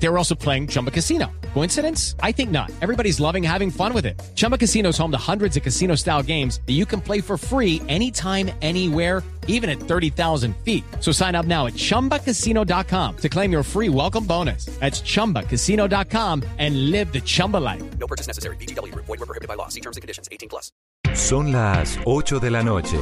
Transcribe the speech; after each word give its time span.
They 0.00 0.08
were 0.08 0.18
also 0.18 0.34
playing 0.34 0.68
Chumba 0.68 0.90
Casino. 0.90 1.30
Coincidence? 1.54 2.14
I 2.22 2.32
think 2.32 2.50
not. 2.50 2.70
Everybody's 2.80 3.18
loving 3.20 3.42
having 3.42 3.70
fun 3.70 3.92
with 3.92 4.06
it. 4.06 4.20
Chumba 4.34 4.56
Casino 4.56 4.90
is 4.90 4.98
home 4.98 5.10
to 5.10 5.18
hundreds 5.18 5.56
of 5.56 5.62
casino 5.62 5.96
style 5.96 6.22
games 6.22 6.60
that 6.66 6.74
you 6.74 6.86
can 6.86 7.00
play 7.00 7.20
for 7.20 7.36
free 7.36 7.82
anytime, 7.88 8.50
anywhere, 8.62 9.22
even 9.48 9.68
at 9.68 9.80
30,000 9.80 10.54
feet. 10.64 10.84
So 11.00 11.10
sign 11.10 11.34
up 11.34 11.46
now 11.46 11.66
at 11.66 11.74
chumbacasino.com 11.74 13.16
to 13.16 13.28
claim 13.28 13.50
your 13.50 13.62
free 13.64 13.88
welcome 13.88 14.24
bonus. 14.24 14.66
That's 14.78 15.00
chumbacasino.com 15.00 16.44
and 16.58 16.90
live 16.90 17.12
the 17.12 17.20
Chumba 17.20 17.56
life. 17.56 17.82
No 17.98 18.06
purchase 18.06 18.28
necessary. 18.28 18.56
BGW. 18.56 18.94
Void 18.94 19.08
were 19.08 19.26
prohibited 19.26 19.48
by 19.48 19.54
law. 19.54 19.68
See 19.68 19.80
terms 19.80 19.96
and 19.96 20.02
conditions. 20.02 20.28
18 20.30 20.48
plus. 20.48 20.70
Son 21.14 21.50
las 21.50 21.98
8 22.04 22.38
de 22.38 22.50
la 22.50 22.62
noche. 22.62 22.98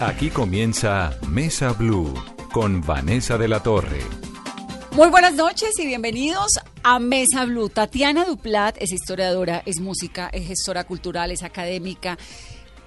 Aquí 0.00 0.30
comienza 0.30 1.18
Mesa 1.28 1.72
Blue 1.72 2.14
con 2.52 2.80
Vanessa 2.80 3.36
de 3.36 3.48
la 3.48 3.60
Torre. 3.60 4.23
Muy 4.94 5.08
buenas 5.08 5.34
noches 5.34 5.72
y 5.80 5.86
bienvenidos 5.86 6.60
a 6.84 7.00
Mesa 7.00 7.46
Blue. 7.46 7.68
Tatiana 7.68 8.24
Duplat 8.24 8.76
es 8.78 8.92
historiadora, 8.92 9.60
es 9.66 9.80
música, 9.80 10.30
es 10.32 10.46
gestora 10.46 10.84
cultural, 10.84 11.32
es 11.32 11.42
académica, 11.42 12.16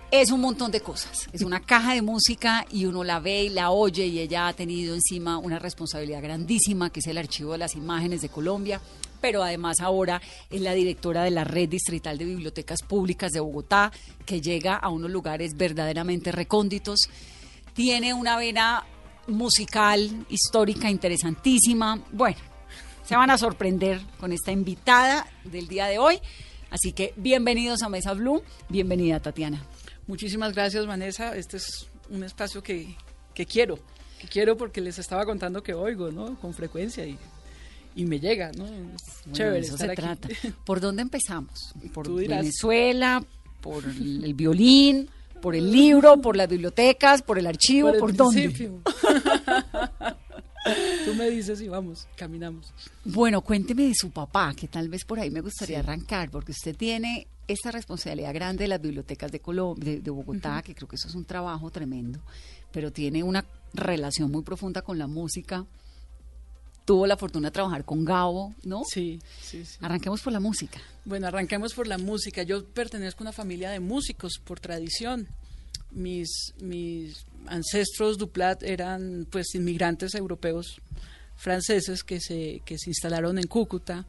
es 0.09 0.31
un 0.31 0.39
montón 0.39 0.71
de 0.71 0.79
cosas. 0.79 1.27
Es 1.33 1.41
una 1.41 1.59
caja 1.59 1.95
de 1.95 2.01
música 2.01 2.65
y 2.71 2.85
uno 2.85 3.03
la 3.03 3.19
ve 3.19 3.43
y 3.43 3.49
la 3.49 3.71
oye 3.71 4.05
y 4.05 4.19
ella 4.19 4.47
ha 4.47 4.53
tenido 4.53 4.95
encima 4.95 5.37
una 5.37 5.59
responsabilidad 5.59 6.21
grandísima 6.21 6.91
que 6.91 7.01
es 7.01 7.07
el 7.07 7.17
archivo 7.17 7.51
de 7.51 7.57
las 7.57 7.75
imágenes 7.75 8.21
de 8.21 8.29
Colombia. 8.29 8.79
Pero 9.19 9.43
además 9.43 9.81
ahora 9.81 10.21
es 10.49 10.61
la 10.61 10.71
directora 10.71 11.23
de 11.23 11.31
la 11.31 11.43
Red 11.43 11.67
Distrital 11.67 12.17
de 12.17 12.23
Bibliotecas 12.23 12.83
Públicas 12.83 13.33
de 13.33 13.41
Bogotá, 13.41 13.91
que 14.25 14.39
llega 14.39 14.77
a 14.77 14.87
unos 14.87 15.11
lugares 15.11 15.57
verdaderamente 15.57 16.31
recónditos. 16.31 17.09
Tiene 17.73 18.13
una 18.13 18.37
vena 18.37 18.85
musical, 19.27 20.25
histórica, 20.29 20.89
interesantísima. 20.89 22.01
Bueno, 22.11 22.37
se 23.05 23.15
van 23.15 23.29
a 23.29 23.37
sorprender 23.37 24.01
con 24.19 24.31
esta 24.31 24.51
invitada 24.51 25.27
del 25.43 25.67
día 25.67 25.87
de 25.87 25.99
hoy. 25.99 26.19
Así 26.69 26.91
que 26.91 27.13
bienvenidos 27.17 27.81
a 27.83 27.89
Mesa 27.89 28.13
Blue. 28.13 28.43
Bienvenida, 28.69 29.19
Tatiana. 29.21 29.63
Muchísimas 30.07 30.53
gracias, 30.53 30.85
Vanessa. 30.85 31.35
Este 31.35 31.57
es 31.57 31.87
un 32.09 32.23
espacio 32.23 32.61
que, 32.63 32.95
que 33.33 33.45
quiero, 33.45 33.79
que 34.19 34.27
quiero 34.27 34.57
porque 34.57 34.81
les 34.81 34.99
estaba 34.99 35.25
contando 35.25 35.63
que 35.63 35.73
oigo, 35.73 36.11
¿no? 36.11 36.39
Con 36.39 36.53
frecuencia 36.53 37.05
y, 37.05 37.17
y 37.95 38.05
me 38.05 38.19
llega, 38.19 38.51
¿no? 38.51 38.65
Es 38.65 38.71
Bueno, 38.73 39.33
chévere 39.33 39.59
eso 39.59 39.73
estar 39.75 39.87
se 39.87 39.91
aquí. 39.93 40.01
trata. 40.01 40.29
¿Por 40.65 40.79
dónde 40.81 41.01
empezamos? 41.01 41.73
¿Por. 41.93 42.09
Venezuela? 42.13 43.23
¿Por 43.61 43.83
el 43.85 44.33
violín? 44.33 45.09
¿Por 45.41 45.55
el 45.55 45.71
libro? 45.71 46.19
¿Por 46.21 46.35
las 46.35 46.49
bibliotecas? 46.49 47.21
¿por 47.21 47.39
el 47.39 47.47
archivo? 47.47 47.89
el 47.89 47.99
¿Por, 47.99 48.13
dónde? 48.15 48.49
Tú 51.05 51.13
me 51.15 51.29
dices 51.29 51.61
y 51.61 51.69
vamos, 51.69 52.07
caminamos. 52.17 52.73
Bueno, 53.05 53.41
cuénteme 53.41 53.83
de 53.87 53.93
su 53.95 54.11
papá, 54.11 54.53
que 54.53 54.67
tal 54.67 54.89
vez 54.89 55.05
por 55.05 55.17
ahí 55.19 55.31
me 55.31 55.39
gustaría 55.39 55.79
arrancar, 55.79 56.29
porque 56.29 56.51
usted 56.51 56.75
tiene 56.75 57.27
esta 57.47 57.71
responsabilidad 57.71 58.33
grande 58.33 58.65
de 58.65 58.67
las 58.67 58.81
bibliotecas 58.81 59.31
de, 59.31 59.41
Colom- 59.41 59.77
de, 59.77 60.01
de 60.01 60.11
Bogotá, 60.11 60.61
que 60.61 60.75
creo 60.75 60.89
que 60.89 60.97
eso 60.97 61.07
es 61.07 61.15
un 61.15 61.23
trabajo 61.23 61.69
tremendo, 61.71 62.19
pero 62.73 62.91
tiene 62.91 63.23
una 63.23 63.45
relación 63.73 64.29
muy 64.29 64.41
profunda 64.43 64.81
con 64.81 64.97
la 64.97 65.07
música. 65.07 65.65
Tuvo 66.87 67.05
la 67.05 67.17
fortuna 67.17 67.49
de 67.49 67.51
trabajar 67.51 67.83
con 67.83 68.05
Gabo, 68.05 68.55
¿no? 68.63 68.83
Sí, 68.89 69.19
sí, 69.41 69.65
sí. 69.65 69.77
Arranquemos 69.81 70.21
por 70.21 70.31
la 70.31 70.39
música. 70.39 70.79
Bueno, 71.03 71.27
arranquemos 71.27 71.73
por 71.73 71.85
la 71.85 71.97
música. 71.97 72.43
Yo 72.43 72.63
pertenezco 72.63 73.19
a 73.19 73.23
una 73.25 73.33
familia 73.33 73.71
de 73.71 73.81
músicos 73.81 74.39
por 74.41 74.61
tradición. 74.61 75.27
Mis, 75.91 76.53
mis 76.61 77.25
ancestros 77.47 78.17
Duplat 78.17 78.63
eran 78.63 79.27
pues 79.29 79.53
inmigrantes 79.53 80.15
europeos 80.15 80.79
franceses 81.35 82.05
que 82.05 82.21
se, 82.21 82.61
que 82.63 82.77
se 82.77 82.89
instalaron 82.89 83.37
en 83.37 83.47
Cúcuta. 83.47 84.05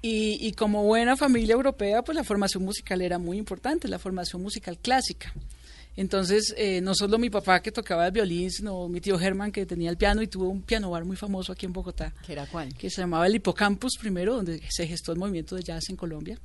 Y, 0.00 0.38
y 0.40 0.52
como 0.52 0.84
buena 0.84 1.14
familia 1.14 1.52
europea, 1.52 2.00
pues 2.00 2.16
la 2.16 2.24
formación 2.24 2.64
musical 2.64 3.02
era 3.02 3.18
muy 3.18 3.36
importante, 3.36 3.86
la 3.86 3.98
formación 3.98 4.40
musical 4.40 4.78
clásica. 4.78 5.34
Entonces, 6.00 6.54
eh, 6.56 6.80
no 6.80 6.94
solo 6.94 7.18
mi 7.18 7.28
papá 7.28 7.60
que 7.60 7.72
tocaba 7.72 8.06
el 8.06 8.12
violín, 8.12 8.52
sino 8.52 8.88
mi 8.88 9.00
tío 9.00 9.18
Germán 9.18 9.50
que 9.50 9.66
tenía 9.66 9.90
el 9.90 9.96
piano 9.96 10.22
y 10.22 10.28
tuvo 10.28 10.48
un 10.48 10.62
piano 10.62 10.90
bar 10.90 11.04
muy 11.04 11.16
famoso 11.16 11.50
aquí 11.50 11.66
en 11.66 11.72
Bogotá 11.72 12.14
¿Qué 12.24 12.34
era 12.34 12.46
cuál? 12.46 12.72
que 12.74 12.88
se 12.88 13.00
llamaba 13.00 13.26
el 13.26 13.34
Hipocampus 13.34 13.96
primero, 13.98 14.36
donde 14.36 14.62
se 14.70 14.86
gestó 14.86 15.10
el 15.10 15.18
movimiento 15.18 15.56
de 15.56 15.64
jazz 15.64 15.90
en 15.90 15.96
Colombia, 15.96 16.38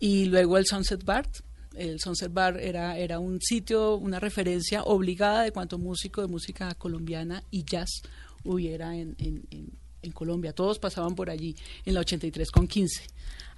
y 0.00 0.24
luego 0.24 0.56
el 0.56 0.64
Sunset 0.66 1.04
Bar. 1.04 1.28
El 1.74 2.00
Sunset 2.00 2.32
Bar 2.32 2.58
era, 2.58 2.96
era 2.96 3.18
un 3.18 3.38
sitio, 3.42 3.96
una 3.96 4.18
referencia 4.18 4.82
obligada 4.84 5.42
de 5.42 5.52
cuanto 5.52 5.76
músico 5.78 6.22
de 6.22 6.28
música 6.28 6.74
colombiana 6.74 7.42
y 7.50 7.64
jazz 7.64 8.00
hubiera 8.44 8.96
en, 8.96 9.14
en- 9.18 9.44
en- 9.50 9.72
en 10.02 10.12
Colombia. 10.12 10.52
Todos 10.52 10.78
pasaban 10.78 11.14
por 11.16 11.28
allí 11.30 11.54
en 11.84 11.92
la 11.94 12.00
83 12.00 12.50
con 12.50 12.66
15, 12.68 13.02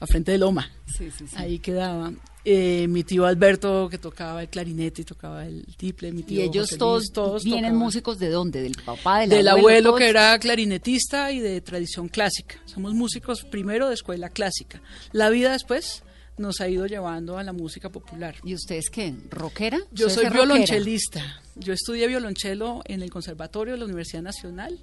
a 0.00 0.06
frente 0.06 0.32
de 0.32 0.38
Loma. 0.38 0.70
Sí, 0.86 1.10
sí, 1.10 1.26
sí. 1.26 1.36
Ahí 1.36 1.59
quedaba. 1.59 2.12
Eh, 2.44 2.86
mi 2.88 3.04
tío 3.04 3.26
Alberto, 3.26 3.88
que 3.91 3.98
tocaba 3.98 4.41
el 4.42 4.48
clarinete 4.48 5.03
y 5.03 5.04
tocaba 5.04 5.44
el 5.44 5.66
tiple. 5.76 6.12
Mi 6.12 6.22
tío 6.22 6.41
Y 6.41 6.42
ellos 6.44 6.69
José 6.69 6.78
todos, 6.78 7.03
Luis, 7.03 7.12
todos 7.12 7.44
vienen 7.44 7.62
tocaban 7.64 7.78
músicos 7.78 8.19
de 8.19 8.31
dónde? 8.31 8.62
¿Del 8.62 8.76
papá, 8.84 9.20
del, 9.20 9.31
del 9.31 9.48
abuelo, 9.48 9.94
que 9.97 10.09
era 10.09 10.38
clarinetista 10.38 11.31
y 11.32 11.41
de 11.41 11.60
tradición 11.60 12.09
clásica. 12.09 12.56
Somos 12.64 12.94
músicos 12.94 13.44
primero 13.44 13.88
de 13.88 13.94
escuela 13.94 14.31
clásica. 14.31 14.81
La 15.12 15.28
vida 15.28 15.53
después 15.53 16.03
nos 16.38 16.60
ha 16.60 16.69
ido 16.69 16.86
llevando 16.86 17.36
a 17.36 17.42
la 17.42 17.53
música 17.53 17.91
popular. 17.91 18.36
¿Y 18.44 18.54
ustedes 18.54 18.88
qué? 18.91 19.12
¿Rockera? 19.28 19.78
Yo 19.91 20.06
¿Usted 20.06 20.20
soy 20.20 20.26
es 20.26 20.32
rockera? 20.32 20.44
violonchelista. 20.54 21.42
Yo 21.56 21.72
estudié 21.75 22.06
violonchelo 22.06 22.82
en 22.86 23.03
el 23.03 23.10
Conservatorio 23.10 23.75
de 23.75 23.80
la 23.80 23.84
Universidad 23.84 24.22
Nacional 24.22 24.78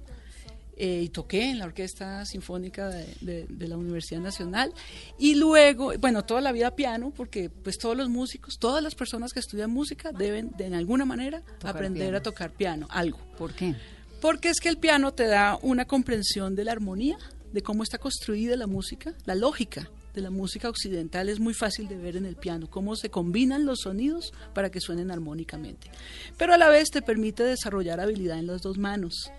eh, 0.76 1.02
y 1.04 1.08
toqué 1.08 1.50
en 1.50 1.58
la 1.58 1.64
Orquesta 1.64 2.24
Sinfónica 2.26 2.88
de, 2.88 3.06
de- 3.20 3.46
de 3.48 3.68
la 3.68 3.76
Universidad 3.76 4.20
Nacional. 4.20 4.72
Y 5.18 5.34
luego, 5.36 5.92
bueno, 5.98 6.24
toda 6.24 6.40
la 6.40 6.52
vida 6.52 6.76
piano, 6.76 7.12
porque 7.16 7.48
pues 7.50 7.78
todos 7.78 7.96
los 7.96 8.08
músicos, 8.08 8.58
todas 8.58 8.82
las 8.82 8.94
personas 8.94 9.32
que 9.32 9.40
estudian 9.40 9.70
música 9.70 10.12
deben 10.12 10.50
de 10.56 10.66
en 10.66 10.74
alguna 10.74 11.04
manera 11.04 11.40
Tocar 11.40 11.76
aprender 11.76 12.02
piano. 12.08 12.16
a 12.18 12.22
tocar 12.22 12.50
piano, 12.52 12.86
algo. 12.90 13.18
¿Por 13.38 13.54
qué? 13.54 13.74
Porque 14.20 14.48
es 14.50 14.60
que 14.60 14.68
el 14.68 14.78
piano 14.78 15.12
te 15.12 15.26
da 15.26 15.58
una 15.62 15.86
comprensión 15.86 16.54
de 16.54 16.64
la 16.64 16.72
armonía, 16.72 17.16
de 17.52 17.62
cómo 17.62 17.82
está 17.82 17.98
construida 17.98 18.56
la 18.56 18.66
música, 18.66 19.14
la 19.24 19.34
lógica 19.34 19.88
de 20.14 20.22
la 20.22 20.30
música 20.30 20.68
occidental 20.70 21.28
es 21.28 21.40
muy 21.40 21.52
fácil 21.52 21.88
de 21.88 21.96
ver 21.98 22.16
en 22.16 22.24
el 22.24 22.36
piano, 22.36 22.68
cómo 22.70 22.96
se 22.96 23.10
combinan 23.10 23.66
los 23.66 23.80
sonidos 23.80 24.32
para 24.54 24.70
que 24.70 24.80
suenen 24.80 25.10
armónicamente. 25.10 25.90
Pero 26.38 26.54
a 26.54 26.58
la 26.58 26.68
vez 26.70 26.90
te 26.90 27.02
permite 27.02 27.42
desarrollar 27.44 28.00
habilidad 28.00 28.38
en 28.38 28.46
las 28.46 28.62
dos 28.62 28.78
manos. 28.78 29.30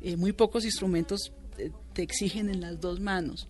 Eh, 0.00 0.16
muy 0.16 0.32
pocos 0.32 0.64
instrumentos 0.64 1.32
eh, 1.58 1.70
te 1.92 2.02
exigen 2.02 2.48
en 2.48 2.60
las 2.60 2.80
dos 2.80 3.00
manos. 3.00 3.48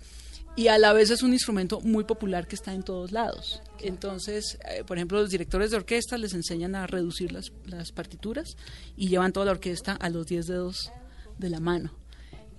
Y 0.56 0.66
a 0.66 0.78
la 0.78 0.92
vez 0.92 1.10
es 1.10 1.22
un 1.22 1.32
instrumento 1.32 1.80
muy 1.80 2.04
popular 2.04 2.48
que 2.48 2.56
está 2.56 2.74
en 2.74 2.82
todos 2.82 3.12
lados. 3.12 3.62
Entonces, 3.78 4.58
eh, 4.68 4.82
por 4.84 4.96
ejemplo, 4.96 5.20
los 5.20 5.30
directores 5.30 5.70
de 5.70 5.76
orquesta 5.76 6.18
les 6.18 6.34
enseñan 6.34 6.74
a 6.74 6.86
reducir 6.86 7.32
las, 7.32 7.52
las 7.66 7.92
partituras 7.92 8.56
y 8.96 9.08
llevan 9.08 9.32
toda 9.32 9.46
la 9.46 9.52
orquesta 9.52 9.92
a 9.92 10.10
los 10.10 10.26
10 10.26 10.46
dedos 10.46 10.92
de 11.38 11.50
la 11.50 11.60
mano. 11.60 11.99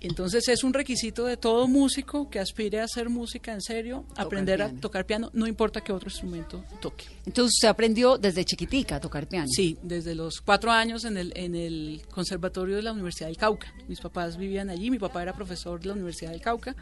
Entonces 0.02 0.48
es 0.48 0.64
un 0.64 0.72
requisito 0.72 1.24
de 1.24 1.36
todo 1.36 1.68
músico 1.68 2.28
que 2.28 2.40
aspire 2.40 2.80
a 2.80 2.84
hacer 2.84 3.08
música 3.08 3.52
en 3.52 3.60
serio, 3.60 4.04
aprender 4.16 4.58
piano. 4.58 4.76
a 4.76 4.80
tocar 4.80 5.06
piano, 5.06 5.30
no 5.32 5.46
importa 5.46 5.80
qué 5.80 5.92
otro 5.92 6.08
instrumento 6.08 6.64
toque. 6.80 7.04
Entonces 7.24 7.54
usted 7.54 7.68
aprendió 7.68 8.18
desde 8.18 8.44
chiquitica 8.44 8.96
a 8.96 9.00
tocar 9.00 9.28
piano. 9.28 9.46
Sí, 9.48 9.78
desde 9.82 10.14
los 10.16 10.40
cuatro 10.40 10.72
años 10.72 11.04
en 11.04 11.16
el, 11.16 11.32
en 11.36 11.54
el 11.54 12.02
Conservatorio 12.10 12.74
de 12.74 12.82
la 12.82 12.92
Universidad 12.92 13.28
del 13.28 13.36
Cauca. 13.36 13.72
Mis 13.86 14.00
papás 14.00 14.36
vivían 14.36 14.70
allí, 14.70 14.90
mi 14.90 14.98
papá 14.98 15.22
era 15.22 15.32
profesor 15.34 15.80
de 15.80 15.86
la 15.86 15.92
Universidad 15.92 16.32
del 16.32 16.40
Cauca 16.40 16.74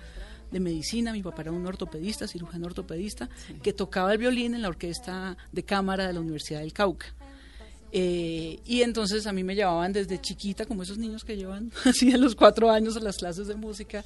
de 0.50 0.60
medicina, 0.60 1.12
mi 1.12 1.22
papá 1.22 1.42
era 1.42 1.52
un 1.52 1.66
ortopedista, 1.66 2.26
cirujano 2.26 2.66
ortopedista, 2.66 3.28
que 3.62 3.72
tocaba 3.72 4.12
el 4.12 4.18
violín 4.18 4.54
en 4.54 4.62
la 4.62 4.68
orquesta 4.68 5.36
de 5.52 5.62
cámara 5.62 6.06
de 6.06 6.12
la 6.12 6.20
Universidad 6.20 6.60
del 6.60 6.72
Cauca. 6.72 7.06
Eh, 7.92 8.60
y 8.64 8.82
entonces 8.82 9.26
a 9.26 9.32
mí 9.32 9.42
me 9.42 9.54
llevaban 9.54 9.92
desde 9.92 10.20
chiquita, 10.20 10.64
como 10.64 10.82
esos 10.82 10.98
niños 10.98 11.24
que 11.24 11.36
llevan 11.36 11.72
así 11.84 12.12
a 12.12 12.18
los 12.18 12.34
cuatro 12.34 12.70
años 12.70 12.96
a 12.96 13.00
las 13.00 13.16
clases 13.16 13.46
de 13.48 13.56
música. 13.56 14.04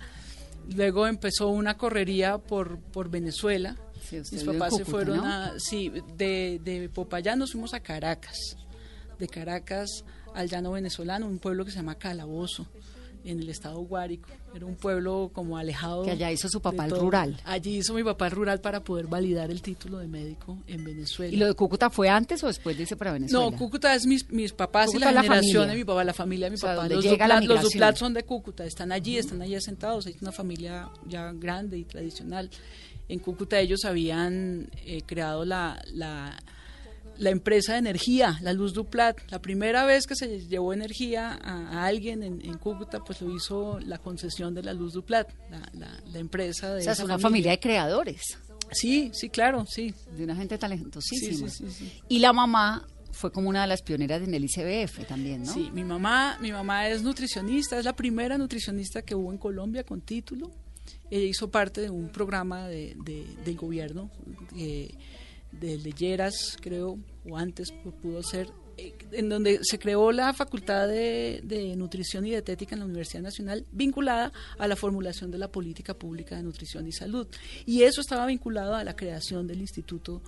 Luego 0.74 1.06
empezó 1.06 1.48
una 1.48 1.76
correría 1.76 2.38
por, 2.38 2.78
por 2.78 3.10
Venezuela. 3.10 3.76
Sí, 4.02 4.20
Mis 4.32 4.44
papás 4.44 4.76
se 4.76 4.84
fueron 4.84 5.18
¿no? 5.18 5.26
a, 5.26 5.52
sí, 5.58 5.92
de, 6.16 6.60
de 6.62 6.88
Popayán 6.88 7.38
nos 7.38 7.52
fuimos 7.52 7.74
a 7.74 7.80
Caracas. 7.80 8.38
De 9.18 9.28
Caracas 9.28 10.04
al 10.34 10.48
llano 10.48 10.72
venezolano, 10.72 11.26
un 11.26 11.38
pueblo 11.38 11.64
que 11.64 11.70
se 11.70 11.76
llama 11.76 11.94
Calabozo, 11.94 12.66
en 13.24 13.40
el 13.40 13.48
estado 13.48 13.80
Guárico. 13.80 14.28
Era 14.54 14.66
un 14.66 14.76
pueblo 14.76 15.30
como 15.32 15.56
alejado. 15.56 16.04
Que 16.04 16.12
allá 16.12 16.30
hizo 16.30 16.48
su 16.48 16.60
papá 16.60 16.84
el 16.84 16.92
rural. 16.92 17.40
Allí 17.44 17.78
hizo 17.78 17.94
mi 17.94 18.04
papá 18.04 18.26
el 18.26 18.32
rural 18.32 18.60
para 18.60 18.84
poder 18.84 19.06
validar 19.06 19.50
el 19.50 19.62
título 19.62 19.98
de 19.98 20.06
médico 20.06 20.58
en 20.66 20.84
Venezuela. 20.84 21.32
¿Y 21.32 21.36
lo 21.36 21.46
de 21.46 21.54
Cúcuta 21.54 21.90
fue 21.90 22.08
antes 22.08 22.42
o 22.44 22.46
después 22.46 22.76
de 22.76 22.82
irse 22.82 22.96
para 22.96 23.12
Venezuela? 23.12 23.50
No, 23.50 23.56
Cúcuta 23.56 23.94
es 23.94 24.06
mis, 24.06 24.30
mis 24.30 24.52
papás 24.52 24.86
Cúcuta 24.86 25.10
y 25.10 25.14
la, 25.14 25.22
generación 25.22 25.68
de 25.68 25.74
mi 25.74 25.84
papá, 25.84 26.04
la 26.04 26.14
familia 26.14 26.46
de 26.46 26.50
mi 26.50 26.54
O 26.56 26.58
sea, 26.58 26.76
papá. 26.76 26.88
Los 26.88 27.04
Duplat, 27.04 27.44
los. 27.44 27.62
Duplat 27.62 27.96
son 27.96 28.14
de 28.14 28.24
Cúcuta, 28.24 28.64
están 28.64 28.92
allí, 28.92 29.16
están 29.16 29.40
allí 29.42 29.54
asentados, 29.54 30.06
es 30.06 30.20
una 30.20 30.32
familia 30.32 30.90
ya 31.06 31.32
grande 31.32 31.78
y 31.78 31.84
tradicional. 31.84 32.50
En 33.08 33.18
Cúcuta 33.18 33.58
ellos 33.58 33.84
habían 33.84 34.68
eh, 34.86 35.02
creado 35.04 35.44
la, 35.44 35.82
la, 35.92 36.36
la 37.18 37.30
empresa 37.30 37.72
de 37.74 37.78
energía, 37.78 38.38
la 38.42 38.52
Luz 38.52 38.72
Duplat. 38.74 39.16
La 39.30 39.40
primera 39.40 39.84
vez 39.84 40.06
que 40.06 40.16
se 40.16 40.40
llevó 40.46 40.72
energía 40.72 41.38
a, 41.42 41.86
alguien 41.86 42.22
en, 42.22 42.40
en 42.44 42.58
Cúcuta, 42.58 43.00
pues 43.00 43.20
lo 43.20 43.34
hizo 43.34 43.78
la 43.80 43.98
concesión 43.98 44.54
de 44.54 44.62
la 44.62 44.72
Luz 44.72 44.92
Duplat, 44.94 45.28
la, 45.50 45.60
la, 45.74 46.00
la 46.12 46.18
empresa 46.18 46.74
de 46.74 46.80
O 46.80 46.84
sea, 46.84 46.92
es 46.94 47.00
una 47.00 47.18
familia 47.18 47.52
de 47.52 47.60
creadores, 47.60 48.38
Sí, 48.72 49.10
sí, 49.12 49.28
claro, 49.28 49.64
sí. 49.68 49.94
de 50.16 50.24
una 50.24 50.34
gente 50.34 50.58
talentosísima. 50.58 51.48
Sí, 51.48 51.64
sí, 51.66 51.70
sí, 51.70 51.86
sí. 51.90 51.92
Y 52.08 52.18
la 52.18 52.32
mamá 52.32 52.86
fue 53.12 53.30
como 53.30 53.48
una 53.48 53.60
de 53.62 53.68
las 53.68 53.82
pioneras 53.82 54.22
en 54.22 54.34
el 54.34 54.44
ICBF 54.44 55.06
también, 55.06 55.44
¿no? 55.44 55.52
Sí, 55.52 55.70
mi 55.72 55.84
mamá, 55.84 56.38
mi 56.40 56.50
mamá 56.50 56.88
es 56.88 57.02
nutricionista, 57.02 57.78
es 57.78 57.84
la 57.84 57.94
primera 57.94 58.36
nutricionista 58.38 59.02
que 59.02 59.14
hubo 59.14 59.30
en 59.30 59.38
Colombia 59.38 59.84
con 59.84 60.00
título. 60.00 60.50
Ella 61.10 61.26
hizo 61.26 61.48
parte 61.50 61.82
de 61.82 61.90
un 61.90 62.08
programa 62.08 62.66
de, 62.66 62.96
de- 63.04 63.26
del 63.44 63.56
gobierno, 63.56 64.10
eh, 64.56 64.92
de 65.60 65.78
Leyeras, 65.78 66.56
creo, 66.60 66.98
o 67.28 67.36
antes 67.36 67.72
pu- 67.72 67.92
pudo 67.92 68.22
ser, 68.22 68.48
eh, 68.76 68.92
en 69.12 69.28
donde 69.28 69.60
se 69.62 69.78
creó 69.78 70.10
la 70.12 70.32
Facultad 70.34 70.88
de, 70.88 71.40
de 71.44 71.76
Nutrición 71.76 72.26
y 72.26 72.30
Dietética 72.30 72.74
en 72.74 72.80
la 72.80 72.86
Universidad 72.86 73.22
Nacional, 73.22 73.64
vinculada 73.72 74.32
a 74.58 74.66
la 74.66 74.76
formulación 74.76 75.30
de 75.30 75.38
la 75.38 75.48
política 75.48 75.94
pública 75.94 76.36
de 76.36 76.42
nutrición 76.42 76.86
y 76.86 76.92
salud. 76.92 77.26
Y 77.66 77.82
eso 77.82 78.00
estaba 78.00 78.26
vinculado 78.26 78.74
a 78.74 78.84
la 78.84 78.96
creación 78.96 79.46
del 79.46 79.60
Instituto 79.60 80.22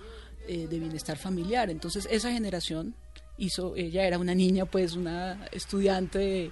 eh, 0.47 0.67
de 0.67 0.79
Bienestar 0.79 1.17
Familiar. 1.17 1.69
Entonces, 1.69 2.07
esa 2.09 2.31
generación 2.31 2.95
hizo, 3.37 3.75
ella 3.75 4.07
era 4.07 4.17
una 4.17 4.33
niña, 4.33 4.65
pues 4.65 4.93
una 4.95 5.45
estudiante, 5.51 6.51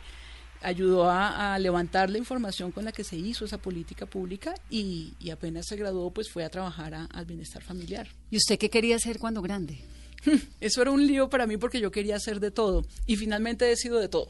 ayudó 0.61 1.09
a, 1.09 1.53
a 1.53 1.59
levantar 1.59 2.09
la 2.09 2.17
información 2.17 2.71
con 2.71 2.85
la 2.85 2.91
que 2.91 3.03
se 3.03 3.15
hizo 3.17 3.45
esa 3.45 3.57
política 3.59 4.05
pública 4.05 4.55
y, 4.69 5.13
y 5.19 5.29
apenas 5.29 5.65
se 5.67 5.75
graduó, 5.75 6.11
pues 6.11 6.29
fue 6.31 6.43
a 6.43 6.49
trabajar 6.49 6.93
a- 6.95 7.05
al 7.05 7.25
bienestar 7.25 7.61
familiar. 7.63 8.07
¿Y 8.31 8.37
usted 8.37 8.57
qué 8.57 8.69
quería 8.69 8.95
hacer 8.95 9.19
cuando 9.19 9.41
grande? 9.41 9.79
Eso 10.61 10.81
era 10.81 10.91
un 10.91 11.05
lío 11.05 11.29
para 11.29 11.45
mí 11.45 11.57
porque 11.57 11.79
yo 11.79 11.91
quería 11.91 12.15
hacer 12.15 12.39
de 12.39 12.49
todo 12.51 12.83
y 13.05 13.15
finalmente 13.15 13.71
he 13.71 13.75
sido 13.75 13.99
de 13.99 14.07
todo. 14.09 14.27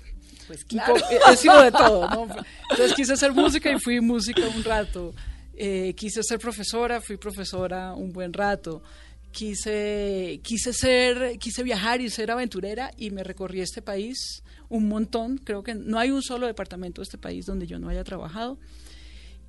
Pues 0.48 0.66
he- 1.12 1.34
he 1.34 1.38
sido 1.38 1.62
de 1.64 1.72
todo, 1.72 2.10
¿no? 2.10 2.24
Entonces 2.72 2.94
quise 2.96 3.14
hacer 3.14 3.32
música 3.34 3.72
y 3.72 3.80
fui 3.80 4.00
música 4.02 4.42
un 4.56 4.64
rato. 4.64 5.14
Eh, 5.58 5.94
quise 5.96 6.22
ser 6.22 6.38
profesora, 6.40 7.00
fui 7.02 7.16
profesora 7.18 7.94
un 7.94 8.12
buen 8.12 8.34
rato. 8.34 8.84
Quise, 9.32 10.40
quise 10.44 10.72
ser, 10.74 11.38
quise 11.40 11.62
viajar 11.62 12.00
y 12.02 12.10
ser 12.10 12.32
aventurera 12.32 12.92
y 12.98 13.12
me 13.12 13.24
recorrí 13.24 13.60
este 13.62 13.82
país 13.82 14.42
un 14.76 14.88
montón. 14.88 15.38
Creo 15.38 15.64
que 15.64 15.76
no 15.76 15.98
hay 16.00 16.12
un 16.12 16.22
solo 16.22 16.48
departamento 16.48 17.02
de 17.02 17.04
este 17.04 17.18
país 17.18 17.46
donde 17.46 17.68
yo 17.68 17.80
no 17.80 17.90
haya 17.90 18.04
trabajado. 18.04 18.58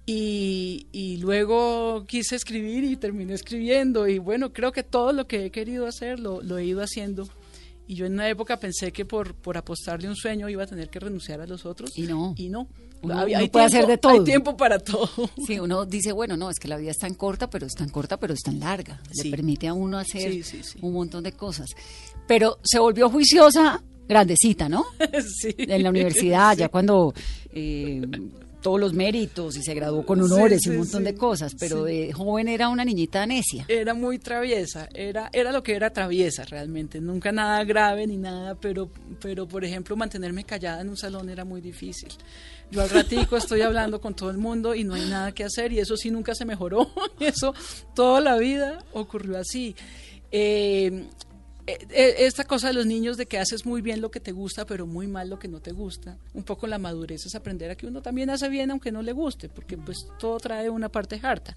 Y, 0.08 0.86
y 0.92 1.16
luego 1.16 2.04
quise 2.06 2.36
escribir 2.36 2.84
y 2.84 2.96
terminé 2.96 3.34
escribiendo. 3.34 4.06
Y 4.06 4.18
bueno, 4.18 4.52
creo 4.52 4.70
que 4.72 4.82
todo 4.84 5.12
lo 5.12 5.26
que 5.26 5.46
he 5.46 5.50
querido 5.50 5.86
hacer 5.86 6.20
lo, 6.20 6.42
lo 6.42 6.58
he 6.58 6.64
ido 6.64 6.80
haciendo. 6.80 7.28
Y 7.88 7.94
yo 7.94 8.06
en 8.06 8.14
una 8.14 8.28
época 8.28 8.58
pensé 8.58 8.92
que 8.92 9.04
por, 9.04 9.34
por 9.34 9.56
apostarle 9.56 10.08
un 10.08 10.16
sueño 10.16 10.48
iba 10.48 10.62
a 10.62 10.66
tener 10.66 10.88
que 10.90 11.00
renunciar 11.00 11.40
a 11.40 11.46
los 11.46 11.66
otros. 11.66 11.90
Y 11.96 12.02
no. 12.02 12.34
Y 12.36 12.48
no. 12.48 12.68
Uno- 13.02 13.18
Hay- 13.20 13.30
uno 13.32 13.38
hay 13.38 13.48
puede 13.48 13.66
tiempo- 13.68 13.76
hacer 13.78 13.86
de 13.86 13.98
todo. 13.98 14.12
Hay 14.12 14.24
tiempo 14.24 14.56
para 14.56 14.78
todo. 14.78 15.08
Sí, 15.46 15.58
uno 15.58 15.84
dice, 15.86 16.12
bueno, 16.12 16.36
no, 16.36 16.50
es 16.50 16.58
que 16.58 16.68
la 16.68 16.76
vida 16.76 16.92
es 16.92 16.98
tan 16.98 17.14
corta, 17.14 17.50
pero 17.50 17.66
es 17.66 17.74
tan 17.74 17.88
corta, 17.88 18.16
pero 18.18 18.32
es 18.32 18.40
tan 18.42 18.58
larga. 18.60 19.00
Sí. 19.12 19.24
Le 19.24 19.30
permite 19.36 19.66
a 19.68 19.74
uno 19.74 19.98
hacer 19.98 20.32
Sí, 20.32 20.42
sí, 20.44 20.62
sí. 20.62 20.78
un 20.82 20.94
montón 20.94 21.22
de 21.24 21.32
cosas. 21.32 21.68
Pero 22.28 22.58
se 22.64 22.78
volvió 22.78 23.08
juiciosa 23.10 23.82
grandecita, 24.08 24.68
¿no? 24.68 24.84
sí. 25.40 25.54
En 25.58 25.82
la 25.82 25.90
universidad, 25.90 26.52
Sí. 26.54 26.58
ya 26.60 26.68
cuando 26.68 27.12
eh, 27.52 28.02
todos 28.62 28.80
los 28.80 28.92
méritos 28.94 29.56
y 29.56 29.62
se 29.62 29.74
graduó 29.74 30.04
con 30.04 30.18
Sí, 30.18 30.32
honores 30.32 30.60
y 30.62 30.64
sí, 30.64 30.70
un 30.70 30.78
montón 30.78 31.00
sí. 31.00 31.04
de 31.04 31.14
cosas, 31.14 31.54
pero 31.58 31.84
de 31.84 32.12
joven 32.12 32.48
era 32.48 32.68
una 32.68 32.84
niñita 32.84 33.24
necia. 33.26 33.64
Era 33.68 33.94
muy 33.94 34.18
traviesa, 34.18 34.88
era, 34.92 35.30
era 35.32 35.52
lo 35.52 35.62
que 35.62 35.74
era 35.74 35.90
traviesa 35.90 36.44
realmente, 36.44 37.00
nunca 37.00 37.30
nada 37.30 37.62
grave 37.64 38.06
ni 38.06 38.16
nada, 38.16 38.54
pero, 38.56 38.90
pero 39.20 39.46
por 39.46 39.64
ejemplo 39.64 39.96
mantenerme 39.96 40.42
callada 40.44 40.80
en 40.80 40.88
un 40.88 40.96
salón 40.96 41.28
era 41.28 41.44
muy 41.44 41.60
difícil. 41.60 42.08
Yo 42.72 42.82
al 42.82 42.90
ratico 42.90 43.36
estoy 43.36 43.60
hablando 43.60 44.00
con 44.00 44.14
todo 44.14 44.30
el 44.30 44.38
mundo 44.38 44.74
y 44.74 44.82
no 44.82 44.94
hay 44.94 45.08
nada 45.08 45.30
que 45.32 45.44
hacer 45.44 45.72
y 45.72 45.78
eso 45.78 45.96
sí 45.96 46.10
nunca 46.10 46.34
se 46.34 46.44
mejoró, 46.44 46.90
eso 47.20 47.54
toda 47.94 48.20
la 48.20 48.36
vida 48.36 48.84
ocurrió 48.92 49.38
así. 49.38 49.76
Eh, 50.32 51.04
esta 51.66 52.44
cosa 52.44 52.68
de 52.68 52.74
los 52.74 52.86
niños 52.86 53.16
de 53.16 53.26
que 53.26 53.38
haces 53.38 53.66
muy 53.66 53.82
bien 53.82 54.00
lo 54.00 54.10
que 54.10 54.20
te 54.20 54.32
gusta, 54.32 54.64
pero 54.64 54.86
muy 54.86 55.08
mal 55.08 55.28
lo 55.28 55.38
que 55.38 55.48
no 55.48 55.60
te 55.60 55.72
gusta. 55.72 56.16
Un 56.32 56.44
poco 56.44 56.66
la 56.66 56.78
madurez 56.78 57.26
es 57.26 57.34
aprender 57.34 57.70
a 57.70 57.74
que 57.74 57.86
uno 57.86 58.02
también 58.02 58.30
hace 58.30 58.48
bien 58.48 58.70
aunque 58.70 58.92
no 58.92 59.02
le 59.02 59.12
guste, 59.12 59.48
porque 59.48 59.76
pues 59.76 60.06
todo 60.18 60.38
trae 60.38 60.70
una 60.70 60.88
parte 60.88 61.20
harta. 61.22 61.56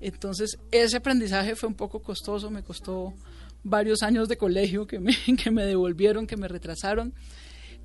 Entonces, 0.00 0.58
ese 0.70 0.96
aprendizaje 0.98 1.56
fue 1.56 1.68
un 1.68 1.74
poco 1.74 2.00
costoso, 2.00 2.50
me 2.50 2.62
costó 2.62 3.14
varios 3.64 4.02
años 4.02 4.28
de 4.28 4.36
colegio 4.36 4.86
que 4.86 5.00
me, 5.00 5.16
que 5.42 5.50
me 5.50 5.64
devolvieron, 5.64 6.26
que 6.26 6.36
me 6.36 6.48
retrasaron. 6.48 7.14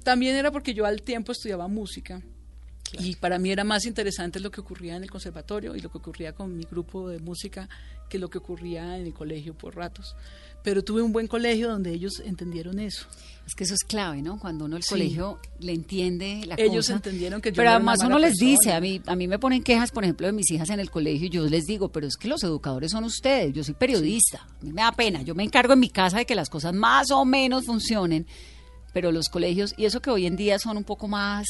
También 0.04 0.36
era 0.36 0.51
porque 0.51 0.74
yo 0.74 0.86
al 0.86 1.01
tiempo 1.01 1.31
estudiaba 1.31 1.68
música 1.68 2.21
y 3.00 3.15
para 3.15 3.39
mí 3.39 3.51
era 3.51 3.63
más 3.63 3.86
interesante 3.86 4.39
lo 4.39 4.51
que 4.51 4.62
ocurría 4.62 4.95
en 4.95 5.04
el 5.04 5.10
conservatorio 5.10 5.75
y 5.75 5.80
lo 5.80 5.89
que 5.89 5.98
ocurría 5.98 6.33
con 6.33 6.56
mi 6.56 6.63
grupo 6.63 7.10
de 7.10 7.19
música 7.19 7.68
que 8.10 8.19
lo 8.19 8.30
que 8.30 8.38
ocurría 8.38 8.98
en 8.98 9.07
el 9.07 9.13
colegio 9.13 9.56
por 9.56 9.75
ratos. 9.75 10.15
Pero 10.63 10.81
tuve 10.83 11.01
un 11.01 11.12
buen 11.12 11.27
colegio 11.27 11.69
donde 11.69 11.92
ellos 11.94 12.21
entendieron 12.25 12.80
eso. 12.80 13.06
Es 13.45 13.54
que 13.56 13.65
eso 13.65 13.74
es 13.74 13.81
clave, 13.83 14.21
¿no? 14.21 14.39
Cuando 14.39 14.63
uno 14.65 14.77
el 14.77 14.83
Sí. 14.83 14.89
colegio 14.92 15.39
le 15.60 15.74
entiende 15.74 16.44
la 16.45 16.56
Ellos 16.57 16.86
cosa. 16.86 16.94
entendieron 16.94 17.42
que 17.42 17.50
yo 17.51 17.57
Pero 17.57 17.69
no 17.71 17.75
además 17.75 18.00
uno 18.06 18.18
les 18.18 18.31
persona. 18.39 18.50
dice, 18.51 18.71
a 18.71 18.80
mí, 18.80 19.01
a 19.06 19.15
mí 19.18 19.27
me 19.27 19.38
ponen 19.38 19.62
quejas, 19.62 19.92
por 19.92 20.06
ejemplo, 20.06 20.25
de 20.25 20.31
mis 20.31 20.50
hijas 20.51 20.69
en 20.69 20.80
el 20.80 20.89
colegio 20.89 21.27
y 21.27 21.30
yo 21.30 21.45
les 21.45 21.65
digo, 21.65 21.89
pero 21.92 22.07
es 22.07 22.15
que 22.15 22.30
los 22.30 22.42
educadores 22.45 22.92
son 22.92 23.04
ustedes, 23.04 23.54
yo 23.54 23.62
soy 23.65 23.74
periodista, 23.74 24.48
a 24.62 24.63
mí 24.63 24.71
me 24.71 24.81
da 24.81 24.94
pena, 24.94 25.21
yo 25.21 25.36
me 25.36 25.44
encargo 25.44 25.74
en 25.74 25.80
mi 25.81 25.89
casa 25.89 26.19
de 26.19 26.25
que 26.25 26.36
las 26.36 26.50
cosas 26.50 26.74
más 26.74 27.12
o 27.12 27.25
menos 27.25 27.65
funcionen, 27.65 28.25
pero 28.94 29.12
los 29.12 29.27
colegios, 29.27 29.74
y 29.75 29.83
eso 29.83 30.01
que 30.01 30.10
hoy 30.12 30.25
en 30.25 30.38
día 30.38 30.57
son 30.60 30.77
un 30.77 30.86
poco 30.86 31.10
más 31.10 31.45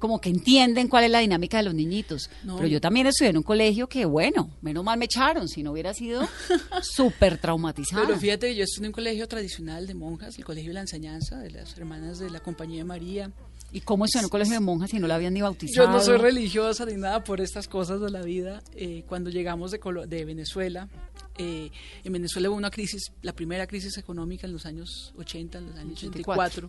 como 0.00 0.20
que 0.20 0.30
entienden 0.30 0.88
cuál 0.88 1.04
es 1.04 1.10
la 1.12 1.20
dinámica 1.20 1.58
de 1.58 1.62
los 1.62 1.74
niñitos. 1.74 2.28
No. 2.42 2.56
Pero 2.56 2.66
yo 2.66 2.80
también 2.80 3.06
estudié 3.06 3.30
en 3.30 3.36
un 3.36 3.42
colegio 3.44 3.88
que, 3.88 4.04
bueno, 4.06 4.50
menos 4.62 4.82
mal 4.82 4.98
me 4.98 5.04
echaron, 5.04 5.46
si 5.46 5.62
no 5.62 5.70
hubiera 5.70 5.94
sido 5.94 6.26
súper 6.82 7.38
traumatizada. 7.38 8.06
Pero 8.06 8.18
fíjate 8.18 8.54
yo 8.54 8.64
estudié 8.64 8.86
en 8.86 8.88
un 8.88 8.92
colegio 8.92 9.28
tradicional 9.28 9.86
de 9.86 9.94
monjas, 9.94 10.36
el 10.38 10.44
Colegio 10.44 10.70
de 10.70 10.74
la 10.74 10.80
Enseñanza, 10.80 11.38
de 11.38 11.50
las 11.50 11.76
hermanas 11.78 12.18
de 12.18 12.30
la 12.30 12.40
Compañía 12.40 12.78
de 12.78 12.84
María. 12.84 13.30
¿Y 13.72 13.82
cómo 13.82 14.04
estudió 14.04 14.22
en 14.22 14.24
un 14.24 14.30
colegio 14.30 14.54
de 14.54 14.60
monjas 14.60 14.90
si 14.90 14.98
no 14.98 15.06
la 15.06 15.14
habían 15.14 15.32
ni 15.32 15.42
bautizado? 15.42 15.86
Yo 15.86 15.92
no 15.92 16.00
soy 16.02 16.16
religiosa 16.16 16.84
ni 16.86 16.94
nada 16.94 17.22
por 17.22 17.40
estas 17.40 17.68
cosas 17.68 18.00
de 18.00 18.10
la 18.10 18.22
vida. 18.22 18.62
Eh, 18.74 19.04
cuando 19.06 19.30
llegamos 19.30 19.70
de, 19.70 19.78
Colo- 19.78 20.06
de 20.08 20.24
Venezuela, 20.24 20.88
eh, 21.38 21.70
en 22.02 22.12
Venezuela 22.12 22.50
hubo 22.50 22.56
una 22.56 22.70
crisis, 22.70 23.12
la 23.22 23.32
primera 23.32 23.68
crisis 23.68 23.96
económica 23.96 24.46
en 24.48 24.52
los 24.54 24.66
años 24.66 25.12
80, 25.18 25.58
en 25.58 25.66
los 25.66 25.76
años 25.76 25.92
84, 26.02 26.68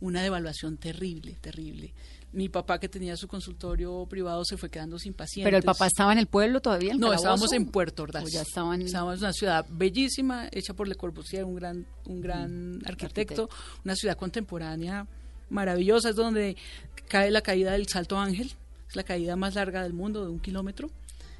una 0.00 0.22
devaluación 0.22 0.76
terrible, 0.76 1.36
terrible. 1.40 1.92
Mi 2.32 2.48
papá 2.48 2.78
que 2.78 2.88
tenía 2.88 3.16
su 3.16 3.26
consultorio 3.26 4.06
privado 4.08 4.44
se 4.44 4.56
fue 4.56 4.70
quedando 4.70 4.98
sin 5.00 5.12
pacientes. 5.14 5.46
Pero 5.46 5.56
el 5.56 5.64
papá 5.64 5.88
estaba 5.88 6.12
en 6.12 6.18
el 6.18 6.26
pueblo 6.28 6.60
todavía. 6.60 6.92
en 6.92 6.98
No, 7.00 7.08
Calabozo? 7.08 7.22
estábamos 7.24 7.52
en 7.52 7.66
Puerto 7.66 8.02
Ordaz. 8.04 8.30
Ya 8.30 8.42
estaban. 8.42 8.82
Estábamos 8.82 9.16
en 9.18 9.24
una 9.24 9.32
ciudad 9.32 9.66
bellísima, 9.68 10.48
hecha 10.52 10.72
por 10.74 10.86
Le 10.86 10.94
Corbusier, 10.94 11.44
un 11.44 11.56
gran, 11.56 11.86
un 12.06 12.20
gran 12.20 12.74
arquitecto, 12.86 13.42
arquitecto. 13.42 13.48
una 13.84 13.96
ciudad 13.96 14.16
contemporánea 14.16 15.06
maravillosa, 15.48 16.10
es 16.10 16.16
donde 16.16 16.56
cae 17.08 17.30
la 17.32 17.40
caída 17.42 17.72
del 17.72 17.88
Salto 17.88 18.16
Ángel, 18.18 18.52
es 18.88 18.94
la 18.96 19.02
caída 19.02 19.34
más 19.34 19.56
larga 19.56 19.82
del 19.82 19.92
mundo, 19.92 20.24
de 20.24 20.30
un 20.30 20.38
kilómetro. 20.38 20.88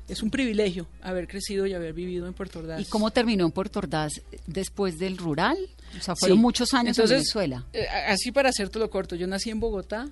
Es 0.08 0.24
un 0.24 0.30
privilegio 0.32 0.88
haber 1.02 1.28
crecido 1.28 1.66
y 1.66 1.72
haber 1.72 1.92
vivido 1.92 2.26
en 2.26 2.34
Puerto 2.34 2.58
Ordaz. 2.58 2.80
¿Y 2.80 2.84
cómo 2.86 3.12
terminó 3.12 3.44
en 3.46 3.52
Puerto 3.52 3.78
Ordaz 3.78 4.14
después 4.48 4.98
del 4.98 5.16
rural? 5.16 5.56
O 5.98 6.02
sea, 6.02 6.14
fueron 6.16 6.38
Sí. 6.38 6.42
muchos 6.42 6.72
años 6.74 6.96
Entonces, 6.98 7.10
en 7.12 7.18
Venezuela. 7.18 7.66
eh, 7.72 7.86
así 8.08 8.32
para 8.32 8.50
hacértelo 8.50 8.88
corto, 8.90 9.16
yo 9.16 9.26
nací 9.26 9.50
en 9.50 9.60
Bogotá. 9.60 10.08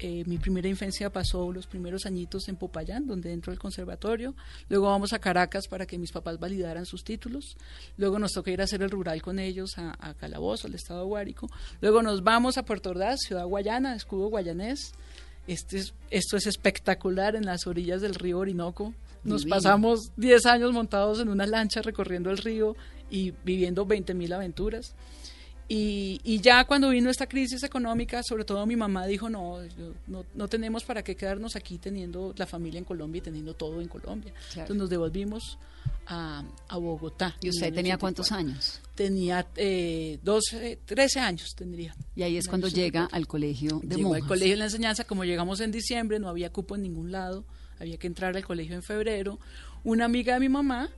eh, 0.00 0.22
mi 0.26 0.38
primera 0.38 0.68
infancia 0.68 1.10
pasó 1.10 1.50
los 1.52 1.66
primeros 1.66 2.06
añitos 2.06 2.48
en 2.48 2.54
Popayán, 2.54 3.08
donde 3.08 3.32
entro 3.32 3.50
al 3.52 3.58
conservatorio. 3.58 4.36
Luego 4.68 4.86
vamos 4.86 5.12
a 5.12 5.18
Caracas 5.18 5.66
para 5.66 5.86
que 5.86 5.98
mis 5.98 6.12
papás 6.12 6.38
validaran 6.38 6.86
sus 6.86 7.02
títulos. 7.02 7.56
Luego 7.96 8.20
nos 8.20 8.30
toca 8.32 8.52
ir 8.52 8.60
a 8.60 8.64
hacer 8.64 8.80
el 8.82 8.90
rural 8.90 9.20
con 9.22 9.40
ellos 9.40 9.76
a, 9.76 9.96
a 9.98 10.14
Calabozo, 10.14 10.68
al 10.68 10.76
estado 10.76 11.04
Guárico. 11.06 11.48
Luego 11.80 12.00
nos 12.02 12.22
vamos 12.22 12.58
a 12.58 12.64
Puerto 12.64 12.90
Ordaz, 12.90 13.18
ciudad 13.26 13.44
guayana, 13.46 13.96
escudo 13.96 14.28
guayanés. 14.28 14.92
Este 15.48 15.78
es- 15.78 15.94
esto 16.10 16.36
es 16.36 16.46
espectacular 16.46 17.34
en 17.34 17.44
las 17.44 17.66
orillas 17.66 18.00
del 18.00 18.14
río 18.14 18.38
Orinoco. 18.38 18.94
Nos 19.24 19.40
Divino. 19.40 19.56
pasamos 19.56 20.12
10 20.16 20.46
años 20.46 20.72
montados 20.72 21.18
en 21.18 21.28
una 21.28 21.44
lancha 21.44 21.82
recorriendo 21.82 22.30
el 22.30 22.38
río 22.38 22.76
y 23.10 23.32
viviendo 23.44 23.84
20 23.86 24.14
mil 24.14 24.32
aventuras. 24.32 24.94
Y, 25.70 26.20
y 26.24 26.40
ya 26.40 26.64
cuando 26.64 26.88
vino 26.88 27.10
esta 27.10 27.26
crisis 27.26 27.62
económica, 27.62 28.22
sobre 28.22 28.44
todo 28.44 28.64
mi 28.64 28.74
mamá 28.76 29.06
dijo, 29.06 29.28
no, 29.28 29.58
no, 30.06 30.24
no 30.34 30.48
tenemos 30.48 30.82
para 30.84 31.02
qué 31.02 31.14
quedarnos 31.14 31.56
aquí 31.56 31.76
teniendo 31.76 32.32
la 32.38 32.46
familia 32.46 32.78
en 32.78 32.84
Colombia 32.84 33.18
y 33.18 33.22
teniendo 33.22 33.54
todo 33.54 33.82
en 33.82 33.88
Colombia. 33.88 34.32
Claro. 34.32 34.62
Entonces 34.62 34.76
nos 34.76 34.88
devolvimos 34.88 35.58
a, 36.06 36.42
a 36.68 36.76
Bogotá. 36.78 37.36
¿Y 37.42 37.50
usted 37.50 37.66
tenía 37.74 37.96
84. 37.96 38.00
cuántos 38.00 38.32
años? 38.32 38.80
Tenía 38.94 39.46
eh, 39.56 40.18
12, 40.22 40.78
13 40.86 41.20
años 41.20 41.50
tendría. 41.54 41.94
Y 42.16 42.22
ahí 42.22 42.38
es 42.38 42.48
cuando 42.48 42.68
llega 42.68 43.02
84. 43.04 43.16
al 43.16 43.26
colegio 43.26 43.80
de 43.82 43.96
Llegó 43.96 44.08
monjas. 44.08 44.22
al 44.22 44.28
colegio 44.28 44.52
de 44.52 44.56
la 44.56 44.64
enseñanza, 44.64 45.04
como 45.04 45.24
llegamos 45.24 45.60
en 45.60 45.70
diciembre, 45.70 46.18
no 46.18 46.30
había 46.30 46.50
cupo 46.50 46.76
en 46.76 46.82
ningún 46.82 47.12
lado, 47.12 47.44
había 47.78 47.98
que 47.98 48.06
entrar 48.06 48.34
al 48.34 48.44
colegio 48.44 48.74
en 48.74 48.82
febrero. 48.82 49.38
una 49.84 50.06
amiga 50.06 50.32
de 50.32 50.40
mi 50.40 50.48
mamá, 50.48 50.88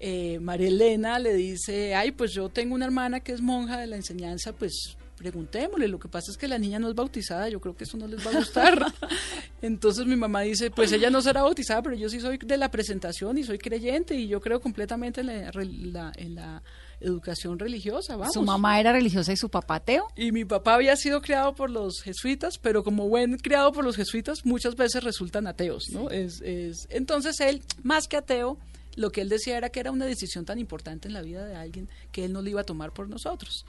eh, 0.00 0.38
María 0.40 0.68
Elena, 0.68 1.18
le 1.18 1.34
dice, 1.34 1.94
ay, 1.94 2.10
pues 2.10 2.32
yo 2.32 2.48
tengo 2.48 2.74
una 2.74 2.86
hermana 2.86 3.20
que 3.20 3.32
es 3.32 3.40
monja 3.40 3.78
de 3.78 3.86
la 3.86 3.96
enseñanza, 3.96 4.52
pues 4.52 4.96
preguntémosle, 5.16 5.86
lo 5.88 5.98
que 5.98 6.08
pasa 6.08 6.30
es 6.30 6.38
que 6.38 6.48
la 6.48 6.58
niña 6.58 6.78
no 6.78 6.88
es 6.88 6.94
bautizada, 6.94 7.50
yo 7.50 7.60
creo 7.60 7.76
que 7.76 7.84
eso 7.84 7.98
no 7.98 8.06
les 8.08 8.26
va 8.26 8.30
a 8.30 8.34
gustar. 8.36 8.80
Entonces 9.62 10.06
mi 10.06 10.16
mamá 10.16 10.40
dice, 10.40 10.70
pues 10.70 10.90
ella 10.92 11.10
no 11.10 11.20
será 11.20 11.42
bautizada, 11.42 11.82
pero 11.82 11.94
yo 11.94 12.08
sí 12.08 12.20
soy 12.20 12.38
de 12.38 12.56
la 12.56 12.70
presentación 12.70 13.36
y 13.36 13.44
soy 13.44 13.58
creyente 13.58 14.14
y 14.14 14.28
yo 14.28 14.40
creo 14.40 14.60
completamente 14.60 15.20
en 15.20 15.26
la, 15.26 15.50
re- 15.50 15.66
la- 15.66 16.12
en 16.16 16.34
la 16.36 16.62
educación 17.00 17.58
religiosa, 17.58 18.16
vamos. 18.16 18.32
Su 18.32 18.42
mamá 18.42 18.80
era 18.80 18.92
religiosa 18.92 19.32
y 19.32 19.36
su 19.36 19.50
papá 19.50 19.76
ateo. 19.76 20.06
Y 20.16 20.32
mi 20.32 20.46
papá 20.46 20.74
había 20.74 20.96
sido 20.96 21.20
criado 21.20 21.54
por 21.54 21.70
los 21.70 22.00
jesuitas, 22.02 22.56
pero 22.58 22.82
como 22.82 23.06
buen 23.08 23.36
criado 23.36 23.72
por 23.72 23.84
los 23.84 23.96
jesuitas, 23.96 24.46
muchas 24.46 24.74
veces 24.76 25.04
resultan 25.04 25.46
ateos, 25.46 25.84
¿no? 25.92 26.08
Es, 26.10 26.40
es, 26.40 26.86
entonces 26.90 27.40
él, 27.40 27.62
más 27.82 28.08
que 28.08 28.16
ateo, 28.16 28.58
lo 29.00 29.10
que 29.10 29.22
él 29.22 29.30
decía 29.30 29.56
era 29.56 29.70
que 29.70 29.80
era 29.80 29.90
una 29.90 30.04
decisión 30.04 30.44
tan 30.44 30.58
importante 30.58 31.08
en 31.08 31.14
la 31.14 31.22
vida 31.22 31.46
de 31.46 31.56
alguien 31.56 31.88
que 32.12 32.26
él 32.26 32.34
no 32.34 32.42
la 32.42 32.50
iba 32.50 32.60
a 32.60 32.64
tomar 32.64 32.92
por 32.92 33.08
nosotros. 33.08 33.64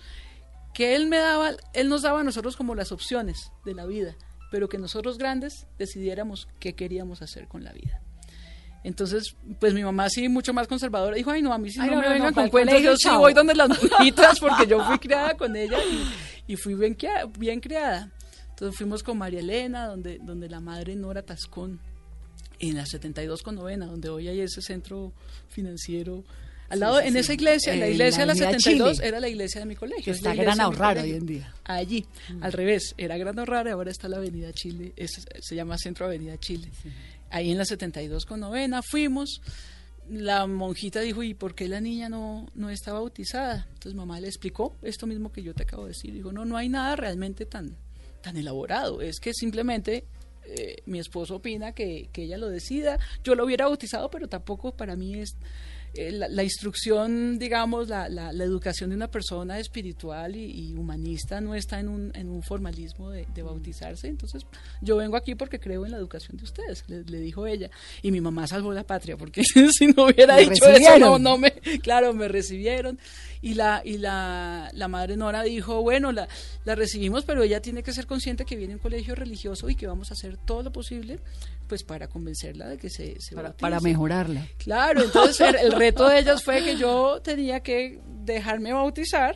Que 0.73 0.93
él 0.95 1.07
me 1.07 1.17
daba, 1.17 1.51
él 1.73 1.87
nos 1.87 2.01
daba 2.01 2.19
a 2.19 2.23
nosotros 2.23 2.57
como 2.57 2.75
las 2.75 2.91
opciones 2.91 3.51
de 3.63 3.73
la 3.73 3.85
vida, 3.85 4.15
pero 4.51 4.67
que 4.67 4.77
nosotros 4.77 5.17
grandes 5.17 5.67
decidiéramos 5.77 6.49
qué 6.59 6.75
queríamos 6.75 7.21
hacer 7.21 7.47
con 7.47 7.63
la 7.63 7.71
vida. 7.71 8.01
Entonces, 8.83 9.37
pues 9.59 9.73
mi 9.73 9.83
mamá 9.83 10.09
sí, 10.09 10.27
mucho 10.27 10.53
más 10.53 10.67
conservadora, 10.67 11.15
dijo, 11.15 11.31
ay 11.31 11.41
no, 11.41 11.53
a 11.53 11.57
mí 11.57 11.71
sí 11.71 11.79
Ay, 11.79 11.91
no, 11.91 11.95
no, 11.95 12.01
me 12.01 12.09
vengan 12.09 12.33
no, 12.33 12.41
con 12.41 12.49
cuentos, 12.49 12.73
colegio, 12.73 12.91
yo 12.91 12.97
sí 12.97 13.07
chao". 13.07 13.19
voy 13.19 13.33
donde 13.33 13.55
las 13.55 13.69
monjitas, 13.91 14.39
porque 14.39 14.67
yo 14.67 14.83
fui 14.83 14.99
criada 14.99 15.37
con 15.37 15.55
ella 15.55 15.77
y, 16.47 16.53
y 16.53 16.55
fui 16.57 16.73
bien, 16.73 16.97
bien 17.37 17.61
criada. 17.61 18.11
Entonces 18.49 18.77
fuimos 18.77 19.01
con 19.01 19.17
María 19.17 19.39
Elena, 19.39 19.87
donde, 19.87 20.19
donde 20.21 20.49
la 20.49 20.59
madre 20.59 20.95
Nora 20.95 21.21
Tascón, 21.21 21.79
en 22.61 22.75
la 22.75 22.85
72 22.85 23.41
con 23.43 23.55
novena, 23.55 23.85
donde 23.87 24.09
hoy 24.09 24.27
hay 24.27 24.39
ese 24.41 24.61
centro 24.61 25.11
financiero. 25.49 26.23
Al 26.69 26.79
lado, 26.79 27.01
sí, 27.01 27.07
en 27.07 27.13
sí. 27.13 27.19
esa 27.19 27.33
iglesia, 27.33 27.75
la 27.75 27.85
En 27.87 27.91
iglesia 27.93 28.21
de 28.21 28.25
la 28.27 28.31
Avenida 28.31 28.51
72 28.59 28.93
Chile. 28.97 29.07
era 29.07 29.19
la 29.19 29.27
iglesia 29.27 29.59
de 29.59 29.65
mi 29.67 29.75
colegio. 29.75 30.03
Que 30.13 30.21
la 30.21 30.31
está 30.31 30.35
Gran 30.35 30.61
Ahorrar 30.61 30.97
hoy 30.99 31.11
en 31.11 31.25
día. 31.25 31.53
Allí, 31.65 32.05
al 32.39 32.53
revés, 32.53 32.93
era 32.97 33.17
Gran 33.17 33.37
Ahorrar 33.39 33.67
y 33.67 33.71
ahora 33.71 33.91
está 33.91 34.07
la 34.07 34.17
Avenida 34.17 34.53
Chile, 34.53 34.93
es- 34.95 35.21
se 35.41 35.55
llama 35.55 35.77
Centro 35.77 36.05
Avenida 36.05 36.37
Chile. 36.37 36.69
Ahí 37.29 37.51
en 37.51 37.57
la 37.57 37.65
72 37.65 38.25
con 38.25 38.39
novena 38.39 38.81
fuimos, 38.81 39.41
la 40.09 40.47
monjita 40.47 41.01
dijo, 41.01 41.23
¿y 41.23 41.33
por 41.33 41.55
qué 41.55 41.67
la 41.67 41.79
niña 41.81 42.07
no, 42.09 42.47
no 42.55 42.69
está 42.69 42.93
bautizada? 42.93 43.67
Entonces 43.73 43.93
mamá 43.93 44.19
le 44.21 44.27
explicó 44.27 44.75
esto 44.81 45.07
mismo 45.07 45.31
que 45.31 45.43
yo 45.43 45.53
te 45.53 45.63
acabo 45.63 45.83
de 45.83 45.89
decir. 45.89 46.13
Dijo, 46.13 46.31
no, 46.31 46.45
no 46.45 46.55
hay 46.57 46.69
nada 46.69 46.95
realmente 46.95 47.45
tan, 47.45 47.75
tan 48.21 48.37
elaborado, 48.37 49.01
es 49.01 49.19
que 49.19 49.33
simplemente 49.33 50.05
eh, 50.57 50.77
mi 50.85 50.99
esposo 50.99 51.35
opina 51.37 51.73
que, 51.73 52.09
que 52.11 52.23
ella 52.23 52.37
lo 52.37 52.49
decida. 52.49 52.99
Yo 53.23 53.35
lo 53.35 53.45
hubiera 53.45 53.65
bautizado, 53.65 54.09
pero 54.09 54.27
tampoco 54.27 54.75
para 54.75 54.95
mí 54.95 55.15
es 55.15 55.35
eh, 55.93 56.09
la, 56.11 56.29
la 56.29 56.43
instrucción, 56.43 57.37
digamos, 57.37 57.89
la, 57.89 58.07
la, 58.07 58.31
la 58.31 58.43
educación 58.45 58.91
de 58.91 58.95
una 58.95 59.09
persona 59.11 59.59
espiritual 59.59 60.37
y, 60.37 60.69
y 60.69 60.73
humanista 60.75 61.41
no 61.41 61.53
está 61.53 61.81
en 61.81 61.89
un, 61.89 62.11
en 62.15 62.29
un 62.29 62.43
formalismo 62.43 63.09
de, 63.09 63.27
de 63.33 63.41
bautizarse. 63.43 64.07
Entonces, 64.07 64.45
yo 64.81 64.95
vengo 64.95 65.17
aquí 65.17 65.35
porque 65.35 65.59
creo 65.59 65.85
en 65.85 65.91
la 65.91 65.97
educación 65.97 66.37
de 66.37 66.45
ustedes, 66.45 66.85
le, 66.87 67.03
le 67.03 67.19
dijo 67.19 67.45
ella. 67.45 67.69
Y 68.01 68.11
mi 68.11 68.21
mamá 68.21 68.47
salvó 68.47 68.71
la 68.73 68.85
patria, 68.85 69.17
porque 69.17 69.43
si 69.73 69.87
no 69.87 70.05
hubiera 70.05 70.35
Me 70.35 70.41
dicho 70.43 70.53
eso, 70.53 70.67
no, 70.67 70.73
recibieron. 70.77 71.23
no 71.23 71.37
me, 71.37 71.51
claro, 71.83 72.13
me 72.13 72.29
recibieron. 72.29 72.97
Y 73.41 73.55
la, 73.55 73.81
y 73.83 73.97
la, 73.97 74.69
la 74.73 74.87
madre 74.87 75.17
Nora 75.17 75.41
dijo, 75.41 75.81
bueno, 75.81 76.11
la, 76.11 76.27
la 76.63 76.75
recibimos, 76.75 77.25
pero 77.25 77.41
ella 77.41 77.61
tiene 77.61 77.81
que 77.81 77.91
ser 77.91 78.05
consciente 78.05 78.45
que 78.45 78.55
viene 78.55 78.73
un 78.75 78.79
colegio 78.79 79.15
religioso 79.15 79.69
y 79.69 79.75
que 79.75 79.87
vamos 79.87 80.11
a 80.11 80.13
hacer 80.13 80.37
todo 80.37 80.61
lo 80.63 80.71
posible 80.71 81.19
pues 81.67 81.83
para 81.83 82.07
convencerla 82.07 82.67
de 82.67 82.77
que 82.77 82.89
se, 82.89 83.19
se 83.19 83.33
Para, 83.33 83.49
bautice". 83.49 83.61
para 83.61 83.79
mejorarla. 83.79 84.47
Claro, 84.57 85.03
entonces 85.03 85.39
el, 85.41 85.55
el 85.55 85.71
reto 85.71 86.07
de 86.07 86.19
ellas 86.19 86.43
fue 86.43 86.63
que 86.63 86.77
yo 86.77 87.19
tenía 87.23 87.61
que 87.61 87.99
dejarme 88.23 88.73
bautizar 88.73 89.35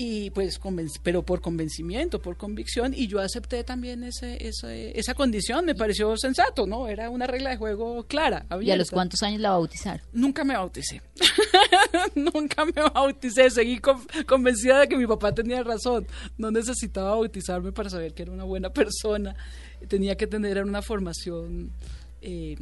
y 0.00 0.30
pues 0.30 0.60
pero 1.02 1.24
por 1.24 1.40
convencimiento, 1.40 2.22
por 2.22 2.36
convicción 2.36 2.94
y 2.94 3.08
yo 3.08 3.18
acepté 3.18 3.64
también 3.64 4.04
ese, 4.04 4.46
ese- 4.46 4.96
esa 4.96 5.14
condición, 5.14 5.64
me 5.64 5.74
pareció 5.74 6.16
sensato, 6.16 6.68
¿no? 6.68 6.86
Era 6.86 7.10
una 7.10 7.26
regla 7.26 7.50
de 7.50 7.56
juego 7.56 8.04
clara. 8.06 8.46
¿Y 8.60 8.70
a 8.70 8.76
los 8.76 8.92
cuántos 8.92 9.24
años 9.24 9.40
la 9.40 9.50
bautizaron? 9.50 10.00
Nunca 10.12 10.44
me 10.44 10.54
bauticé. 10.54 11.02
Nunca 12.14 12.64
me 12.64 12.72
bauticé. 12.94 13.50
Seguí 13.50 13.78
con- 13.80 14.06
convencida 14.26 14.78
de 14.80 14.88
que 14.88 14.96
mi 14.96 15.06
papá 15.06 15.34
tenía 15.34 15.64
razón. 15.64 16.06
No 16.36 16.52
necesitaba 16.52 17.10
bautizarme 17.10 17.72
para 17.72 17.90
saber 17.90 18.14
que 18.14 18.22
era 18.22 18.30
una 18.32 18.44
buena 18.44 18.70
persona. 18.72 19.34
Tenía 19.88 20.16
que 20.16 20.28
tener 20.28 20.62
una 20.62 20.80
formación 20.80 21.72
eh, 22.22 22.56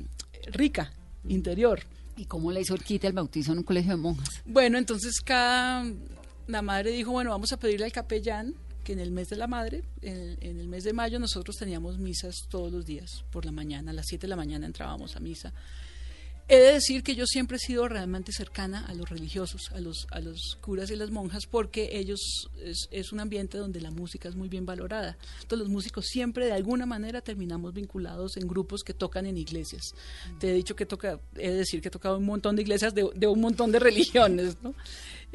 rica, 0.53 0.91
interior. 1.29 1.81
¿Y 2.17 2.25
cómo 2.25 2.51
le 2.51 2.63
hizo 2.63 2.75
el 2.75 2.83
quite 2.83 3.07
al 3.07 3.13
bautizo 3.13 3.53
en 3.53 3.59
un 3.59 3.65
colegio 3.65 3.91
de 3.91 3.99
monjas? 3.99 4.29
Bueno, 4.47 4.79
entonces 4.79 5.21
cada 5.21 5.85
la 6.47 6.63
madre 6.63 6.93
dijo, 6.93 7.13
bueno, 7.13 7.31
vamos 7.31 7.53
a 7.53 7.59
pedirle 7.59 7.87
al 7.87 7.93
capellán 7.93 8.55
que 8.85 8.93
en 8.93 9.01
el 9.01 9.11
mes 9.11 9.29
de 9.29 9.37
la 9.37 9.49
madre, 9.49 9.83
en 10.01 10.39
el, 10.41 10.69
mes 10.69 10.85
de 10.85 10.93
mayo, 10.93 11.19
nosotros 11.19 11.57
teníamos 11.57 11.99
misas 11.99 12.47
todos 12.49 12.71
los 12.71 12.87
días 12.87 13.25
por 13.33 13.45
la 13.45 13.51
mañana, 13.51 13.91
a 13.91 13.95
las 13.95 14.07
7 14.07 14.23
de 14.23 14.29
la 14.29 14.37
mañana 14.37 14.65
entrábamos 14.65 15.17
a 15.17 15.21
misa. 15.21 15.53
He 16.49 16.59
de 16.59 16.75
decir 16.75 17.03
que 17.03 17.17
yo 17.17 17.27
siempre 17.27 17.57
he 17.57 17.59
sido 17.59 17.89
realmente 17.89 18.31
cercana 18.31 18.87
a 18.87 18.95
los 18.95 19.09
religiosos, 19.09 19.73
a 19.75 19.81
los, 19.81 20.07
a 20.13 20.21
los 20.21 20.57
curas 20.61 20.89
y 20.93 20.95
las 20.95 21.11
monjas, 21.11 21.47
porque 21.47 21.99
ellos 21.99 22.21
es, 22.63 22.87
es 22.93 23.11
un 23.11 23.19
ambiente 23.19 23.59
donde 23.59 23.81
la 23.81 23.91
música 23.91 24.29
es 24.29 24.37
muy 24.37 24.49
bien 24.49 24.65
valorada. 24.65 25.19
Entonces 25.43 25.59
los 25.59 25.69
músicos 25.69 26.07
siempre 26.07 26.47
de 26.47 26.53
alguna 26.53 26.87
manera 26.87 27.21
terminamos 27.21 27.75
vinculados 27.75 28.37
en 28.37 28.47
grupos 28.47 28.85
que 28.85 28.95
tocan 28.95 29.27
en 29.27 29.37
iglesias. 29.37 29.97
Te 30.39 30.51
he 30.51 30.55
dicho 30.55 30.77
que 30.77 30.87
toca, 30.87 31.19
he 31.35 31.51
de 31.51 31.57
decir 31.57 31.83
que 31.83 31.89
he 31.89 31.91
tocado 31.91 32.19
un 32.19 32.27
montón 32.27 32.55
de 32.55 32.63
iglesias 32.63 32.95
de, 32.95 33.11
de 33.13 33.27
un 33.27 33.41
montón 33.41 33.73
de 33.73 33.81
religiones, 33.81 34.57
¿no? 34.63 34.73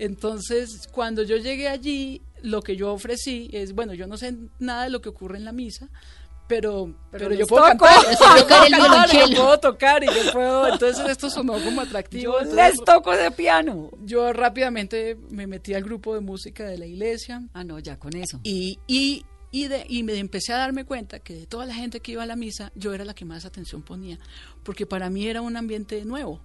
Entonces, 0.06 0.88
cuando 0.92 1.22
yo 1.22 1.38
llegué 1.38 1.68
allí, 1.68 2.22
lo 2.42 2.62
que 2.64 2.76
yo 2.76 2.92
ofrecí 2.92 3.50
es, 3.54 3.74
bueno, 3.74 3.94
yo 3.94 4.08
no 4.08 4.18
sé 4.18 4.36
nada 4.58 4.86
de 4.86 4.90
lo 4.90 5.00
que 5.00 5.10
ocurre 5.10 5.38
en 5.38 5.46
la 5.46 5.52
misa, 5.52 5.90
pero, 6.48 6.94
pero, 7.12 7.32
yo 7.34 7.46
puedo 7.46 7.64
toco. 7.72 7.86
cantar, 7.86 8.12
Yo 8.12 8.48
puedo 8.48 8.70
cantar, 8.70 9.10
yo 9.30 9.36
puedo 9.36 9.60
tocar 9.60 10.04
y 10.04 10.08
yo 10.08 10.32
puedo, 10.34 10.68
entonces 10.74 11.08
esto 11.08 11.30
sonó 11.30 11.54
como 11.64 11.82
atractivo. 11.82 12.24
Yo 12.24 12.40
entonces 12.40 12.78
les 12.78 12.84
toco 12.84 13.12
de 13.16 13.30
piano. 13.32 13.92
yo 14.04 14.34
rápidamente 14.34 15.18
me 15.30 15.46
metí 15.48 15.76
al 15.76 15.84
grupo 15.84 16.16
de 16.16 16.22
música 16.22 16.66
de 16.66 16.78
la 16.80 16.88
iglesia 16.88 17.44
Ah, 17.54 17.64
no, 17.64 17.78
ya 17.80 17.98
con 18.00 18.16
eso. 18.16 18.40
y, 18.44 18.80
y, 18.88 19.24
y, 19.52 19.68
de- 19.68 19.86
y 19.88 20.02
me 20.04 20.18
empecé 20.18 20.52
a 20.52 20.58
darme 20.58 20.84
cuenta 20.84 21.20
que 21.20 21.36
de 21.36 21.46
toda 21.46 21.66
la 21.68 21.74
gente 21.76 22.00
que 22.00 22.14
iba 22.14 22.24
a 22.24 22.26
la 22.26 22.36
misa, 22.36 22.72
yo 22.76 22.94
era 22.94 23.06
la 23.06 23.14
que 23.14 23.24
más 23.24 23.46
atención 23.46 23.82
ponía, 23.84 24.18
porque 24.64 24.86
para 24.88 25.10
mí 25.12 25.28
era 25.28 25.42
un 25.42 25.56
ambiente 25.56 26.04
nuevo. 26.06 26.42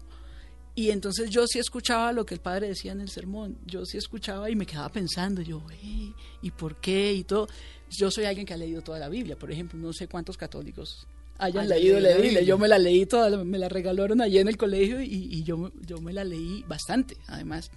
Y 0.76 0.90
entonces 0.90 1.30
yo 1.30 1.46
sí 1.46 1.58
escuchaba 1.58 2.12
lo 2.12 2.26
que 2.26 2.34
el 2.34 2.40
padre 2.40 2.68
decía 2.68 2.92
en 2.92 3.00
el 3.00 3.08
sermón, 3.08 3.58
yo 3.64 3.84
sí 3.86 3.96
escuchaba 3.96 4.50
y 4.50 4.54
me 4.56 4.66
quedaba 4.66 4.90
pensando, 4.90 5.40
yo, 5.40 5.62
"Ey, 5.82 6.14
¿y 6.42 6.50
por 6.50 6.76
qué? 6.76 7.14
Y 7.14 7.24
todo. 7.24 7.48
Yo 7.90 8.10
soy 8.10 8.26
alguien 8.26 8.46
que 8.46 8.52
ha 8.52 8.58
leído 8.58 8.82
toda 8.82 8.98
la 8.98 9.08
Biblia, 9.08 9.38
por 9.38 9.50
ejemplo, 9.50 9.78
no 9.78 9.92
sé 9.94 10.06
cuántos 10.06 10.36
católicos 10.36 11.06
hayan 11.38 11.68
leído 11.68 11.98
la 11.98 12.16
Biblia. 12.16 12.42
Yo 12.42 12.58
me 12.58 12.68
la 12.68 12.78
leí 12.78 13.06
toda, 13.06 13.42
me 13.42 13.58
la 13.58 13.70
regalaron 13.70 14.20
allí 14.20 14.38
en 14.38 14.48
el 14.48 14.58
colegio 14.58 15.00
y, 15.00 15.28
y 15.30 15.42
yo, 15.44 15.72
yo 15.80 15.98
me 15.98 16.12
la 16.12 16.24
leí 16.24 16.62
bastante, 16.68 17.16
además. 17.26 17.70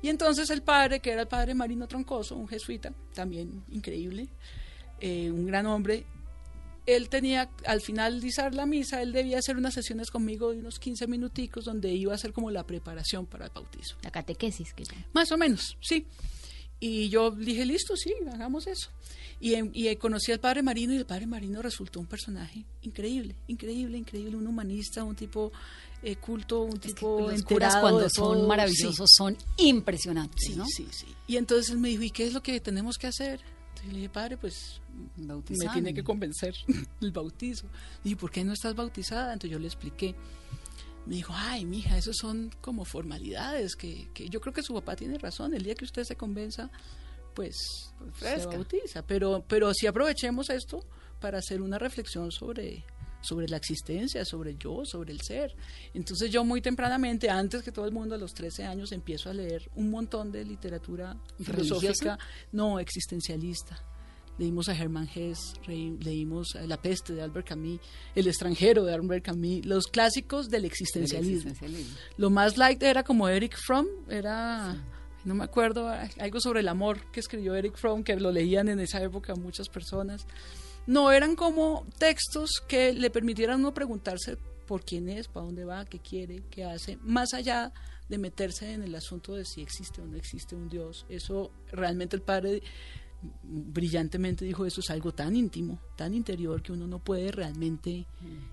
Y 0.00 0.08
entonces 0.08 0.48
el 0.50 0.62
padre, 0.62 1.00
que 1.00 1.10
era 1.10 1.22
el 1.22 1.28
padre 1.28 1.54
Marino 1.54 1.88
Troncoso, 1.88 2.36
un 2.36 2.46
jesuita, 2.46 2.92
también 3.14 3.64
increíble, 3.72 4.28
eh, 5.00 5.30
un 5.30 5.46
gran 5.46 5.66
hombre, 5.66 6.06
él 6.96 7.08
tenía, 7.08 7.50
al 7.66 7.80
finalizar 7.80 8.54
la 8.54 8.66
misa, 8.66 9.02
él 9.02 9.12
debía 9.12 9.38
hacer 9.38 9.56
unas 9.56 9.74
sesiones 9.74 10.10
conmigo 10.10 10.52
de 10.52 10.58
unos 10.60 10.78
15 10.78 11.06
minuticos 11.06 11.64
donde 11.64 11.92
iba 11.92 12.12
a 12.12 12.14
hacer 12.16 12.32
como 12.32 12.50
la 12.50 12.64
preparación 12.64 13.26
para 13.26 13.46
el 13.46 13.52
bautizo. 13.54 13.96
La 14.02 14.10
catequesis 14.10 14.72
que. 14.74 14.84
Más 15.12 15.30
o 15.32 15.36
menos, 15.36 15.76
sí. 15.80 16.06
Y 16.80 17.08
yo 17.08 17.32
dije, 17.32 17.66
listo, 17.66 17.96
sí, 17.96 18.12
hagamos 18.32 18.66
eso. 18.68 18.90
Y, 19.40 19.54
en- 19.54 19.70
y 19.74 19.88
eh, 19.88 19.98
conocí 19.98 20.30
al 20.32 20.38
padre 20.40 20.62
Marino 20.62 20.92
y 20.92 20.96
el 20.96 21.06
padre 21.06 21.26
Marino 21.26 21.60
resultó 21.60 21.98
un 22.00 22.06
personaje 22.06 22.64
increíble, 22.82 23.34
increíble, 23.48 23.98
increíble, 23.98 24.36
un 24.36 24.46
humanista, 24.46 25.02
un 25.04 25.16
tipo 25.16 25.50
eh, 26.02 26.14
culto, 26.16 26.62
un 26.62 26.74
Es 26.76 26.94
tipo 26.94 27.28
los 27.30 27.42
curas 27.42 27.76
cuando 27.76 28.08
son 28.08 28.46
maravillosos 28.46 29.10
son 29.16 29.36
impresionantes, 29.56 30.40
Sí, 30.46 30.54
¿no? 30.56 30.64
sí, 30.66 30.86
sí. 30.92 31.06
Y 31.26 31.36
entonces 31.36 31.70
él 31.70 31.78
me 31.78 31.88
dijo, 31.88 32.02
¿y 32.04 32.10
qué 32.10 32.24
es 32.26 32.32
lo 32.32 32.42
que 32.42 32.60
tenemos 32.60 32.96
que 32.96 33.08
hacer? 33.08 33.40
Entonces 33.78 33.92
le 33.92 33.98
dije, 34.00 34.08
padre, 34.08 34.36
pues 34.36 34.80
me 35.16 35.68
tiene 35.72 35.94
que 35.94 36.02
convencer 36.02 36.54
el 37.00 37.12
bautizo. 37.12 37.66
Y 38.02 38.16
¿por 38.16 38.30
qué 38.30 38.44
no 38.44 38.52
estás 38.52 38.74
bautizada? 38.74 39.32
Entonces 39.32 39.52
yo 39.52 39.58
le 39.58 39.66
expliqué. 39.66 40.14
Me 41.06 41.14
dijo, 41.14 41.32
ay, 41.34 41.64
mija, 41.64 41.96
esos 41.96 42.16
son 42.16 42.50
como 42.60 42.84
formalidades 42.84 43.76
que, 43.76 44.08
que 44.12 44.28
yo 44.28 44.40
creo 44.40 44.52
que 44.52 44.62
su 44.62 44.74
papá 44.74 44.96
tiene 44.96 45.16
razón. 45.16 45.54
El 45.54 45.62
día 45.62 45.74
que 45.74 45.84
usted 45.84 46.04
se 46.04 46.16
convenza, 46.16 46.70
pues 47.34 47.54
se 47.56 48.10
fresca. 48.12 48.50
bautiza. 48.50 49.02
Pero, 49.06 49.44
pero 49.46 49.72
sí 49.72 49.86
aprovechemos 49.86 50.50
esto 50.50 50.84
para 51.20 51.38
hacer 51.38 51.62
una 51.62 51.78
reflexión 51.78 52.32
sobre, 52.32 52.84
sobre 53.20 53.48
la 53.48 53.56
existencia, 53.56 54.24
sobre 54.24 54.50
el 54.50 54.58
yo, 54.58 54.84
sobre 54.84 55.12
el 55.12 55.20
ser. 55.20 55.54
Entonces 55.94 56.30
yo 56.30 56.44
muy 56.44 56.60
tempranamente, 56.60 57.28
antes 57.30 57.62
que 57.62 57.72
todo 57.72 57.84
el 57.84 57.92
mundo, 57.92 58.14
a 58.14 58.18
los 58.18 58.32
13 58.34 58.64
años, 58.64 58.92
empiezo 58.92 59.30
a 59.30 59.34
leer 59.34 59.68
un 59.74 59.90
montón 59.90 60.30
de 60.32 60.44
literatura 60.44 61.16
¿Religiosa? 61.38 61.80
filosófica, 61.80 62.18
no 62.52 62.78
existencialista 62.78 63.82
leímos 64.38 64.68
a 64.68 64.74
Hermann 64.74 65.08
Hesse, 65.12 65.54
leímos 65.66 66.54
a 66.54 66.62
La 66.62 66.80
peste 66.80 67.12
de 67.12 67.22
Albert 67.22 67.48
Camus, 67.48 67.80
El 68.14 68.28
extranjero 68.28 68.84
de 68.84 68.94
Albert 68.94 69.24
Camus, 69.24 69.66
los 69.66 69.86
clásicos 69.88 70.48
del 70.48 70.64
existencialismo. 70.64 71.50
existencialismo. 71.50 71.96
Lo 72.16 72.30
más 72.30 72.56
light 72.56 72.82
era 72.82 73.02
como 73.02 73.28
Eric 73.28 73.56
Fromm, 73.56 73.86
era, 74.08 74.76
no 75.24 75.34
me 75.34 75.44
acuerdo, 75.44 75.88
algo 75.88 76.40
sobre 76.40 76.60
el 76.60 76.68
amor 76.68 77.10
que 77.10 77.20
escribió 77.20 77.54
Eric 77.54 77.76
Fromm, 77.76 78.02
que 78.02 78.16
lo 78.16 78.30
leían 78.30 78.68
en 78.68 78.80
esa 78.80 79.02
época 79.02 79.34
muchas 79.34 79.68
personas. 79.68 80.24
No, 80.88 81.12
eran 81.12 81.36
como 81.36 81.86
textos 81.98 82.62
que 82.66 82.94
le 82.94 83.10
permitieran 83.10 83.60
uno 83.60 83.74
preguntarse 83.74 84.38
por 84.66 84.84
quién 84.84 85.10
es, 85.10 85.28
para 85.28 85.44
dónde 85.44 85.64
va, 85.66 85.84
qué 85.84 85.98
quiere, 85.98 86.42
qué 86.50 86.64
hace, 86.64 86.96
más 87.02 87.34
allá 87.34 87.72
de 88.08 88.16
meterse 88.16 88.72
en 88.72 88.82
el 88.82 88.94
asunto 88.94 89.34
de 89.34 89.44
si 89.44 89.60
existe 89.60 90.00
o 90.00 90.06
no 90.06 90.16
existe 90.16 90.56
un 90.56 90.70
Dios. 90.70 91.04
Eso 91.10 91.50
realmente 91.70 92.16
el 92.16 92.22
padre 92.22 92.62
brillantemente 93.42 94.44
dijo, 94.46 94.64
eso 94.64 94.80
es 94.80 94.90
algo 94.90 95.12
tan 95.12 95.36
íntimo, 95.36 95.78
tan 95.94 96.14
interior, 96.14 96.62
que 96.62 96.72
uno 96.72 96.86
no 96.86 96.98
puede 97.00 97.32
realmente 97.32 98.06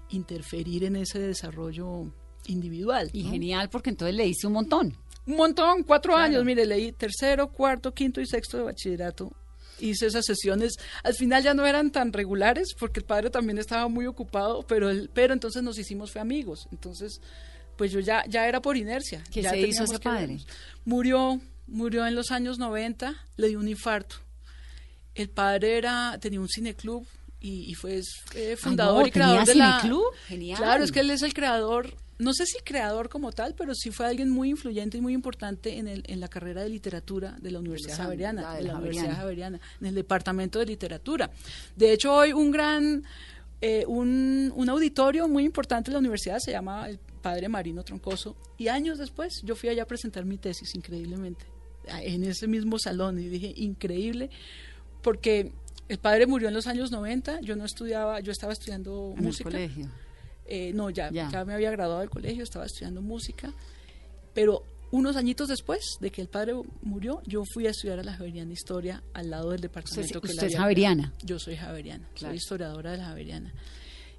interferir 0.10 0.84
en 0.84 0.98
ese 0.98 1.20
desarrollo 1.20 2.12
individual. 2.48 3.10
Y 3.14 3.24
¿no? 3.24 3.32
genial 3.32 3.70
porque 3.70 3.92
entonces 3.92 4.16
le 4.16 4.28
hice 4.28 4.48
un 4.48 4.54
montón. 4.54 4.94
Un 5.26 5.38
montón, 5.38 5.84
cuatro 5.84 6.14
Claro. 6.14 6.26
años, 6.26 6.46
mire, 6.46 6.66
leí 6.66 6.92
tercero, 6.92 7.48
cuarto, 7.50 7.94
quinto 7.94 8.20
y 8.22 8.28
sexto 8.28 8.58
de 8.58 8.64
bachillerato. 8.64 9.32
Hice 9.80 10.08
esas 10.08 10.26
sesiones, 10.26 10.76
al 11.04 11.14
final 11.14 11.44
ya 11.44 11.54
no 11.54 11.66
eran 11.66 11.92
tan 11.92 12.14
regulares 12.14 12.74
porque 12.80 13.00
el 13.00 13.06
padre 13.06 13.30
también 13.30 13.58
estaba 13.58 13.88
muy 13.88 14.06
ocupado, 14.06 14.64
pero, 14.64 14.90
él, 14.90 15.10
pero 15.14 15.34
entonces 15.34 15.64
nos 15.64 15.78
hicimos 15.78 16.12
fue 16.12 16.22
amigos. 16.22 16.68
Entonces, 16.72 17.20
pues 17.76 17.92
yo 17.92 18.00
ya, 18.00 18.24
ya 18.28 18.48
era 18.48 18.62
por 18.62 18.78
inercia. 18.78 19.24
¿Qué 19.32 19.42
ya 19.42 19.52
se 19.52 19.60
hizo 19.60 19.84
ese 19.84 20.00
padre? 20.00 20.28
vernos. 20.28 20.48
Murió, 20.86 21.42
murió 21.68 22.08
en 22.08 22.16
los 22.16 22.32
años 22.32 22.58
90, 22.58 23.16
le 23.38 23.48
dio 23.50 23.60
un 23.60 23.68
infarto. 23.68 24.18
El 25.14 25.30
padre 25.30 25.78
era, 25.78 26.18
tenía 26.20 26.40
un 26.40 26.50
cineclub 26.50 27.06
y, 27.40 27.72
y 27.72 27.74
fue 27.74 28.02
eh, 28.34 28.56
fundador 28.58 29.02
no, 29.02 29.08
y 29.08 29.12
creador 29.12 29.46
¿tenía 29.46 29.54
de 29.54 29.56
la... 29.56 29.80
cineclub? 29.82 30.06
Genial. 30.28 30.58
Claro, 30.58 30.84
es 30.84 30.92
que 30.92 31.02
él 31.02 31.10
es 31.10 31.22
el 31.22 31.34
creador, 31.34 31.96
no 32.18 32.34
sé 32.34 32.46
si 32.46 32.58
creador 32.60 33.10
como 33.10 33.32
tal, 33.32 33.56
pero 33.56 33.76
sí 33.76 33.92
fue 33.92 34.06
alguien 34.06 34.30
muy 34.30 34.50
influyente 34.50 34.98
y 34.98 35.02
muy 35.02 35.14
importante 35.14 35.78
en, 35.78 35.88
el, 35.88 36.04
en 36.08 36.20
la 36.20 36.28
carrera 36.30 36.64
de 36.64 36.70
literatura 36.70 37.38
de 37.42 37.52
la 37.52 37.60
Universidad 37.60 37.98
Javeriana, 37.98 38.42
la 38.42 38.54
de 38.56 38.64
la 38.64 38.78
Universidad 38.78 39.16
Javeriana. 39.18 39.60
En 39.82 39.88
el 39.88 39.96
departamento 39.96 40.60
de 40.60 40.66
literatura. 40.66 41.30
De 41.76 41.92
hecho, 41.92 42.14
hoy 42.14 42.32
un 42.32 42.52
gran, 42.52 43.04
eh, 43.62 43.84
un, 43.88 44.52
un 44.56 44.70
auditorio 44.70 45.28
muy 45.28 45.44
importante 45.44 45.92
de 45.92 45.94
la 45.94 46.00
universidad 46.00 46.40
se 46.40 46.52
llama 46.52 46.88
el 46.90 47.00
Padre 47.22 47.50
Marino 47.50 47.84
Troncoso 47.84 48.36
y 48.58 48.68
años 48.70 48.98
después 48.98 49.42
yo 49.44 49.56
fui 49.56 49.70
allá 49.70 49.84
a 49.84 49.88
presentar 49.88 50.24
mi 50.26 50.38
tesis, 50.38 50.74
increíblemente, 50.76 51.46
en 51.88 52.24
ese 52.24 52.48
mismo 52.48 52.80
salón 52.80 53.20
y 53.20 53.28
dije, 53.28 53.54
increíble, 53.58 54.30
porque 55.02 55.52
el 55.88 55.98
padre 56.00 56.28
murió 56.28 56.48
en 56.48 56.54
los 56.54 56.66
años 56.68 56.92
90, 56.92 57.42
yo 57.42 57.56
no 57.56 57.66
estudiaba, 57.66 58.20
yo 58.22 58.32
estaba 58.32 58.54
estudiando 58.54 59.12
En 59.14 59.20
el 59.20 59.24
música. 59.26 59.50
colegio. 59.50 59.90
Eh, 60.46 60.72
no, 60.74 60.90
ya, 60.90 61.10
Ya. 61.12 61.30
ya, 61.32 61.44
me 61.46 61.54
había 61.54 61.72
graduado 61.72 62.02
del 62.02 62.10
colegio, 62.10 62.44
estaba 62.44 62.66
estudiando 62.66 63.02
música, 63.02 63.52
pero 64.34 64.64
unos 64.92 65.16
añitos 65.16 65.48
después 65.48 65.82
de 66.00 66.12
que 66.12 66.22
el 66.22 66.28
padre 66.30 66.54
murió, 66.82 67.22
yo 67.26 67.44
fui 67.54 67.68
a 67.68 67.72
estudiar 67.72 68.00
a 68.00 68.04
la 68.04 68.14
Javeriana 68.14 68.54
Historia 68.54 69.04
al 69.14 69.30
lado 69.32 69.50
del 69.52 69.62
departamento 69.62 70.22
que 70.22 70.28
él 70.28 70.34
usted 70.36 70.48
es 70.48 70.56
javeriana. 70.56 71.04
creado. 71.10 71.26
Yo 71.26 71.40
soy 71.40 71.56
Javeriana, 71.56 72.08
Claro. 72.14 72.32
soy 72.32 72.38
historiadora 72.38 72.92
de 72.92 72.98
la 72.98 73.06
Javeriana. 73.06 73.54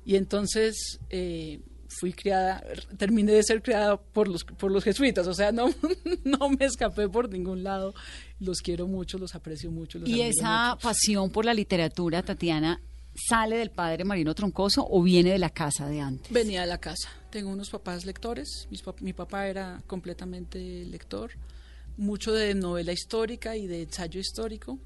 Y 0.04 0.16
entonces 0.16 0.98
eh, 1.10 1.60
fui 1.88 2.12
criada, 2.12 2.62
terminé 2.98 3.32
de 3.32 3.42
ser 3.44 3.62
criada 3.62 3.96
por 3.96 4.26
los, 4.28 4.44
por 4.44 4.70
los 4.72 4.82
jesuitas, 4.84 5.26
o 5.28 5.34
sea, 5.34 5.52
no, 5.52 5.66
no 6.24 6.48
me 6.50 6.66
escapé 6.66 7.08
por 7.08 7.30
ningún 7.30 7.62
lado. 7.62 7.94
Los 8.40 8.60
quiero 8.60 8.86
mucho, 8.88 9.16
los 9.18 9.34
aprecio 9.34 9.70
mucho. 9.70 9.98
Los 10.00 10.08
¿Y 10.08 10.20
esa 10.22 10.70
mucho. 10.74 10.82
pasión 10.82 11.30
por 11.30 11.44
la 11.44 11.54
literatura, 11.54 12.22
Tatiana, 12.22 12.80
sale 13.16 13.56
del 13.56 13.70
padre 13.70 14.04
Marino 14.04 14.34
Troncoso 14.34 14.86
o 14.88 15.02
viene 15.02 15.30
de 15.30 15.38
la 15.38 15.50
casa 15.50 15.88
de 15.88 16.00
antes? 16.00 16.32
Venía 16.32 16.60
de 16.62 16.66
la 16.66 16.78
casa. 16.78 17.08
Tengo 17.30 17.50
unos 17.50 17.70
papás 17.70 18.04
lectores. 18.04 18.68
Mi 19.00 19.12
papá 19.12 19.48
era 19.48 19.82
completamente 19.86 20.84
lector. 20.84 21.32
Mucho 21.96 22.32
de 22.32 22.54
novela 22.54 22.92
histórica 22.92 23.56
y 23.56 23.66
de 23.66 23.82
ensayo 23.82 24.20
histórico. 24.20 24.78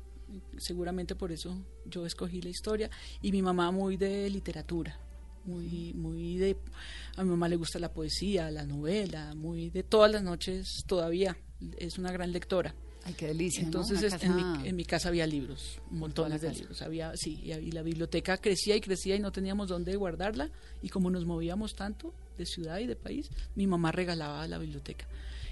Seguramente 0.59 1.15
por 1.17 1.33
eso 1.33 1.57
yo 1.85 2.07
escogí 2.07 2.41
la 2.41 2.51
historia. 2.51 2.91
Y 3.21 3.33
mi 3.33 3.43
mamá 3.43 3.71
muy 3.71 3.97
de 3.97 4.31
literatura. 4.31 4.99
Muy, 5.45 5.95
muy 5.95 6.37
de. 6.37 6.57
A 7.17 7.25
mi 7.25 7.31
mamá 7.31 7.49
le 7.49 7.57
gusta 7.57 7.79
la 7.79 7.93
poesía, 7.93 8.51
la 8.51 8.67
novela, 8.67 9.35
muy 9.35 9.71
de 9.71 9.83
todas 9.83 10.13
las 10.13 10.23
noches 10.23 10.85
todavía. 10.87 11.37
Es 11.79 11.99
una 11.99 12.13
gran 12.13 12.31
lectora. 12.31 12.75
Ay, 13.05 13.15
qué 13.15 13.29
delicia, 13.29 13.63
¿no? 13.63 13.67
Entonces 13.69 13.99
Una 13.99 14.07
es- 14.09 14.13
en, 14.23 14.33
casa- 14.33 14.59
mi, 14.59 14.69
en 14.69 14.77
mi 14.77 14.85
casa 14.85 15.09
había 15.09 15.27
libros, 15.27 15.79
montones 15.91 16.41
de 16.43 16.49
casa. 16.49 16.61
libros. 16.61 16.83
Había, 16.83 17.13
sí, 17.17 17.41
y, 17.43 17.53
y 17.53 17.71
la 17.73 17.83
biblioteca 17.83 18.37
crecía 18.39 18.77
y 18.77 18.81
crecía 18.81 19.17
y 19.17 19.21
no 19.21 19.33
teníamos 19.33 19.69
dónde 19.69 19.97
guardarla. 19.97 20.51
Y 20.83 20.89
como 20.91 21.11
nos 21.11 21.25
movíamos 21.25 21.75
tanto 21.75 22.13
de 22.37 22.45
ciudad 22.47 22.79
y 22.79 22.87
de 22.87 22.97
país, 22.97 23.31
mi 23.55 23.67
mamá 23.67 23.91
regalaba 23.93 24.47
la 24.49 24.59
biblioteca. 24.59 25.07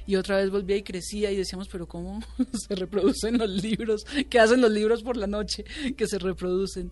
Y 0.07 0.17
otra 0.17 0.37
vez 0.39 0.51
volvía 0.51 0.77
y 0.77 0.83
crecía 0.83 1.31
y 1.31 1.37
decíamos, 1.37 1.69
pero 1.69 1.87
¿cómo 1.87 2.21
se 2.69 2.75
reproducen 2.75 3.39
los 3.39 3.51
libros? 3.51 4.05
¿Qué 4.31 4.39
hacen 4.39 4.61
los 4.61 4.71
libros 4.71 5.03
por 5.03 5.17
la 5.17 5.27
noche 5.27 5.65
que 5.97 6.07
se 6.07 6.19
reproducen? 6.19 6.91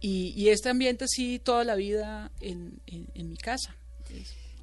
Y, 0.00 0.32
y 0.36 0.48
este 0.50 0.68
ambiente 0.68 1.06
sí, 1.08 1.40
toda 1.42 1.64
la 1.64 1.74
vida 1.74 2.30
en, 2.40 2.80
en- 2.86 3.08
en 3.14 3.28
mi 3.30 3.36
casa. 3.36 3.74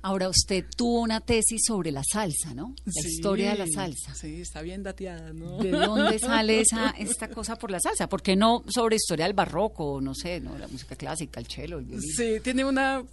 Ahora, 0.05 0.29
usted 0.29 0.63
tuvo 0.77 1.01
una 1.01 1.19
tesis 1.19 1.63
sobre 1.65 1.91
la 1.91 2.03
salsa, 2.03 2.53
¿no? 2.53 2.75
La 2.85 2.91
Sí, 2.91 3.07
historia 3.07 3.53
de 3.53 3.57
la 3.57 3.65
salsa. 3.65 4.13
Sí, 4.13 4.39
está 4.39 4.61
bien 4.61 4.83
dateada, 4.83 5.33
¿no? 5.33 5.57
¿De 5.57 5.71
dónde 5.71 6.19
sale 6.19 6.59
esa, 6.61 6.91
esta 6.91 7.27
cosa 7.27 7.55
por 7.55 7.71
la 7.71 7.79
salsa? 7.79 8.07
¿Por 8.07 8.21
qué 8.21 8.35
no 8.35 8.63
sobre 8.67 8.97
historia 8.97 9.25
del 9.25 9.33
barroco, 9.33 9.99
no 10.01 10.13
sé, 10.13 10.39
no 10.41 10.55
la 10.59 10.67
música 10.67 10.95
clásica, 10.95 11.39
el 11.39 11.47
violín? 11.47 11.99
Sí, 11.99 12.35
tiene 12.43 12.63
una 12.63 13.03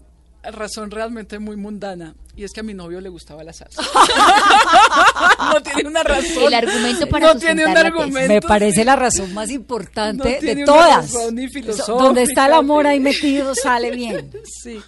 razón 0.43 0.91
realmente 0.91 1.39
muy 1.39 1.57
mundana 1.57 2.15
y 2.37 2.45
es 2.45 2.53
que 2.53 2.61
a 2.61 2.63
mi 2.63 2.75
novio 2.75 3.01
le 3.01 3.09
gustaba 3.09 3.43
la 3.43 3.55
salsa. 3.55 3.81
no 5.55 5.63
tiene 5.63 5.89
una 5.89 6.03
razón. 6.03 6.45
El 6.45 6.53
argumento 6.53 7.07
para 7.09 7.33
no 7.33 7.41
tiene 7.41 7.65
un 7.65 7.75
argumento. 7.75 8.29
Me 8.29 8.43
parece 8.43 8.85
la 8.85 8.97
razón 8.97 9.33
más 9.33 9.51
importante 9.51 10.41
No 10.43 10.47
de 10.47 10.65
todas. 10.67 11.11
Donde 11.87 12.25
está 12.25 12.49
el 12.49 12.53
amor 12.53 12.87
ahí 12.87 13.01
metido 13.01 13.55
sale 13.55 13.93
bien. 13.93 14.31
Sí. 14.45 14.79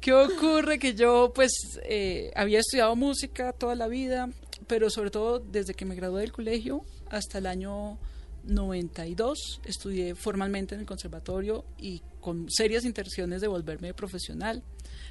¿Qué 0.00 0.12
ocurre? 0.14 0.78
Que 0.78 0.94
yo 0.94 1.32
pues 1.34 1.78
eh, 1.84 2.32
había 2.34 2.60
estudiado 2.60 2.96
música 2.96 3.52
toda 3.52 3.74
la 3.74 3.86
vida, 3.86 4.30
pero 4.66 4.88
sobre 4.88 5.10
todo 5.10 5.40
desde 5.40 5.74
que 5.74 5.84
me 5.84 5.94
gradué 5.94 6.22
del 6.22 6.32
colegio 6.32 6.84
hasta 7.10 7.38
el 7.38 7.46
año 7.46 7.98
92 8.44 9.60
estudié 9.64 10.14
formalmente 10.14 10.74
en 10.74 10.80
el 10.80 10.86
conservatorio 10.86 11.64
y 11.76 12.02
con 12.20 12.50
serias 12.50 12.84
intenciones 12.84 13.42
de 13.42 13.48
volverme 13.48 13.92
profesional, 13.92 14.62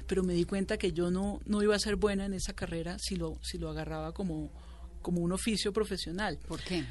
pero 0.08 0.24
me 0.24 0.34
di 0.34 0.44
cuenta 0.44 0.76
que 0.76 0.92
yo 0.92 1.10
no, 1.10 1.40
no 1.46 1.62
iba 1.62 1.76
a 1.76 1.78
ser 1.78 1.96
buena 1.96 2.26
en 2.26 2.34
esa 2.34 2.54
carrera 2.54 2.96
si 2.98 3.14
lo, 3.14 3.38
si 3.42 3.58
lo 3.58 3.68
agarraba 3.68 4.12
como, 4.12 4.50
como 5.02 5.20
un 5.20 5.32
oficio 5.32 5.72
profesional 5.72 6.38
¿Por 6.48 6.60
qué? 6.60 6.84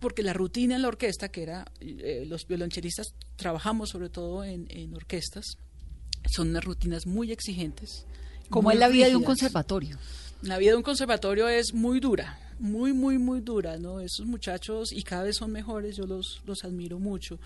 porque 0.00 0.22
la 0.22 0.34
rutina 0.34 0.76
en 0.76 0.82
la 0.82 0.88
orquesta, 0.88 1.30
que 1.30 1.42
era, 1.42 1.64
eh, 1.80 2.24
los 2.26 2.46
violonchelistas 2.46 3.14
trabajamos 3.36 3.88
sobre 3.90 4.10
todo 4.10 4.44
en, 4.44 4.66
en 4.68 4.94
orquestas, 4.94 5.56
son 6.30 6.50
unas 6.50 6.64
rutinas 6.64 7.06
muy 7.06 7.32
exigentes. 7.32 8.06
Como 8.50 8.70
es 8.70 8.78
la 8.78 8.88
vida 8.88 9.08
de 9.08 9.16
un 9.16 9.24
conservatorio. 9.24 9.98
La 10.42 10.58
vida 10.58 10.72
de 10.72 10.76
un 10.76 10.82
conservatorio 10.82 11.48
es 11.48 11.72
muy 11.72 12.00
dura, 12.00 12.38
muy, 12.58 12.92
muy, 12.92 13.18
muy 13.18 13.40
dura, 13.40 13.78
¿no? 13.78 14.00
Esos 14.00 14.26
muchachos, 14.26 14.92
y 14.92 15.02
cada 15.02 15.24
vez 15.24 15.36
son 15.36 15.50
mejores, 15.50 15.96
yo 15.96 16.06
los, 16.06 16.42
los 16.44 16.64
admiro 16.64 16.98
mucho. 16.98 17.38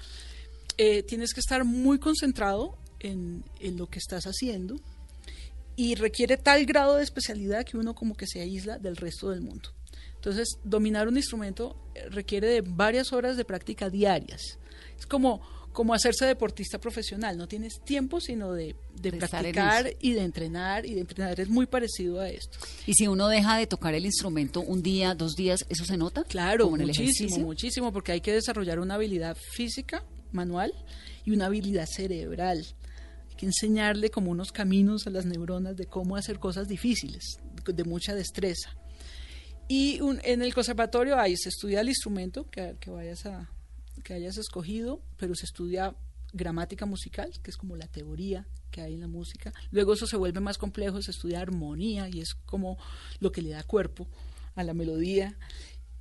Eh, 0.76 1.02
tienes 1.04 1.32
que 1.32 1.40
estar 1.40 1.64
muy 1.64 1.98
concentrado 1.98 2.76
en, 2.98 3.44
en 3.60 3.76
lo 3.76 3.86
que 3.86 3.98
estás 3.98 4.24
haciendo 4.24 4.76
y 5.76 5.94
requiere 5.94 6.36
tal 6.36 6.66
grado 6.66 6.96
de 6.96 7.04
especialidad 7.04 7.64
que 7.64 7.76
uno 7.76 7.94
como 7.94 8.16
que 8.16 8.26
se 8.26 8.40
aísla 8.40 8.78
del 8.78 8.96
resto 8.96 9.30
del 9.30 9.42
mundo. 9.42 9.70
Entonces, 10.16 10.58
dominar 10.64 11.06
un 11.06 11.16
instrumento 11.16 11.76
eh, 11.94 12.08
requiere 12.10 12.48
de 12.48 12.60
varias 12.62 13.12
horas 13.12 13.36
de 13.36 13.44
práctica 13.44 13.88
diarias. 13.88 14.58
Es 14.98 15.06
como, 15.06 15.40
como 15.78 15.94
hacerse 15.94 16.26
deportista 16.26 16.80
profesional, 16.80 17.36
no 17.38 17.46
tienes 17.46 17.80
tiempo 17.84 18.20
sino 18.20 18.52
de, 18.52 18.74
practicar 19.16 19.92
y 20.00 20.12
de 20.12 20.22
entrenar 20.22 20.84
y 20.84 20.94
de 20.94 21.02
entrenar. 21.02 21.38
Es 21.38 21.48
muy 21.48 21.66
parecido 21.66 22.18
a 22.18 22.28
esto. 22.28 22.58
Y 22.84 22.94
si 22.94 23.06
uno 23.06 23.28
deja 23.28 23.56
de 23.56 23.68
tocar 23.68 23.94
el 23.94 24.04
instrumento 24.04 24.60
un 24.60 24.82
día, 24.82 25.14
dos 25.14 25.36
días, 25.36 25.64
¿eso 25.68 25.84
se 25.84 25.96
nota? 25.96 26.24
Claro, 26.24 26.64
Como 26.64 26.74
en 26.78 26.80
el 26.82 26.86
muchísimo, 26.88 27.10
ejercicio. 27.28 27.44
muchísimo, 27.46 27.92
porque 27.92 28.10
hay 28.10 28.20
que 28.20 28.32
desarrollar 28.32 28.80
una 28.80 28.94
habilidad 28.94 29.36
física, 29.52 30.04
manual, 30.32 30.72
y 31.24 31.30
una 31.30 31.46
habilidad 31.46 31.86
cerebral. 31.86 32.66
Hay 33.30 33.36
que 33.36 33.46
enseñarle 33.46 34.10
como 34.10 34.32
unos 34.32 34.50
caminos 34.50 35.06
a 35.06 35.10
las 35.10 35.26
neuronas 35.26 35.76
de 35.76 35.86
cómo 35.86 36.16
hacer 36.16 36.40
cosas 36.40 36.66
difíciles, 36.66 37.36
de 37.64 37.84
mucha 37.84 38.16
destreza. 38.16 38.74
Y 39.68 40.00
un- 40.00 40.20
en 40.24 40.42
el 40.42 40.52
conservatorio 40.54 41.16
ahí 41.20 41.36
se 41.36 41.50
estudia 41.50 41.82
el 41.82 41.88
instrumento 41.88 42.50
que, 42.50 42.74
que 42.80 42.90
vayas 42.90 43.26
a 43.26 43.48
que 44.08 44.14
hayas 44.14 44.38
escogido, 44.38 45.02
pero 45.18 45.34
se 45.34 45.44
estudia 45.44 45.94
gramática 46.32 46.86
musical, 46.86 47.30
que 47.42 47.50
es 47.50 47.58
como 47.58 47.76
la 47.76 47.88
teoría 47.88 48.46
que 48.70 48.80
hay 48.80 48.94
en 48.94 49.00
la 49.00 49.06
música. 49.06 49.52
Luego 49.70 49.92
eso 49.92 50.06
se 50.06 50.16
vuelve 50.16 50.40
más 50.40 50.56
complejo, 50.56 51.02
se 51.02 51.10
estudia 51.10 51.42
armonía 51.42 52.08
y 52.08 52.20
es 52.20 52.32
como 52.46 52.78
lo 53.20 53.30
que 53.32 53.42
le 53.42 53.50
da 53.50 53.62
cuerpo 53.64 54.08
a 54.54 54.64
la 54.64 54.72
melodía. 54.72 55.36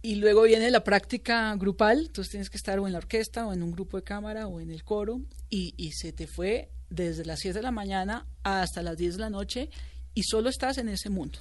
Y 0.02 0.16
luego 0.16 0.44
viene 0.44 0.72
la 0.72 0.86
práctica 0.86 1.54
grupal, 1.58 2.06
entonces 2.06 2.32
tienes 2.32 2.50
que 2.50 2.56
estar 2.56 2.80
o 2.80 2.88
en 2.88 2.94
la 2.94 3.00
orquesta 3.00 3.46
o 3.46 3.52
en 3.52 3.62
un 3.62 3.74
grupo 3.74 3.98
de 3.98 4.04
cámara 4.04 4.48
o 4.48 4.62
en 4.62 4.72
el 4.72 4.86
coro 4.86 5.20
y, 5.50 5.74
y 5.76 5.92
se 5.92 6.14
te 6.14 6.28
fue 6.28 6.72
desde 6.90 7.26
las 7.26 7.40
7 7.42 7.60
de 7.60 7.64
la 7.64 7.72
mañana 7.72 8.26
hasta 8.44 8.84
las 8.84 8.96
10 8.96 9.16
de 9.16 9.20
la 9.20 9.30
noche 9.30 9.70
y 10.14 10.24
solo 10.24 10.48
estás 10.48 10.78
en 10.78 10.88
ese 10.88 11.10
mundo. 11.10 11.40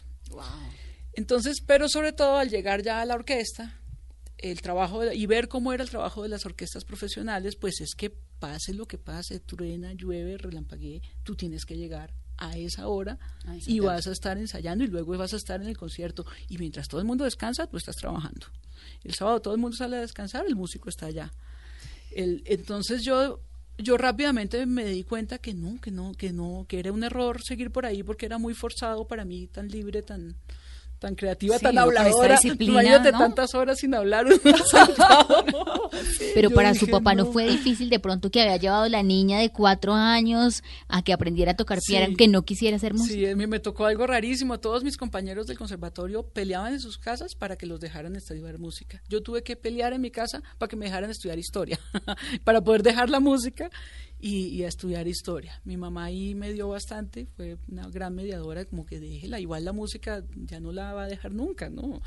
Entonces, 1.12 1.62
pero 1.64 1.88
sobre 1.88 2.12
todo 2.12 2.38
al 2.38 2.50
llegar 2.50 2.82
ya 2.82 3.00
a 3.00 3.04
la 3.04 3.14
orquesta, 3.14 3.80
el 4.38 4.60
trabajo 4.60 5.00
de- 5.00 5.14
y 5.16 5.26
ver 5.26 5.48
cómo 5.48 5.72
era 5.72 5.82
el 5.82 5.90
trabajo 5.90 6.22
de 6.22 6.28
las 6.28 6.44
orquestas 6.46 6.84
profesionales, 6.84 7.56
pues 7.56 7.80
es 7.80 7.94
que 7.94 8.10
pase 8.10 8.74
lo 8.74 8.86
que 8.86 8.98
pase, 8.98 9.40
truena, 9.40 9.92
llueve, 9.94 10.36
relampaguee, 10.36 11.00
tú 11.22 11.34
tienes 11.36 11.64
que 11.64 11.76
llegar 11.76 12.12
a 12.38 12.54
esa 12.58 12.86
hora 12.88 13.18
y 13.66 13.80
vas 13.80 14.06
a 14.06 14.12
estar 14.12 14.36
ensayando 14.36 14.84
y 14.84 14.88
luego 14.88 15.16
vas 15.16 15.32
a 15.32 15.36
estar 15.36 15.62
en 15.62 15.68
el 15.68 15.76
concierto 15.78 16.26
y 16.48 16.58
mientras 16.58 16.86
todo 16.86 17.00
el 17.00 17.06
mundo 17.06 17.24
descansa, 17.24 17.66
tú 17.66 17.78
estás 17.78 17.96
trabajando. 17.96 18.46
El 19.04 19.14
sábado 19.14 19.40
todo 19.40 19.54
el 19.54 19.60
mundo 19.60 19.76
sale 19.76 19.96
a 19.96 20.00
descansar, 20.00 20.44
el 20.46 20.54
músico 20.54 20.90
está 20.90 21.06
allá. 21.06 21.32
El- 22.10 22.42
entonces 22.46 23.02
yo 23.02 23.40
yo 23.78 23.98
rápidamente 23.98 24.64
me 24.64 24.86
di 24.86 25.02
cuenta 25.04 25.36
que 25.38 25.52
no, 25.52 25.78
que 25.82 25.90
no, 25.90 26.12
que 26.14 26.32
no, 26.32 26.64
que 26.66 26.78
era 26.78 26.92
un 26.92 27.04
error 27.04 27.42
seguir 27.42 27.70
por 27.70 27.84
ahí 27.84 28.02
porque 28.02 28.24
era 28.24 28.38
muy 28.38 28.54
forzado 28.54 29.06
para 29.06 29.26
mí, 29.26 29.48
tan 29.48 29.68
libre, 29.68 30.00
tan 30.02 30.34
tan 31.06 31.14
creativa, 31.14 31.56
Sí, 31.56 31.62
tan 31.62 31.78
habladora. 31.78 32.36
Imagínate 32.58 33.12
¿no? 33.12 33.18
tantas 33.18 33.54
horas 33.54 33.78
sin 33.78 33.94
hablar. 33.94 34.26
Pero 36.34 36.50
para 36.50 36.74
su 36.74 36.88
papá 36.88 37.14
no. 37.14 37.24
no. 37.24 37.32
fue 37.32 37.48
difícil 37.48 37.90
de 37.90 38.00
pronto 38.00 38.28
que 38.28 38.42
había 38.42 38.56
llevado 38.56 38.88
la 38.88 39.04
niña 39.04 39.38
de 39.38 39.50
cuatro 39.50 39.94
años 39.94 40.64
a 40.88 41.02
que 41.02 41.12
aprendiera 41.12 41.52
a 41.52 41.56
tocar 41.56 41.78
piano, 41.86 42.06
Sí. 42.08 42.16
que 42.16 42.26
no 42.26 42.42
quisiera 42.42 42.76
hacer 42.76 42.92
música. 42.94 43.28
Sí, 43.28 43.34
mí 43.36 43.46
me 43.46 43.60
tocó 43.60 43.86
algo 43.86 44.04
rarísimo. 44.06 44.58
Todos 44.58 44.82
mis 44.82 44.96
compañeros 44.96 45.46
del 45.46 45.56
conservatorio 45.56 46.24
peleaban 46.24 46.72
en 46.72 46.80
sus 46.80 46.98
casas 46.98 47.36
para 47.36 47.54
que 47.56 47.66
los 47.66 47.78
dejaran 47.78 48.16
estudiar 48.16 48.58
música. 48.58 49.00
Yo 49.08 49.22
tuve 49.22 49.44
que 49.44 49.54
pelear 49.54 49.92
en 49.92 50.00
mi 50.00 50.10
casa 50.10 50.42
para 50.58 50.68
que 50.68 50.74
me 50.74 50.86
dejaran 50.86 51.10
estudiar 51.10 51.38
historia, 51.38 51.78
para 52.44 52.60
poder 52.62 52.82
dejar 52.82 53.10
la 53.10 53.20
música 53.20 53.70
y, 54.26 54.48
y 54.48 54.64
a 54.64 54.68
estudiar 54.68 55.06
historia. 55.06 55.60
Mi 55.64 55.76
mamá 55.76 56.04
ahí 56.06 56.34
me 56.34 56.52
dio 56.52 56.68
bastante, 56.68 57.26
fue 57.36 57.58
una 57.68 57.88
gran 57.88 58.14
mediadora, 58.14 58.64
como 58.64 58.84
que 58.84 58.98
déjela, 58.98 59.38
igual 59.38 59.64
la 59.64 59.72
música 59.72 60.24
ya 60.34 60.58
no 60.58 60.72
la 60.72 60.92
va 60.94 61.04
a 61.04 61.08
dejar 61.08 61.32
nunca, 61.32 61.68
¿no? 61.70 62.02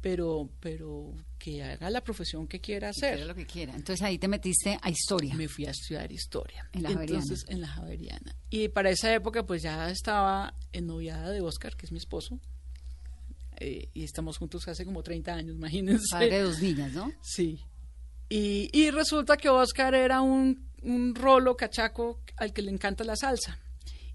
Pero, 0.00 0.48
pero 0.60 1.12
que 1.38 1.62
haga 1.62 1.90
la 1.90 2.02
profesión 2.02 2.46
que 2.46 2.60
quiera 2.60 2.88
Hacer 2.90 3.14
hacer. 3.14 3.26
lo 3.26 3.34
que 3.34 3.44
quiera. 3.46 3.74
Entonces 3.74 4.00
ahí 4.02 4.16
te 4.16 4.28
metiste 4.28 4.78
a 4.80 4.88
historia. 4.90 5.34
Me 5.34 5.46
fui 5.48 5.66
a 5.66 5.72
estudiar 5.72 6.10
historia. 6.10 6.70
En 6.72 6.84
la 6.84 6.90
Javeriana. 6.90 7.22
Entonces, 7.22 7.48
en 7.50 7.60
la 7.60 7.66
Javeriana. 7.68 8.36
Y 8.48 8.68
para 8.68 8.90
esa 8.90 9.12
época, 9.12 9.44
pues 9.44 9.62
ya 9.62 9.90
estaba 9.90 10.54
ennoviada 10.72 11.30
de 11.30 11.40
Oscar, 11.42 11.76
que 11.76 11.84
es 11.84 11.92
mi 11.92 11.98
esposo. 11.98 12.38
Eh, 13.58 13.88
y 13.92 14.04
estamos 14.04 14.38
juntos 14.38 14.66
hace 14.68 14.86
como 14.86 15.02
30 15.02 15.34
años, 15.34 15.56
imagínense. 15.56 16.06
Padre 16.12 16.36
de 16.38 16.42
dos 16.44 16.62
niñas, 16.62 16.92
¿no? 16.92 17.12
Sí. 17.22 17.60
Y, 18.32 18.90
resulta 18.92 19.36
que 19.36 19.48
Oscar 19.48 19.92
era 19.92 20.20
un, 20.20 20.70
un 20.82 21.16
rolo 21.16 21.56
cachaco 21.56 22.20
al 22.36 22.52
que 22.52 22.62
le 22.62 22.70
encanta 22.70 23.02
la 23.02 23.16
salsa. 23.16 23.58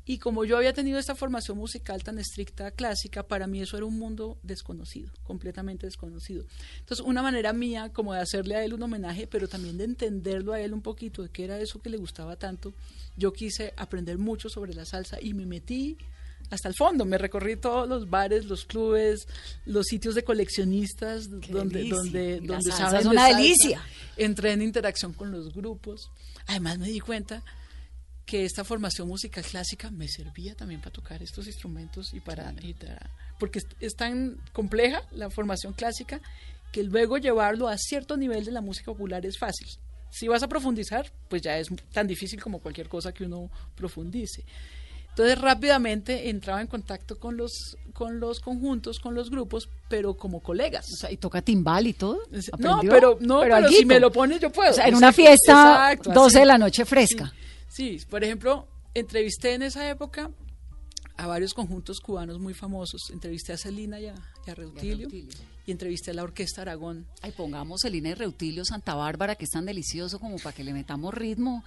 Y 0.08 0.20
como 0.20 0.46
yo 0.46 0.56
había 0.56 0.72
tenido 0.72 1.00
esta 1.00 1.16
formación 1.16 1.58
musical 1.58 2.04
tan 2.04 2.20
estricta, 2.20 2.72
clásica, 2.72 3.24
para 3.24 3.48
mí 3.48 3.62
eso 3.62 3.76
era 3.76 3.88
un 3.88 3.98
mundo 3.98 4.38
desconocido, 4.44 5.12
completamente 5.24 5.88
desconocido. 5.88 6.46
Entonces, 6.80 7.06
una 7.06 7.24
manera 7.24 7.54
mía 7.54 7.92
como 7.92 8.14
de 8.14 8.22
hacerle 8.22 8.56
a 8.56 8.64
él 8.64 8.74
un 8.76 8.84
homenaje, 8.84 9.28
pero 9.28 9.48
también 9.48 9.78
de 9.78 9.84
entenderlo 9.84 10.54
a 10.54 10.62
él 10.62 10.74
un 10.74 10.82
poquito, 10.82 11.24
de 11.24 11.30
qué 11.30 11.44
era 11.44 11.60
eso 11.60 11.82
que 11.82 11.90
le 11.90 11.98
gustaba 11.98 12.38
tanto, 12.38 12.74
yo 13.18 13.34
quise 13.34 13.74
aprender 13.76 14.20
mucho 14.20 14.48
sobre 14.48 14.76
la 14.76 14.86
salsa 14.86 15.18
y 15.20 15.34
me 15.34 15.46
metí 15.46 15.98
hasta 16.52 16.68
el 16.70 16.76
fondo. 16.76 17.06
Me 17.06 17.18
recorrí 17.18 17.56
todos 17.58 17.88
los 17.88 18.10
bares, 18.10 18.46
los 18.46 18.66
clubes, 18.66 19.28
los 19.66 19.86
sitios 19.88 20.16
de 20.16 20.24
coleccionistas, 20.24 21.28
Qué 21.42 21.52
donde, 21.52 21.80
delicia. 21.80 21.98
donde, 21.98 22.42
la 22.42 22.48
donde 22.56 22.72
salsa 22.72 23.00
es 23.00 23.06
una 23.06 23.28
delicia. 23.28 23.82
Entré 24.18 24.52
en 24.54 24.62
interacción 24.62 25.14
con 25.14 25.32
los 25.32 25.54
grupos. 25.54 26.10
Además 26.48 26.78
me 26.80 26.88
di 26.88 27.00
cuenta 27.00 27.44
que 28.26 28.44
esta 28.46 28.64
formación 28.64 29.08
musical 29.08 29.44
clásica 29.44 29.92
me 29.92 30.08
servía 30.08 30.56
también 30.56 30.80
para 30.82 30.92
tocar 30.92 31.22
estos 31.22 31.46
instrumentos 31.48 32.14
y 32.14 32.20
para, 32.20 32.54
y 32.62 32.74
para- 32.74 33.10
porque 33.40 33.60
es, 33.60 33.66
es 33.80 33.96
tan 33.96 34.38
compleja 34.52 35.04
la 35.12 35.30
formación 35.30 35.74
clásica 35.74 36.20
que 36.72 36.84
luego 36.84 37.18
llevarlo 37.18 37.68
a 37.68 37.78
cierto 37.78 38.18
nivel 38.18 38.44
de 38.44 38.52
la 38.52 38.62
música 38.62 38.86
popular 38.92 39.26
es 39.26 39.38
fácil. 39.38 39.68
Si 40.10 40.28
vas 40.28 40.42
a 40.44 40.48
profundizar, 40.48 41.12
pues 41.30 41.42
ya 41.42 41.58
es 41.60 41.68
tan 41.94 42.08
difícil 42.08 42.42
como 42.42 42.60
cualquier 42.60 42.88
cosa 42.90 43.14
que 43.14 43.26
uno 43.26 43.52
profundice. 43.76 44.44
Entonces 45.18 45.40
rápidamente 45.40 46.30
entraba 46.30 46.60
en 46.62 46.68
contacto 46.68 47.18
con 47.20 47.38
los 47.38 47.78
con 47.94 48.20
los 48.20 48.42
conjuntos, 48.42 49.00
con 49.00 49.16
los 49.16 49.30
grupos, 49.30 49.70
pero 49.88 50.16
como 50.18 50.42
colegas. 50.42 50.86
O 50.92 50.98
sea, 50.98 51.10
y 51.12 51.16
toca 51.16 51.42
timbal 51.42 51.88
y 51.88 51.94
todo. 51.94 52.20
No, 52.60 52.82
pero 52.82 53.18
no, 53.22 53.40
pero, 53.40 53.56
si 53.60 53.64
alguito. 53.64 53.88
me 53.88 54.00
lo 54.02 54.12
pones 54.12 54.42
yo 54.42 54.52
puedo. 54.52 54.72
O 54.72 54.74
sea, 54.74 54.88
en 54.90 54.96
una 54.96 55.14
fiesta, 55.14 55.94
exacto, 55.94 56.12
12 56.12 56.28
así. 56.28 56.40
de 56.40 56.46
la 56.46 56.58
noche 56.58 56.84
fresca. 56.84 57.34
Sí, 57.70 57.98
sí, 58.00 58.06
por 58.08 58.26
ejemplo, 58.26 58.68
entrevisté 58.94 59.54
en 59.54 59.62
esa 59.62 59.90
época 59.90 60.30
a 61.16 61.28
varios 61.28 61.54
conjuntos 61.54 62.02
cubanos 62.02 62.38
muy 62.40 62.54
famosos. 62.54 63.10
Entrevisté 63.14 63.54
a 63.54 63.58
Celina 63.58 63.98
y 64.02 64.08
a, 64.08 64.16
y 64.46 64.50
a 64.50 64.56
Reutilio, 64.56 65.08
Reutilio. 65.10 65.32
y 65.66 65.72
entrevisté 65.72 66.12
a 66.12 66.16
la 66.16 66.24
Orquesta 66.24 66.64
Aragón. 66.64 67.06
Ay, 67.22 67.32
pongamos 67.32 67.80
Celina 67.84 68.10
y 68.10 68.14
Reutilio 68.16 68.66
Santa 68.66 68.94
Bárbara, 68.96 69.36
que 69.36 69.46
es 69.46 69.52
tan 69.52 69.66
delicioso 69.66 70.20
como 70.20 70.36
para 70.40 70.54
que 70.54 70.66
le 70.66 70.74
metamos 70.74 71.14
ritmo 71.14 71.64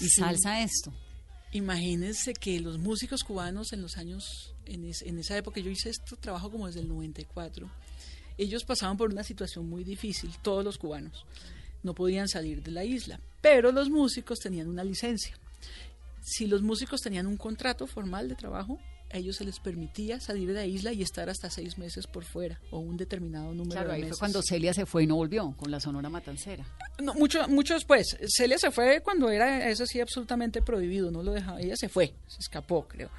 y 0.00 0.04
Sí. 0.08 0.20
salsa 0.22 0.52
a 0.52 0.62
esto. 0.62 0.94
Imagínense 1.52 2.34
que 2.34 2.60
los 2.60 2.78
músicos 2.78 3.24
cubanos 3.24 3.72
en 3.72 3.80
los 3.80 3.96
años, 3.96 4.54
en, 4.66 4.84
es- 4.84 5.02
en 5.02 5.18
esa 5.18 5.36
época, 5.36 5.60
yo 5.60 5.70
hice 5.70 5.88
este 5.90 6.16
trabajo 6.16 6.50
como 6.50 6.66
desde 6.66 6.80
el 6.80 6.88
94, 6.88 7.70
ellos 8.36 8.64
pasaban 8.64 8.96
por 8.96 9.10
una 9.10 9.24
situación 9.24 9.68
muy 9.68 9.82
difícil, 9.82 10.30
todos 10.42 10.64
los 10.64 10.76
cubanos. 10.78 11.24
No 11.82 11.94
podían 11.94 12.28
salir 12.28 12.62
de 12.62 12.70
la 12.70 12.84
isla, 12.84 13.20
pero 13.40 13.72
los 13.72 13.88
músicos 13.88 14.40
tenían 14.40 14.68
una 14.68 14.84
licencia. 14.84 15.36
Si 16.22 16.46
los 16.46 16.60
músicos 16.62 17.00
tenían 17.00 17.26
un 17.26 17.36
contrato 17.38 17.86
formal 17.86 18.28
de 18.28 18.34
trabajo, 18.34 18.78
a 19.10 19.16
ellos 19.18 19.36
se 19.36 19.44
les 19.44 19.58
permitía 19.60 20.20
salir 20.20 20.48
de 20.48 20.54
la 20.54 20.66
isla 20.66 20.92
y 20.92 21.02
estar 21.02 21.28
hasta 21.30 21.50
seis 21.50 21.78
meses 21.78 22.06
por 22.06 22.24
fuera 22.24 22.60
o 22.70 22.78
un 22.78 22.96
determinado 22.96 23.52
número 23.52 23.70
Claro, 23.72 23.88
de 23.88 23.94
ahí 23.94 24.00
meses. 24.02 24.16
fue 24.16 24.26
cuando 24.26 24.42
Celia 24.42 24.74
se 24.74 24.86
fue 24.86 25.04
y 25.04 25.06
no 25.06 25.16
volvió 25.16 25.54
con 25.56 25.70
la 25.70 25.80
Sonora 25.80 26.08
Matancera. 26.10 26.64
No, 27.02 27.14
mucho, 27.14 27.46
mucho 27.48 27.74
después. 27.74 28.16
Celia 28.28 28.58
se 28.58 28.70
fue 28.70 29.00
cuando 29.02 29.30
era 29.30 29.68
eso 29.68 29.86
sí 29.86 30.00
absolutamente 30.00 30.60
prohibido, 30.62 31.10
no 31.10 31.22
lo 31.22 31.32
dejaba. 31.32 31.60
Ella 31.60 31.76
se 31.76 31.88
fue, 31.88 32.14
se 32.26 32.38
escapó, 32.40 32.86
creo. 32.86 33.10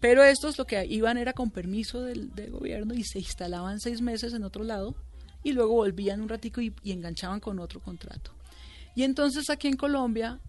Pero 0.00 0.22
estos 0.24 0.58
lo 0.58 0.66
que 0.66 0.84
iban 0.86 1.16
era 1.18 1.32
con 1.32 1.50
permiso 1.50 2.02
del, 2.02 2.34
del 2.34 2.50
gobierno 2.50 2.94
y 2.94 3.04
se 3.04 3.18
instalaban 3.18 3.80
seis 3.80 4.00
meses 4.02 4.34
en 4.34 4.44
otro 4.44 4.64
lado 4.64 4.94
y 5.42 5.52
luego 5.52 5.74
volvían 5.74 6.20
un 6.20 6.28
ratico 6.28 6.60
y, 6.60 6.74
y 6.82 6.92
enganchaban 6.92 7.40
con 7.40 7.58
otro 7.58 7.80
contrato. 7.80 8.32
Y 8.94 9.02
entonces 9.02 9.50
aquí 9.50 9.68
en 9.68 9.76
Colombia 9.76 10.40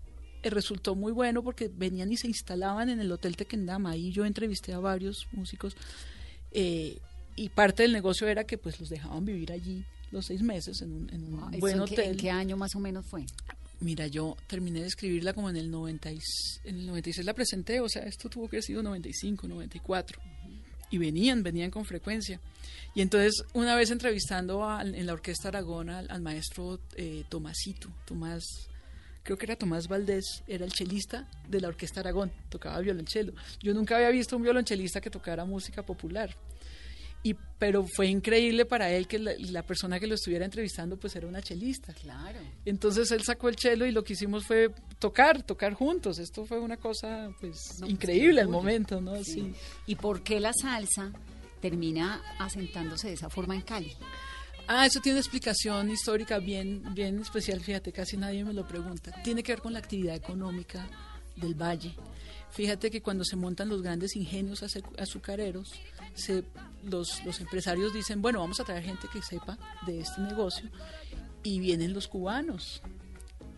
resultó 0.49 0.95
muy 0.95 1.11
bueno 1.11 1.43
porque 1.43 1.69
venían 1.73 2.11
y 2.11 2.17
se 2.17 2.27
instalaban 2.27 2.89
en 2.89 2.99
el 2.99 3.11
Hotel 3.11 3.35
Tequendama. 3.37 3.91
Ahí 3.91 4.11
yo 4.11 4.25
entrevisté 4.25 4.73
a 4.73 4.79
varios 4.79 5.27
músicos 5.31 5.75
eh, 6.51 6.97
y 7.35 7.49
parte 7.49 7.83
del 7.83 7.91
negocio 7.93 8.27
era 8.27 8.45
que 8.45 8.57
pues 8.57 8.79
los 8.79 8.89
dejaban 8.89 9.25
vivir 9.25 9.51
allí 9.51 9.83
los 10.11 10.25
seis 10.27 10.41
meses 10.41 10.81
en 10.81 10.93
un, 10.93 11.09
en 11.13 11.23
un 11.25 11.39
Ah, 11.43 11.49
¿Eso 11.51 11.59
buen 11.59 11.79
en 11.79 11.85
qué- 11.85 11.93
hotel. 11.93 12.11
¿En 12.11 12.17
qué 12.17 12.31
año 12.31 12.57
más 12.57 12.75
o 12.75 12.79
menos 12.79 13.05
fue? 13.05 13.25
Mira, 13.81 14.07
yo 14.07 14.37
terminé 14.47 14.79
de 14.81 14.87
escribirla 14.87 15.33
como 15.33 15.49
en 15.49 15.57
el 15.57 15.69
90 15.69 16.11
y, 16.13 16.19
en 16.63 16.75
el 16.77 16.87
96 16.87 17.25
la 17.25 17.33
presenté, 17.33 17.81
o 17.81 17.89
sea, 17.89 18.03
esto 18.03 18.29
tuvo 18.29 18.47
que 18.47 18.55
haber 18.57 18.63
sido 18.63 18.81
95, 18.81 19.47
94. 19.49 20.21
Y 20.91 20.97
venían, 20.97 21.43
venían 21.43 21.71
con 21.71 21.83
frecuencia. 21.83 22.39
Y 22.93 23.01
entonces, 23.01 23.43
una 23.53 23.75
vez 23.75 23.91
entrevistando 23.91 24.63
al- 24.63 24.95
en 24.95 25.05
la 25.05 25.11
Orquesta 25.13 25.49
Aragón 25.49 25.89
al, 25.89 26.09
al 26.09 26.21
maestro 26.21 26.79
eh, 26.95 27.25
Tomasito, 27.27 27.89
Tomás, 28.05 28.45
creo 29.25 29.37
que 29.37 29.45
era 29.47 29.55
Tomás 29.55 29.87
Valdés, 29.87 30.43
era 30.47 30.63
el 30.65 30.71
chelista 30.71 31.27
de 31.49 31.59
la 31.59 31.67
Orquesta 31.67 31.99
Aragón, 31.99 32.31
tocaba 32.47 32.79
violonchelo. 32.79 33.33
Yo 33.59 33.73
nunca 33.73 33.97
había 33.97 34.09
visto 34.11 34.37
un 34.37 34.43
violonchelista 34.43 35.01
que 35.01 35.09
tocara 35.09 35.43
música 35.45 35.83
popular. 35.83 36.37
Y, 37.23 37.35
pero 37.57 37.87
fue 37.87 38.05
increíble 38.05 38.65
para 38.65 38.91
él 38.91 39.07
que 39.07 39.17
la, 39.17 39.31
la 39.39 39.63
persona 39.63 39.99
que 39.99 40.05
lo 40.05 40.13
estuviera 40.13 40.45
entrevistando 40.45 40.95
pues 40.95 41.15
era 41.15 41.25
una 41.25 41.41
chelista. 41.41 41.91
Claro. 41.93 42.37
Entonces 42.65 43.09
él 43.09 43.23
sacó 43.23 43.49
el 43.49 43.55
chelo 43.55 43.87
y 43.87 43.91
lo 43.91 44.03
que 44.03 44.13
hicimos 44.13 44.45
fue 44.45 44.69
tocar, 44.99 45.41
tocar 45.41 45.73
juntos. 45.73 46.19
Esto 46.19 46.45
fue 46.45 46.59
una 46.59 46.77
cosa 46.77 47.31
pues 47.39 47.79
No, 47.79 47.87
increíble 47.87 48.41
al 48.41 48.47
pues, 48.47 48.53
momento, 48.53 49.01
¿no? 49.01 49.15
Sí. 49.23 49.23
Sí. 49.23 49.55
¿Y 49.87 49.95
por 49.95 50.21
qué 50.21 50.39
la 50.39 50.53
salsa 50.53 51.11
termina 51.61 52.21
asentándose 52.37 53.07
de 53.07 53.15
esa 53.15 53.31
forma 53.31 53.55
en 53.55 53.61
Cali? 53.61 53.91
Ah, 54.67 54.85
eso 54.85 54.99
tiene 54.99 55.15
una 55.17 55.21
explicación 55.21 55.89
histórica 55.91 56.39
bien, 56.39 56.81
bien 56.93 57.19
especial, 57.19 57.59
fíjate, 57.61 57.91
casi 57.91 58.17
nadie 58.17 58.43
me 58.43 58.53
lo 58.53 58.67
pregunta. 58.67 59.11
Tiene 59.23 59.43
que 59.43 59.51
ver 59.51 59.61
con 59.61 59.73
la 59.73 59.79
actividad 59.79 60.15
económica 60.15 60.87
del 61.35 61.53
valle. 61.53 61.93
Fíjate 62.51 62.89
que 62.89 63.01
cuando 63.01 63.23
se 63.25 63.35
montan 63.35 63.69
los 63.69 63.81
grandes 63.81 64.15
ingenios 64.15 64.63
azu- 64.63 64.83
azucareros, 64.97 65.73
se, 66.13 66.43
los, 66.83 67.23
los 67.25 67.39
empresarios 67.41 67.93
dicen, 67.93 68.21
bueno, 68.21 68.39
vamos 68.39 68.59
a 68.59 68.63
traer 68.63 68.83
gente 68.83 69.07
que 69.11 69.21
sepa 69.21 69.57
de 69.85 69.99
este 69.99 70.21
negocio, 70.21 70.69
y 71.43 71.59
vienen 71.59 71.93
los 71.93 72.07
cubanos. 72.07 72.81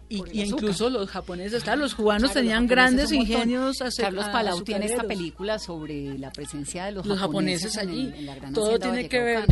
Y, 0.10 0.24
y 0.32 0.42
incluso 0.44 0.90
los 0.90 1.10
japoneses, 1.10 1.64
claro, 1.64 1.82
los 1.82 1.94
cubanos 1.94 2.32
Claro, 2.32 2.40
tenían 2.42 2.64
los 2.64 2.70
japoneses 2.78 3.10
grandes 3.10 3.12
ingenios 3.12 3.78
azu- 3.82 4.02
Carlos 4.02 4.26
Palau 4.26 4.62
tiene 4.64 4.86
esta 4.88 5.04
película 5.04 5.60
sobre 5.60 6.18
la 6.18 6.32
presencia 6.32 6.86
de 6.86 6.94
los, 6.94 7.06
los 7.06 7.20
japoneses 7.20 7.76
en 7.78 7.90
allí. 7.90 8.02
el- 8.08 8.14
en 8.14 8.26
la 8.26 8.36
gran 8.36 8.54
Todo 8.54 8.80
tiene 8.80 9.08
que 9.10 9.22
ver 9.22 9.46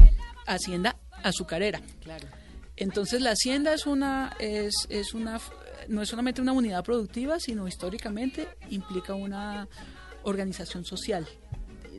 hacienda 0.47 0.94
azucarera. 1.27 1.81
Claro. 2.01 2.27
Entonces 2.77 3.21
la 3.21 3.31
hacienda 3.31 3.73
es 3.73 3.85
una 3.85 4.35
es, 4.39 4.73
es 4.89 5.13
una 5.13 5.39
no 5.87 6.01
es 6.01 6.09
solamente 6.09 6.41
una 6.41 6.53
unidad 6.53 6.83
productiva, 6.83 7.39
sino 7.39 7.67
históricamente 7.67 8.47
implica 8.69 9.13
una 9.13 9.67
organización 10.23 10.83
social 10.83 11.27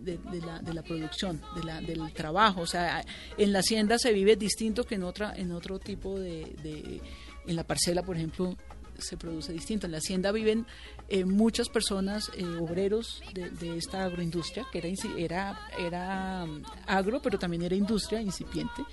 de, 0.00 0.18
de 0.18 0.40
la, 0.40 0.58
de 0.58 0.74
la 0.74 0.82
producción, 0.82 1.40
de 1.56 1.64
la, 1.64 1.80
del 1.80 2.12
trabajo. 2.12 2.62
O 2.62 2.66
sea, 2.66 3.04
en 3.38 3.52
la 3.52 3.60
hacienda 3.60 3.98
se 3.98 4.12
vive 4.12 4.36
distinto 4.36 4.84
que 4.84 4.96
en 4.96 5.04
otra 5.04 5.34
en 5.36 5.52
otro 5.52 5.78
tipo 5.78 6.18
de, 6.18 6.56
de 6.62 7.00
en 7.46 7.56
la 7.56 7.64
parcela, 7.64 8.02
por 8.02 8.16
ejemplo, 8.16 8.56
se 8.98 9.16
produce 9.16 9.52
distinto. 9.52 9.86
En 9.86 9.92
la 9.92 9.98
hacienda 9.98 10.32
viven 10.32 10.66
eh, 11.08 11.24
muchas 11.24 11.68
personas, 11.68 12.30
eh, 12.36 12.44
obreros 12.60 13.22
de, 13.32 13.76
esta 13.76 14.04
agroindustria, 14.04 14.66
que 14.70 14.78
era, 14.78 14.88
era, 15.16 15.60
era 15.78 16.46
mm, 16.46 16.62
agro, 16.86 17.20
pero 17.22 17.38
también 17.38 17.62
era 17.62 17.74
industria 17.74 18.20
incipiente. 18.20 18.84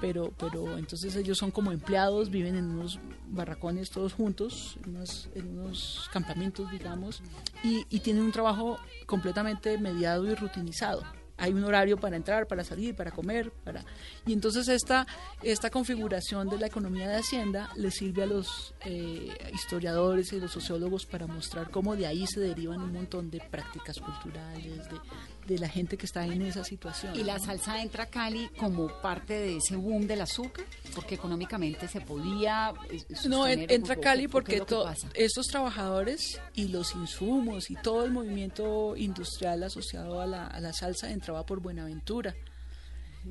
Pero, 0.00 0.32
pero 0.36 0.78
entonces 0.78 1.14
ellos 1.14 1.38
son 1.38 1.52
como 1.52 1.70
empleados, 1.70 2.28
viven 2.28 2.56
en 2.56 2.70
unos 2.70 2.98
barracones 3.28 3.90
todos 3.90 4.12
juntos, 4.12 4.76
en 4.84 4.96
unos, 4.96 5.28
en 5.34 5.58
unos 5.58 6.10
campamentos, 6.12 6.70
digamos, 6.72 7.22
y, 7.62 7.86
y 7.88 8.00
tienen 8.00 8.24
un 8.24 8.32
trabajo 8.32 8.78
completamente 9.06 9.78
mediado 9.78 10.26
y 10.26 10.34
rutinizado 10.34 11.04
hay 11.42 11.52
un 11.52 11.64
horario 11.64 11.96
para 11.96 12.16
entrar, 12.16 12.46
para 12.46 12.62
salir, 12.62 12.94
para 12.94 13.10
comer, 13.10 13.50
para 13.64 13.84
y 14.24 14.32
entonces 14.32 14.68
esta 14.68 15.06
esta 15.42 15.70
configuración 15.70 16.48
de 16.48 16.56
la 16.56 16.68
economía 16.68 17.08
de 17.08 17.16
hacienda 17.16 17.68
le 17.74 17.90
sirve 17.90 18.22
a 18.22 18.26
los 18.26 18.74
eh, 18.84 19.28
historiadores 19.52 20.32
y 20.32 20.38
los 20.38 20.52
sociólogos 20.52 21.04
para 21.04 21.26
mostrar 21.26 21.70
cómo 21.70 21.96
de 21.96 22.06
ahí 22.06 22.26
se 22.28 22.38
derivan 22.38 22.80
un 22.80 22.92
montón 22.92 23.28
de 23.28 23.40
prácticas 23.40 23.98
culturales 23.98 24.88
de, 24.88 25.00
de 25.46 25.58
la 25.58 25.68
gente 25.68 25.96
que 25.96 26.06
está 26.06 26.24
en 26.24 26.42
esa 26.42 26.62
situación. 26.62 27.16
Y 27.18 27.24
la 27.24 27.40
salsa 27.40 27.82
entra 27.82 28.04
a 28.04 28.06
Cali 28.06 28.48
como 28.58 28.88
parte 29.00 29.34
de 29.34 29.56
ese 29.56 29.74
boom 29.74 30.06
del 30.06 30.20
azúcar, 30.20 30.64
porque 30.94 31.14
económicamente 31.16 31.88
se 31.88 32.00
podía 32.00 32.72
eh, 32.90 33.02
No, 33.26 33.46
entra 33.46 33.94
¿o- 33.94 33.98
o- 33.98 34.00
Cali 34.00 34.28
porque 34.28 34.60
to- 34.60 34.86
estos 35.14 35.46
trabajadores 35.46 36.40
y 36.54 36.68
los 36.68 36.94
insumos 36.94 37.70
y 37.70 37.74
todo 37.76 38.04
el 38.04 38.10
movimiento 38.12 38.96
industrial 38.96 39.62
asociado 39.64 40.20
a 40.20 40.26
la, 40.26 40.46
a 40.46 40.60
la 40.60 40.72
salsa 40.72 41.10
entraba 41.10 41.44
por 41.44 41.60
Buenaventura. 41.60 42.34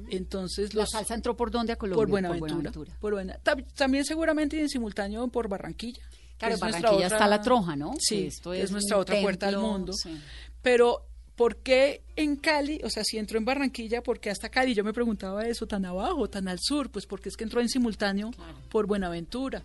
Entonces 0.09 0.73
¿La 0.73 0.81
los, 0.83 0.89
salsa 0.91 1.13
entró 1.15 1.35
por 1.35 1.51
dónde 1.51 1.73
a 1.73 1.75
Colombia? 1.75 1.97
por 2.01 2.09
Buenaventura. 2.09 2.71
por 2.99 3.13
Buena- 3.13 3.37
tam- 3.43 3.65
también 3.75 4.05
seguramente 4.05 4.55
y 4.57 4.61
en 4.61 4.69
simultáneo 4.69 5.27
por 5.27 5.47
Barranquilla. 5.49 6.01
Claro, 6.37 6.55
es 6.55 6.59
Barranquilla 6.61 6.93
otra- 6.95 7.07
está 7.07 7.27
la 7.27 7.41
troja, 7.41 7.75
¿no? 7.75 7.93
Sí, 7.99 8.15
Que 8.21 8.27
esto 8.27 8.53
es, 8.53 8.63
es 8.65 8.71
nuestra 8.71 8.97
otra 8.97 9.21
puerta 9.21 9.47
al 9.49 9.57
mundo. 9.57 9.93
sí. 9.93 10.19
Pero, 10.61 11.07
¿por 11.41 11.55
qué 11.55 12.03
en 12.15 12.35
Cali? 12.35 12.81
O 12.83 12.89
sea, 12.91 13.03
si 13.03 13.17
entró 13.17 13.39
en 13.39 13.45
Barranquilla, 13.45 14.03
¿por 14.03 14.19
qué 14.19 14.29
hasta 14.29 14.49
Cali? 14.49 14.75
Yo 14.75 14.83
me 14.83 14.93
preguntaba 14.93 15.47
eso, 15.47 15.65
tan 15.65 15.85
abajo, 15.85 16.29
tan 16.29 16.47
al 16.47 16.59
sur, 16.61 16.91
pues 16.91 17.07
porque 17.07 17.29
es 17.29 17.35
que 17.35 17.43
entró 17.43 17.61
en 17.61 17.67
simultáneo 17.67 18.29
por 18.69 18.85
Buenaventura. 18.85 19.63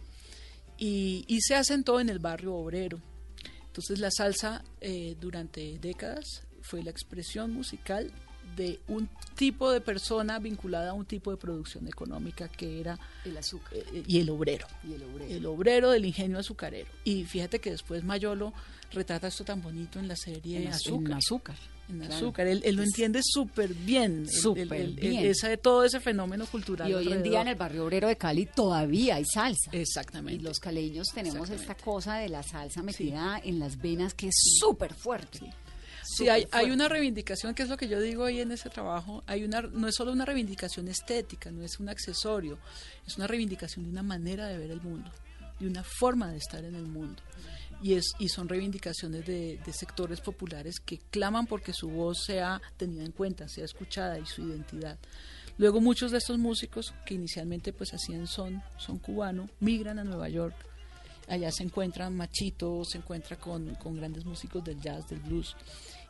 Y, 0.78 1.26
y 1.28 1.42
se 1.42 1.54
asentó 1.54 2.00
en 2.00 2.08
el 2.08 2.18
barrio 2.18 2.54
obrero. 2.54 2.98
Entonces 3.66 3.98
la 3.98 4.10
salsa 4.10 4.64
eh, 4.80 5.16
durante 5.20 5.78
décadas 5.78 6.44
fue 6.62 6.82
la 6.82 6.88
expresión 6.88 7.52
musical 7.52 8.10
de 8.56 8.80
un 8.88 9.08
tipo 9.34 9.70
de 9.70 9.80
persona 9.80 10.38
vinculada 10.38 10.90
a 10.90 10.92
un 10.94 11.04
tipo 11.04 11.30
de 11.30 11.36
producción 11.36 11.86
económica 11.88 12.48
que 12.48 12.80
era 12.80 12.98
El 13.24 13.36
azúcar 13.36 13.74
eh, 13.74 14.02
y 14.06 14.18
el 14.20 14.30
obrero 14.30 14.66
y 14.82 14.94
el 14.94 15.02
obrero. 15.02 15.34
el 15.34 15.46
obrero 15.46 15.90
del 15.90 16.04
ingenio 16.06 16.38
azucarero. 16.38 16.88
Y 17.04 17.24
fíjate 17.24 17.58
que 17.58 17.70
después 17.70 18.02
Mayolo 18.04 18.52
retrata 18.92 19.28
esto 19.28 19.44
tan 19.44 19.60
bonito 19.62 19.98
en 19.98 20.08
la 20.08 20.16
serie 20.16 20.62
En 20.62 20.68
az- 20.68 20.76
Azúcar. 20.76 21.10
en 21.10 21.16
azúcar. 21.18 21.56
En 21.88 21.98
claro. 22.00 22.14
azúcar. 22.14 22.46
Él, 22.48 22.62
él 22.64 22.74
lo 22.76 22.82
ente 22.82 23.20
súper 23.22 23.72
bien. 23.72 24.26
Súper 24.28 24.88
bien. 24.88 25.32
todo 25.62 25.84
ese 25.84 26.00
fenómeno 26.00 26.44
cultural. 26.46 26.90
Y 26.90 26.94
hoy 26.94 27.12
en 27.12 27.22
día 27.22 27.42
en 27.42 27.48
el 27.48 27.54
barrio 27.54 27.84
obrero 27.84 28.08
de 28.08 28.16
Cali 28.16 28.46
todavía 28.46 29.16
hay 29.16 29.24
salsa. 29.24 29.70
Exactamente. 29.72 30.40
Y 30.40 30.44
los 30.44 30.58
caleños 30.58 31.08
tenemos 31.14 31.48
esta 31.50 31.76
cosa 31.76 32.16
de 32.16 32.28
la 32.28 32.42
salsa 32.42 32.82
metida 32.82 33.40
en 33.44 33.58
las 33.60 33.80
venas 33.80 34.14
que 34.14 34.28
es 34.28 34.34
súper 34.58 34.94
fuerte. 34.94 35.38
Sí, 35.38 35.46
hay, 36.24 36.42
Súper 36.42 36.54
hay 36.54 36.66
fuerte. 36.66 36.72
una 36.72 36.88
reivindicación, 36.88 37.54
que 37.54 37.62
es 37.62 37.68
lo 37.68 37.76
que 37.76 37.88
yo 37.88 38.00
digo 38.00 38.24
ahí 38.24 38.40
en 38.40 38.52
ese 38.52 38.70
trabajo, 38.70 39.22
hay 39.26 39.44
una, 39.44 39.62
no 39.62 39.88
es 39.88 39.94
solo 39.94 40.12
una 40.12 40.24
reivindicación 40.24 40.88
estética, 40.88 41.50
no 41.50 41.62
es 41.62 41.78
un 41.78 41.88
accesorio, 41.88 42.58
es 43.06 43.16
una 43.16 43.26
reivindicación 43.26 43.84
de 43.84 43.90
una 43.90 44.02
manera 44.02 44.46
de 44.46 44.58
ver 44.58 44.70
el 44.70 44.80
mundo, 44.80 45.10
de 45.60 45.66
una 45.66 45.82
forma 45.84 46.30
de 46.30 46.38
estar 46.38 46.64
en 46.64 46.74
el 46.74 46.86
mundo. 46.86 47.22
Y, 47.82 47.92
es, 47.92 48.12
y 48.18 48.28
son 48.28 48.48
reivindicaciones 48.48 49.26
de, 49.26 49.60
de 49.64 49.72
sectores 49.72 50.22
populares 50.22 50.80
que 50.80 50.98
claman 51.10 51.46
porque 51.46 51.74
su 51.74 51.88
voz 51.88 52.24
sea 52.24 52.60
tenida 52.78 53.04
en 53.04 53.12
cuenta, 53.12 53.48
sea 53.48 53.66
escuchada 53.66 54.18
y 54.18 54.24
su 54.24 54.40
identidad. 54.40 54.98
Luego 55.58 55.82
muchos 55.82 56.10
de 56.10 56.18
estos 56.18 56.38
músicos 56.38 56.94
que 57.04 57.14
inicialmente 57.14 57.74
pues 57.74 57.92
hacían 57.92 58.26
son, 58.26 58.62
son 58.78 58.98
cubano, 58.98 59.50
migran 59.60 59.98
a 59.98 60.04
Nueva 60.04 60.30
York 60.30 60.54
allá 61.28 61.50
se 61.50 61.62
encuentran 61.62 62.16
Machito, 62.16 62.84
se 62.84 62.98
encuentra 62.98 63.36
con, 63.36 63.74
con 63.76 63.96
grandes 63.96 64.24
músicos 64.24 64.64
del 64.64 64.80
jazz, 64.80 65.08
del 65.08 65.20
blues, 65.20 65.56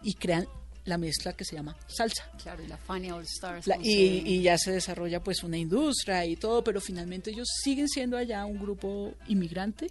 y 0.02 0.14
crean 0.14 0.46
la 0.84 0.98
mezcla 0.98 1.32
que 1.32 1.44
se 1.44 1.56
llama 1.56 1.76
salsa. 1.88 2.30
Claro, 2.40 2.62
y 2.62 2.68
la 2.68 2.76
Fania 2.76 3.14
All 3.16 3.24
Stars. 3.24 3.66
La- 3.66 3.76
y 3.82 4.40
ya 4.42 4.56
se 4.56 4.70
desarrolla 4.72 5.20
pues 5.22 5.42
una 5.42 5.58
industria 5.58 6.24
y 6.24 6.36
todo, 6.36 6.62
pero 6.62 6.80
finalmente 6.80 7.30
ellos 7.30 7.48
siguen 7.62 7.88
siendo 7.88 8.16
allá 8.16 8.44
un 8.44 8.58
grupo 8.58 9.12
inmigrante, 9.26 9.88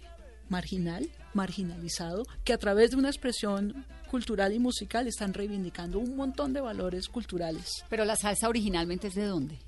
marginal, 0.48 1.08
marginalizado, 1.34 2.24
que 2.44 2.52
a 2.54 2.58
través 2.58 2.90
de 2.92 2.96
una 2.96 3.08
expresión 3.10 3.84
cultural 4.10 4.52
y 4.54 4.58
musical 4.58 5.06
están 5.06 5.34
reivindicando 5.34 5.98
un 5.98 6.16
montón 6.16 6.52
de 6.52 6.60
valores 6.60 7.08
culturales. 7.08 7.66
Pero 7.90 8.04
la 8.04 8.16
salsa 8.16 8.48
originalmente 8.48 9.08
es 9.08 9.14
de 9.14 9.24
dónde? 9.26 9.58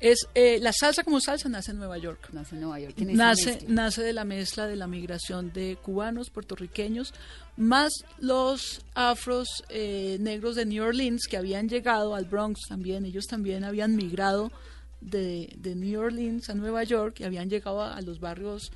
Es 0.00 0.26
eh, 0.34 0.58
la 0.60 0.72
salsa 0.72 1.04
como 1.04 1.20
salsa 1.20 1.48
nace 1.48 1.70
en 1.70 1.78
Nueva 1.78 1.98
York. 1.98 2.28
Nace 2.32 2.54
en 2.54 2.60
Nueva 2.62 2.80
York. 2.80 2.94
tiene 2.94 3.12
esa 3.14 3.58
nace, 3.68 4.02
de 4.02 4.12
la 4.12 4.24
mezcla 4.24 4.66
de 4.66 4.76
la 4.76 4.86
migración 4.86 5.52
de 5.52 5.78
cubanos, 5.82 6.30
puertorriqueños, 6.30 7.14
más 7.56 7.92
los 8.18 8.82
afros 8.94 9.64
eh, 9.68 10.18
negros 10.20 10.56
de 10.56 10.66
New 10.66 10.84
Orleans 10.84 11.26
que 11.28 11.36
habían 11.36 11.68
llegado 11.68 12.14
al 12.14 12.26
Bronx 12.26 12.60
también, 12.68 13.04
ellos 13.04 13.26
también 13.26 13.64
habían 13.64 13.96
migrado 13.96 14.52
de, 15.00 15.52
de 15.56 15.74
New 15.74 16.00
Orleans 16.00 16.50
a 16.50 16.54
Nueva 16.54 16.84
York 16.84 17.20
y 17.20 17.24
habían 17.24 17.48
llegado 17.48 17.80
a, 17.82 17.96
a 17.96 18.00
los 18.02 18.20
barrios 18.20 18.72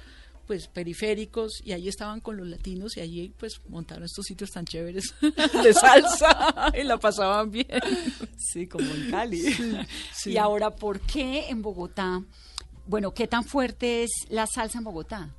pues 0.50 0.66
periféricos 0.66 1.62
y 1.64 1.70
ahí 1.70 1.86
estaban 1.86 2.18
con 2.18 2.36
los 2.36 2.44
latinos 2.44 2.96
y 2.96 3.00
allí 3.00 3.32
pues 3.38 3.60
montaron 3.68 4.02
estos 4.02 4.26
sitios 4.26 4.50
tan 4.50 4.64
chéveres 4.64 5.14
de 5.62 5.72
salsa 5.72 6.72
y 6.76 6.82
la 6.82 6.98
pasaban 6.98 7.52
bien. 7.52 7.68
Sí, 8.36 8.66
como 8.66 8.92
en 8.92 9.12
Cali. 9.12 9.42
sí. 10.12 10.32
Y 10.32 10.38
ahora, 10.38 10.74
¿por 10.74 10.98
qué 10.98 11.50
en 11.50 11.62
Bogotá? 11.62 12.24
Bueno, 12.84 13.14
¿qué 13.14 13.28
tan 13.28 13.44
fuerte 13.44 14.02
es 14.02 14.10
la 14.28 14.48
salsa 14.48 14.78
en 14.78 14.82
Bogotá? 14.82 15.32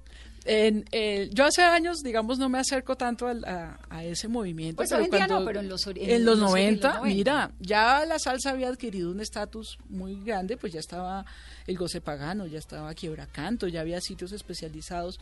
En, 0.45 0.85
eh, 0.91 1.29
yo 1.31 1.45
hace 1.45 1.61
años, 1.61 1.99
digamos, 2.03 2.39
no 2.39 2.49
me 2.49 2.57
acerco 2.57 2.95
tanto 2.95 3.27
al- 3.27 3.45
a, 3.45 3.79
a 3.89 4.03
ese 4.03 4.27
movimiento. 4.27 4.77
Pues 4.77 4.91
hoy 4.91 5.05
en 5.05 5.11
día 5.11 5.27
no, 5.27 5.45
pero 5.45 5.59
en 5.59 5.69
los 5.69 5.85
en 5.85 5.97
en 5.97 5.99
los 5.99 6.09
los- 6.09 6.15
en 6.15 6.25
los 6.25 6.39
90, 6.39 6.93
90. 6.97 7.03
mira, 7.15 7.51
ya 7.59 8.05
la 8.07 8.17
salsa 8.17 8.49
había 8.49 8.69
adquirido 8.69 9.11
un 9.11 9.19
estatus 9.21 9.77
muy 9.89 10.15
grande, 10.23 10.57
pues 10.57 10.73
ya 10.73 10.79
estaba 10.79 11.25
el 11.67 11.77
goce 11.77 12.01
pagano, 12.01 12.47
ya 12.47 12.57
estaba 12.57 12.91
quiebra 12.95 13.27
canto, 13.27 13.67
ya 13.67 13.81
había 13.81 14.01
sitios 14.01 14.31
especializados. 14.31 15.19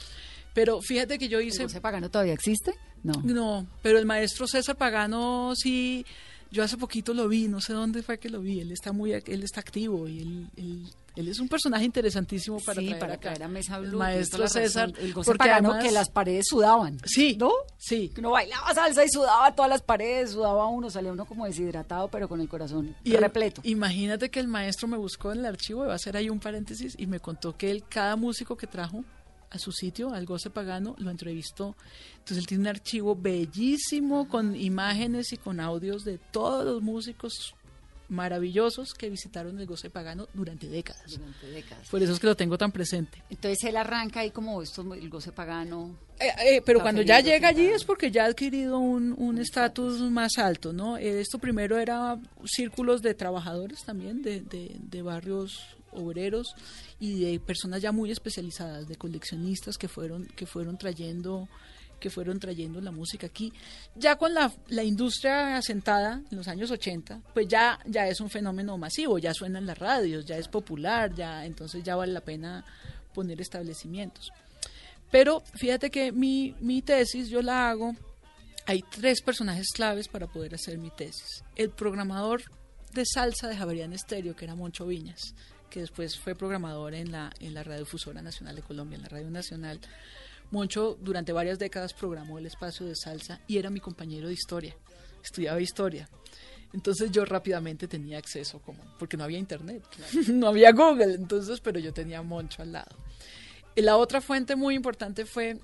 Pero 0.54 0.80
fíjate 0.82 1.20
que 1.20 1.28
yo 1.28 1.40
¿El 1.40 1.48
hice... 1.48 1.64
goce 1.64 1.82
pagano 1.82 2.10
todavía 2.10 2.34
existe? 2.34 2.74
No. 3.04 3.14
No, 3.24 3.68
pero 3.82 4.00
el 4.00 4.06
maestro 4.06 4.48
César 4.48 4.76
Pagano 4.78 5.54
sí, 5.56 6.06
yo 6.52 6.64
hace 6.64 6.78
poquito 6.78 7.14
lo 7.14 7.28
vi, 7.28 7.48
no 7.48 7.62
sé 7.62 7.74
dónde 7.74 8.04
fue 8.04 8.20
que 8.20 8.30
lo 8.30 8.42
vi, 8.42 8.60
él 8.62 8.72
está 8.72 8.92
muy, 8.94 9.12
él 9.14 9.44
está 9.44 9.60
activo 9.62 10.08
y 10.08 10.20
él, 10.22 10.48
él, 10.58 10.84
él 11.20 11.28
es 11.28 11.40
un 11.40 11.48
personaje 11.48 11.86
interesantísimo 11.86 12.60
para 12.60 12.80
sí, 12.82 12.88
traer 12.88 13.00
para 13.00 13.14
acá. 13.14 13.22
traer 13.34 13.44
a 13.44 13.48
Mesa 13.48 13.78
El 13.78 13.92
maestro 13.94 14.48
César, 14.48 14.90
razón. 14.90 15.06
El 15.06 15.14
goce 15.14 15.28
porque 15.32 15.38
pagano 15.38 15.70
además- 15.72 15.86
que 15.86 15.92
las 15.92 16.10
paredes 16.10 16.46
sudaban. 16.50 16.98
Sí, 17.06 17.36
¿No? 17.40 17.52
sí. 17.78 18.10
Que 18.10 18.22
uno 18.22 18.32
bailaba 18.32 18.74
salsa 18.74 19.04
y 19.06 19.10
sudaba 19.10 19.54
todas 19.56 19.70
las 19.70 19.82
paredes, 19.82 20.32
sudaba 20.32 20.68
uno, 20.68 20.90
salía 20.90 21.12
uno 21.12 21.26
como 21.26 21.46
deshidratado, 21.46 22.08
pero 22.10 22.28
con 22.30 22.42
el 22.42 22.48
corazón 22.50 22.96
Y 23.04 23.16
el- 23.16 23.22
repleto. 23.22 23.62
imagínate 23.64 24.30
que 24.30 24.40
el 24.40 24.48
maestro 24.48 24.88
me 24.88 24.98
buscó 24.98 25.32
en 25.32 25.40
el 25.40 25.46
archivo, 25.46 25.86
va 25.86 25.94
a 25.94 25.96
hacer 25.96 26.16
ahí 26.18 26.30
un 26.30 26.40
paréntesis, 26.40 26.96
y 26.98 27.08
me 27.08 27.20
contó 27.20 27.56
que 27.58 27.72
él, 27.72 27.84
cada 27.90 28.16
músico 28.16 28.56
que 28.58 28.68
trajo 28.68 29.04
a 29.52 29.58
su 29.58 29.72
sitio, 29.72 30.14
al 30.14 30.28
Goce 30.28 30.52
Pagano, 30.52 30.96
lo 31.00 31.10
entrevistó. 31.10 31.76
Entonces 32.20 32.38
él 32.38 32.46
tiene 32.48 32.62
un 32.62 32.68
archivo 32.68 33.16
bellísimo 33.16 34.28
con 34.30 34.56
imágenes 34.56 35.34
y 35.34 35.38
con 35.38 35.60
audios 35.60 36.04
de 36.06 36.20
todos 36.20 36.64
los 36.66 36.82
músicos 36.84 37.56
maravillosos 38.10 38.94
que 38.94 39.10
visitaron 39.10 39.60
el 39.60 39.66
Goce 39.66 39.90
Pagano 39.90 40.28
durante 40.34 40.68
décadas. 40.68 41.12
Durante 41.12 41.48
décadas. 41.48 41.88
Por 41.90 42.02
eso 42.02 42.14
es 42.14 42.20
que 42.20 42.28
lo 42.28 42.36
tengo 42.36 42.58
tan 42.58 42.72
presente. 42.72 43.24
Entonces 43.30 43.64
él 43.64 43.78
arranca 43.78 44.22
ahí 44.22 44.32
como 44.32 44.62
esto, 44.62 44.82
el 44.94 45.10
goce 45.10 45.32
pagano. 45.32 45.96
Eh, 46.20 46.56
eh, 46.56 46.62
pero 46.66 46.82
cuando 46.82 47.02
ya 47.02 47.22
llega 47.22 47.50
allí 47.50 47.68
es 47.68 47.84
porque 47.86 48.12
ya 48.12 48.24
ha 48.26 48.28
adquirido 48.28 48.78
un 48.80 49.14
un 49.18 49.38
estatus 49.38 50.02
más 50.12 50.38
alto, 50.38 50.74
¿no? 50.74 50.98
Eh, 50.98 51.22
Esto 51.22 51.40
primero 51.40 51.78
era 51.78 52.20
círculos 52.46 53.02
de 53.02 53.14
trabajadores 53.14 53.84
también, 53.84 54.22
de, 54.22 54.42
de, 54.42 54.76
de 54.80 55.02
barrios 55.02 55.78
obreros 55.92 56.56
y 57.00 57.20
de 57.20 57.40
personas 57.40 57.82
ya 57.82 57.92
muy 57.92 58.12
especializadas, 58.12 58.88
de 58.88 58.96
coleccionistas 58.96 59.78
que 59.78 59.88
fueron, 59.88 60.26
que 60.26 60.46
fueron 60.46 60.78
trayendo 60.78 61.48
que 62.00 62.10
fueron 62.10 62.40
trayendo 62.40 62.82
la 62.82 62.92
música 62.92 63.28
aquí. 63.28 63.54
Ya 63.96 64.16
con 64.16 64.34
la, 64.34 64.52
la 64.68 64.84
industria 64.84 65.58
asentada 65.58 66.22
en 66.32 66.38
los 66.38 66.48
años 66.48 66.72
80, 66.72 67.22
pues 67.34 67.48
ya, 67.48 67.80
ya 67.86 68.08
es 68.08 68.22
un 68.22 68.30
fenómeno 68.30 68.78
masivo, 68.78 69.18
ya 69.20 69.34
suena 69.34 69.60
en 69.60 69.66
las 69.66 69.78
radios, 69.78 70.26
ya 70.26 70.38
es 70.38 70.48
popular, 70.48 71.14
ya 71.14 71.46
entonces 71.46 71.84
ya 71.84 71.96
vale 71.96 72.14
la 72.14 72.22
pena 72.22 72.66
poner 73.14 73.42
establecimientos. 73.42 74.32
Pero 75.12 75.42
fíjate 75.56 75.90
que 75.90 76.12
mi, 76.12 76.56
mi 76.60 76.82
tesis 76.82 77.30
yo 77.30 77.42
la 77.42 77.70
hago, 77.70 77.96
hay 78.66 78.84
tres 78.84 79.22
personajes 79.22 79.68
claves 79.74 80.08
para 80.08 80.28
poder 80.28 80.54
hacer 80.56 80.78
mi 80.78 80.92
tesis. 80.92 81.44
El 81.56 81.72
programador 81.72 82.44
de 82.94 83.04
salsa 83.06 83.48
de 83.48 83.58
Javerian 83.58 83.94
Estéreo, 83.94 84.36
que 84.36 84.46
era 84.46 84.56
Moncho 84.56 84.86
Viñas, 84.86 85.34
que 85.70 85.82
después 85.82 86.18
fue 86.18 86.36
programador 86.36 86.94
en 86.94 87.12
la, 87.12 87.32
en 87.40 87.54
la 87.54 87.64
Radiodifusora 87.64 88.22
Nacional 88.22 88.56
de 88.56 88.62
Colombia, 88.62 88.98
en 88.98 89.04
la 89.04 89.10
Radio 89.10 89.30
Nacional. 89.30 89.80
Moncho 90.52 90.98
durante 91.00 91.32
varias 91.32 91.60
décadas 91.60 91.94
programó 91.94 92.38
el 92.38 92.46
espacio 92.46 92.86
de 92.86 92.96
salsa 92.96 93.42
y 93.48 93.58
era 93.58 93.70
mi 93.70 93.80
compañero 93.80 94.28
de 94.28 94.34
historia, 94.34 94.76
estudiaba 95.24 95.62
historia. 95.62 96.10
Entonces 96.74 97.12
yo 97.12 97.26
rápidamente 97.26 97.88
tenía 97.88 98.18
acceso, 98.18 98.60
como, 98.60 98.84
porque 98.98 99.18
no 99.18 99.24
había 99.24 99.40
internet, 99.40 99.84
no 100.30 100.48
había 100.48 100.72
Google, 100.72 101.16
entonces, 101.16 101.60
pero 101.62 101.80
yo 101.80 101.94
tenía 101.94 102.22
Moncho 102.22 102.62
al 102.62 102.74
lado. 102.74 102.96
Y 103.76 103.82
la 103.82 103.98
otra 103.98 104.22
fuente 104.22 104.56
muy 104.56 104.76
importante 104.76 105.26
fue, 105.26 105.60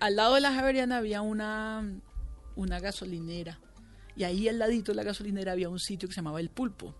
al 0.00 0.16
lado 0.16 0.34
de 0.34 0.40
la 0.40 0.52
Javeriana 0.52 0.98
había 0.98 1.20
una, 1.20 1.84
una 2.56 2.80
gasolinera, 2.80 3.60
y 4.16 4.24
ahí 4.24 4.48
al 4.48 4.58
ladito 4.58 4.92
de 4.92 4.96
la 4.96 5.02
gasolinera 5.02 5.52
había 5.52 5.68
un 5.68 5.78
sitio 5.78 6.08
que 6.08 6.14
se 6.14 6.20
llamaba 6.20 6.40
El 6.40 6.50
Pulpo. 6.50 6.94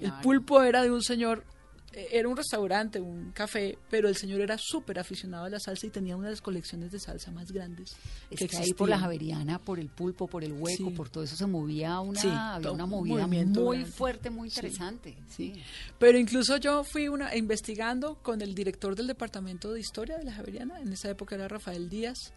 El 0.00 0.12
Pulpo 0.22 0.62
era 0.62 0.82
de 0.82 0.90
un 0.90 1.02
señor 1.02 1.44
eh, 1.44 1.59
era 1.92 2.28
un 2.28 2.36
restaurante, 2.36 3.00
un 3.00 3.32
café, 3.32 3.76
pero 3.88 4.08
el 4.08 4.16
señor 4.16 4.40
era 4.40 4.56
súper 4.58 4.98
aficionado 5.00 5.46
a 5.46 5.50
la 5.50 5.58
salsa 5.58 5.86
y 5.86 5.90
tenía 5.90 6.16
una 6.16 6.26
de 6.26 6.32
las 6.32 6.40
colecciones 6.40 6.92
de 6.92 7.00
salsa 7.00 7.32
más 7.32 7.50
grandes. 7.50 7.96
Es 8.30 8.38
que, 8.38 8.56
ahí 8.56 8.72
por 8.74 8.88
la 8.88 8.98
Javeriana, 8.98 9.58
por 9.58 9.80
el 9.80 9.88
pulpo, 9.88 10.28
por 10.28 10.44
el 10.44 10.52
hueco, 10.52 10.92
por 10.92 11.08
todo 11.08 11.24
eso 11.24 11.34
se 11.34 11.46
movía 11.46 11.98
una, 12.00 12.54
había 12.54 12.70
una 12.70 12.86
movida 12.86 13.26
muy 13.26 13.84
fuerte, 13.84 14.30
muy 14.30 14.48
interesante. 14.48 15.16
Sí. 15.28 15.52
Pero 15.98 16.16
incluso 16.16 16.56
yo 16.58 16.84
fui 16.84 17.08
una 17.08 17.34
investigando 17.36 18.16
con 18.22 18.40
el 18.40 18.54
director 18.54 18.94
del 18.94 19.08
departamento 19.08 19.72
de 19.72 19.80
historia 19.80 20.16
de 20.16 20.24
la 20.24 20.32
Javeriana, 20.32 20.80
en 20.80 20.92
esa 20.92 21.10
época 21.10 21.34
era 21.34 21.48
Rafael 21.48 21.88
Díaz. 21.88 22.32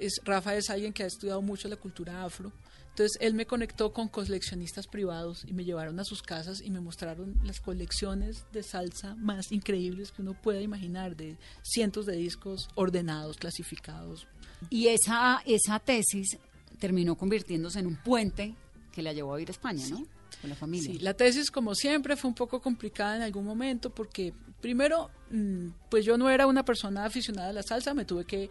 Es, 0.00 0.20
Rafa 0.24 0.56
es 0.56 0.70
alguien 0.70 0.92
que 0.92 1.04
ha 1.04 1.06
estudiado 1.06 1.40
mucho 1.42 1.68
la 1.68 1.76
cultura 1.76 2.24
afro 2.24 2.50
entonces 2.92 3.16
él 3.22 3.32
me 3.32 3.46
conectó 3.46 3.94
con 3.94 4.08
coleccionistas 4.08 4.86
privados 4.86 5.44
y 5.46 5.54
me 5.54 5.64
llevaron 5.64 5.98
a 5.98 6.04
sus 6.04 6.22
casas 6.22 6.60
y 6.60 6.70
me 6.70 6.80
mostraron 6.80 7.40
las 7.42 7.58
colecciones 7.58 8.44
de 8.52 8.62
salsa 8.62 9.14
más 9.14 9.50
increíbles 9.50 10.12
que 10.12 10.20
uno 10.20 10.34
pueda 10.34 10.60
imaginar, 10.60 11.16
de 11.16 11.38
cientos 11.62 12.04
de 12.04 12.16
discos 12.16 12.68
ordenados, 12.74 13.38
clasificados. 13.38 14.26
Y 14.68 14.88
esa, 14.88 15.42
esa 15.46 15.78
tesis 15.78 16.36
terminó 16.78 17.16
convirtiéndose 17.16 17.78
en 17.78 17.86
un 17.86 17.96
puente 17.96 18.54
que 18.92 19.00
la 19.00 19.14
llevó 19.14 19.36
a 19.36 19.40
ir 19.40 19.48
a 19.48 19.52
España, 19.52 19.86
¿no? 19.88 20.04
Con 20.42 20.50
la 20.50 20.56
familia. 20.56 20.92
Sí, 20.92 20.98
la 20.98 21.14
tesis 21.14 21.50
como 21.50 21.74
siempre 21.74 22.14
fue 22.16 22.28
un 22.28 22.34
poco 22.34 22.60
complicada 22.60 23.16
en 23.16 23.22
algún 23.22 23.46
momento 23.46 23.88
porque 23.88 24.34
primero, 24.60 25.10
mm, 25.30 25.68
pues 25.88 26.04
yo 26.04 26.18
no 26.18 26.28
era 26.28 26.46
una 26.46 26.62
persona 26.62 27.06
aficionada 27.06 27.48
a 27.48 27.52
la 27.54 27.62
salsa, 27.62 27.94
me 27.94 28.04
tuve 28.04 28.26
que 28.26 28.50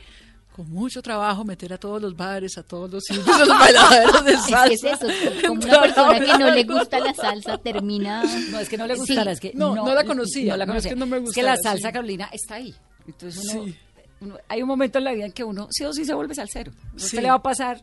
con 0.56 0.70
mucho 0.70 1.02
trabajo 1.02 1.44
meter 1.44 1.74
a 1.74 1.78
todos 1.78 2.02
los 2.02 2.16
bares, 2.16 2.58
a 2.58 2.64
todos 2.64 2.92
los 2.92 3.04
sitios, 3.04 3.26
los 3.26 3.48
bailaderos 3.48 4.26
de 4.26 4.38
salsa. 4.50 4.66
Es, 4.66 4.84
eso, 4.84 5.08
como 5.48 5.62
una 5.62 5.82
persona 5.82 6.20
que 6.20 6.38
no 6.38 6.52
le 6.52 6.64
gusta 6.64 7.00
la 7.00 7.14
salsa 7.14 7.58
termina... 7.58 8.24
No, 8.50 8.60
es 8.60 8.68
que 8.68 8.78
no 8.78 8.86
le 8.86 8.96
gustara, 8.96 9.32
es 9.32 9.40
que 9.40 9.54
no, 9.56 9.76
no, 9.76 9.94
la 9.94 10.04
conocía, 10.04 10.54
no 10.54 10.58
la 10.58 10.66
conocía. 10.66 10.90
es 10.90 10.94
que 10.94 11.00
no 11.00 11.06
me 11.06 11.20
gustara, 11.20 11.54
Es 11.54 11.60
que 11.60 11.66
la 11.66 11.72
salsa 11.72 11.92
Carolina 11.92 12.30
está 12.34 12.56
ahí. 12.56 12.76
Entonces 13.08 13.54
uno, 13.54 13.74
uno, 14.22 14.38
hay 14.48 14.62
un 14.62 14.68
momento 14.68 15.00
en 15.00 15.06
la 15.06 15.14
vida 15.14 15.26
en 15.26 15.32
que 15.32 15.44
uno 15.44 15.68
sí 15.72 15.86
o 15.86 15.94
sí 15.94 16.06
se 16.06 16.14
vuelve 16.14 16.36
salsero. 16.36 16.72
Sí. 16.98 17.16
le 17.20 17.30
va 17.30 17.36
a 17.36 17.42
pasar 17.42 17.82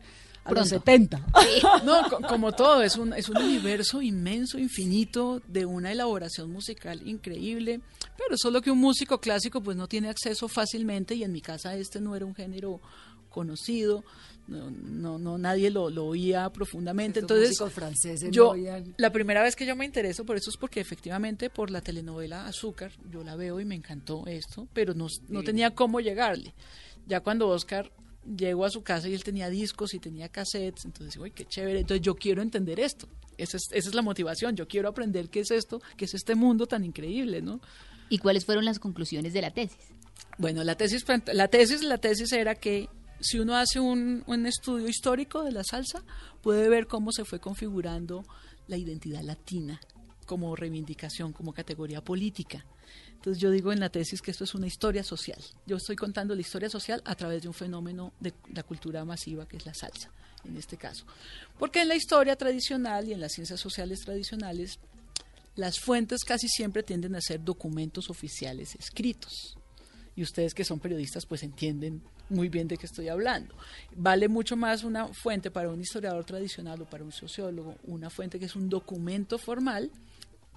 a 0.49 0.61
los 0.61 0.69
70. 0.69 1.25
No, 1.83 2.01
como 2.27 2.51
todo, 2.51 2.81
es 2.83 2.97
un, 2.97 3.13
es 3.13 3.29
un 3.29 3.37
universo 3.37 4.01
inmenso, 4.01 4.57
infinito, 4.57 5.41
de 5.47 5.65
una 5.65 5.91
elaboración 5.91 6.51
musical 6.51 7.07
increíble, 7.07 7.81
pero 8.17 8.37
solo 8.37 8.61
que 8.61 8.71
un 8.71 8.79
músico 8.79 9.19
clásico 9.19 9.61
pues 9.61 9.77
no 9.77 9.87
tiene 9.87 10.09
acceso 10.09 10.47
fácilmente 10.47 11.15
y 11.15 11.23
en 11.23 11.31
mi 11.31 11.41
casa 11.41 11.75
este 11.75 12.01
no 12.01 12.15
era 12.15 12.25
un 12.25 12.35
género 12.35 12.81
conocido, 13.29 14.03
no, 14.47 14.71
no, 14.71 15.19
no 15.19 15.37
nadie 15.37 15.69
lo, 15.69 15.89
lo 15.89 16.05
oía 16.05 16.49
profundamente. 16.49 17.19
Entonces, 17.19 17.57
franceses 17.71 18.31
yo, 18.31 18.55
la 18.97 19.11
primera 19.11 19.43
vez 19.43 19.55
que 19.55 19.65
yo 19.65 19.75
me 19.75 19.85
intereso 19.85 20.25
por 20.25 20.35
eso 20.35 20.49
es 20.49 20.57
porque 20.57 20.79
efectivamente 20.79 21.49
por 21.49 21.69
la 21.69 21.81
telenovela 21.81 22.47
Azúcar, 22.47 22.91
yo 23.09 23.23
la 23.23 23.35
veo 23.35 23.59
y 23.59 23.65
me 23.65 23.75
encantó 23.75 24.25
esto, 24.27 24.67
pero 24.73 24.93
no, 24.93 25.07
no 25.27 25.43
tenía 25.43 25.75
cómo 25.75 25.99
llegarle. 25.99 26.53
Ya 27.07 27.21
cuando 27.21 27.47
Oscar 27.47 27.91
llegó 28.25 28.65
a 28.65 28.69
su 28.69 28.83
casa 28.83 29.07
y 29.07 29.13
él 29.13 29.23
tenía 29.23 29.49
discos 29.49 29.93
y 29.93 29.99
tenía 29.99 30.29
cassettes, 30.29 30.85
entonces, 30.85 31.17
uy, 31.17 31.31
qué 31.31 31.45
chévere, 31.45 31.79
entonces 31.79 32.01
yo 32.01 32.15
quiero 32.15 32.41
entender 32.41 32.79
esto. 32.79 33.07
Esa 33.37 33.57
es, 33.57 33.63
esa 33.71 33.89
es 33.89 33.95
la 33.95 34.01
motivación, 34.01 34.55
yo 34.55 34.67
quiero 34.67 34.89
aprender 34.89 35.29
qué 35.29 35.41
es 35.41 35.51
esto, 35.51 35.81
qué 35.95 36.05
es 36.05 36.13
este 36.13 36.35
mundo 36.35 36.67
tan 36.67 36.83
increíble, 36.83 37.41
¿no? 37.41 37.61
¿Y 38.09 38.17
cuáles 38.17 38.45
fueron 38.45 38.65
las 38.65 38.79
conclusiones 38.79 39.33
de 39.33 39.41
la 39.41 39.51
tesis? 39.51 39.77
Bueno, 40.37 40.63
la 40.63 40.75
tesis, 40.75 41.05
la 41.33 41.47
tesis, 41.47 41.83
la 41.83 41.97
tesis 41.97 42.31
era 42.33 42.55
que 42.55 42.89
si 43.21 43.39
uno 43.39 43.55
hace 43.55 43.79
un, 43.79 44.23
un 44.27 44.45
estudio 44.45 44.87
histórico 44.87 45.43
de 45.43 45.51
la 45.51 45.63
salsa, 45.63 46.03
puede 46.41 46.69
ver 46.69 46.87
cómo 46.87 47.11
se 47.11 47.25
fue 47.25 47.39
configurando 47.39 48.25
la 48.67 48.77
identidad 48.77 49.21
latina 49.21 49.79
como 50.25 50.55
reivindicación, 50.55 51.33
como 51.33 51.53
categoría 51.53 52.03
política. 52.03 52.63
Entonces 53.19 53.41
yo 53.43 53.51
digo 53.51 53.73
en 53.73 53.81
la 53.81 53.89
tesis 53.89 54.21
que 54.21 54.31
esto 54.31 54.45
es 54.45 54.55
una 54.55 54.65
historia 54.65 55.03
social. 55.03 55.39
Yo 55.65 55.75
estoy 55.75 55.97
contando 55.97 56.33
la 56.35 56.39
historia 56.39 56.69
social 56.69 57.01
a 57.03 57.15
través 57.15 57.41
de 57.41 57.49
un 57.49 57.53
fenómeno 57.53 58.13
de 58.21 58.33
la 58.53 58.63
cultura 58.63 59.03
masiva 59.03 59.45
que 59.45 59.57
es 59.57 59.65
la 59.65 59.73
salsa, 59.73 60.09
en 60.45 60.55
este 60.55 60.77
caso. 60.77 61.03
Porque 61.57 61.81
en 61.81 61.89
la 61.89 61.95
historia 61.95 62.37
tradicional 62.37 63.09
y 63.09 63.11
en 63.11 63.19
las 63.19 63.33
ciencias 63.33 63.59
sociales 63.59 63.99
tradicionales, 64.05 64.79
las 65.57 65.81
fuentes 65.81 66.23
casi 66.23 66.47
siempre 66.47 66.81
tienden 66.81 67.13
a 67.13 67.19
ser 67.19 67.43
documentos 67.43 68.09
oficiales 68.09 68.73
escritos. 68.75 69.57
Y 70.15 70.23
ustedes 70.23 70.53
que 70.53 70.63
son 70.63 70.79
periodistas 70.79 71.25
pues 71.25 71.43
entienden 71.43 72.01
muy 72.29 72.47
bien 72.47 72.69
de 72.69 72.77
qué 72.77 72.85
estoy 72.85 73.09
hablando. 73.09 73.53
Vale 73.97 74.29
mucho 74.29 74.55
más 74.55 74.85
una 74.85 75.09
fuente 75.09 75.51
para 75.51 75.67
un 75.67 75.81
historiador 75.81 76.23
tradicional 76.23 76.81
o 76.81 76.85
para 76.85 77.03
un 77.03 77.11
sociólogo, 77.11 77.75
una 77.83 78.09
fuente 78.09 78.39
que 78.39 78.45
es 78.45 78.55
un 78.55 78.69
documento 78.69 79.37
formal 79.37 79.91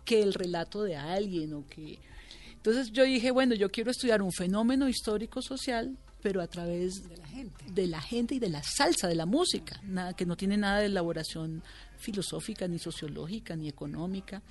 que 0.05 0.23
el 0.23 0.35
relato 0.35 0.85
de 0.85 0.95
alguien 0.95 1.55
o 1.55 1.67
que 1.69 1.99
entonces 2.63 2.93
yo 2.93 3.03
dije, 3.03 3.33
bueno, 3.33 3.57
yo 3.57 3.73
quiero 3.73 3.91
estudiar 3.91 4.23
un 4.23 4.31
fenómeno 4.31 4.89
histórico 4.89 5.43
social, 5.43 5.99
pero 6.23 6.41
a 6.41 6.47
través 6.47 7.09
de 7.09 7.17
la 7.17 7.27
gente, 7.27 7.65
de 7.73 7.89
la 7.89 8.01
gente 8.01 8.37
y 8.37 8.39
de 8.39 8.51
la 8.51 8.63
salsa, 8.63 9.09
de 9.09 9.17
la 9.17 9.27
música, 9.27 9.81
nada 9.83 10.13
que 10.13 10.25
no 10.25 10.37
tiene 10.37 10.57
nada 10.57 10.79
de 10.79 10.87
elaboración 10.87 11.65
filosófica 11.99 12.69
ni 12.69 12.79
sociológica 12.79 13.57
ni 13.57 13.69
económica. 13.69 14.43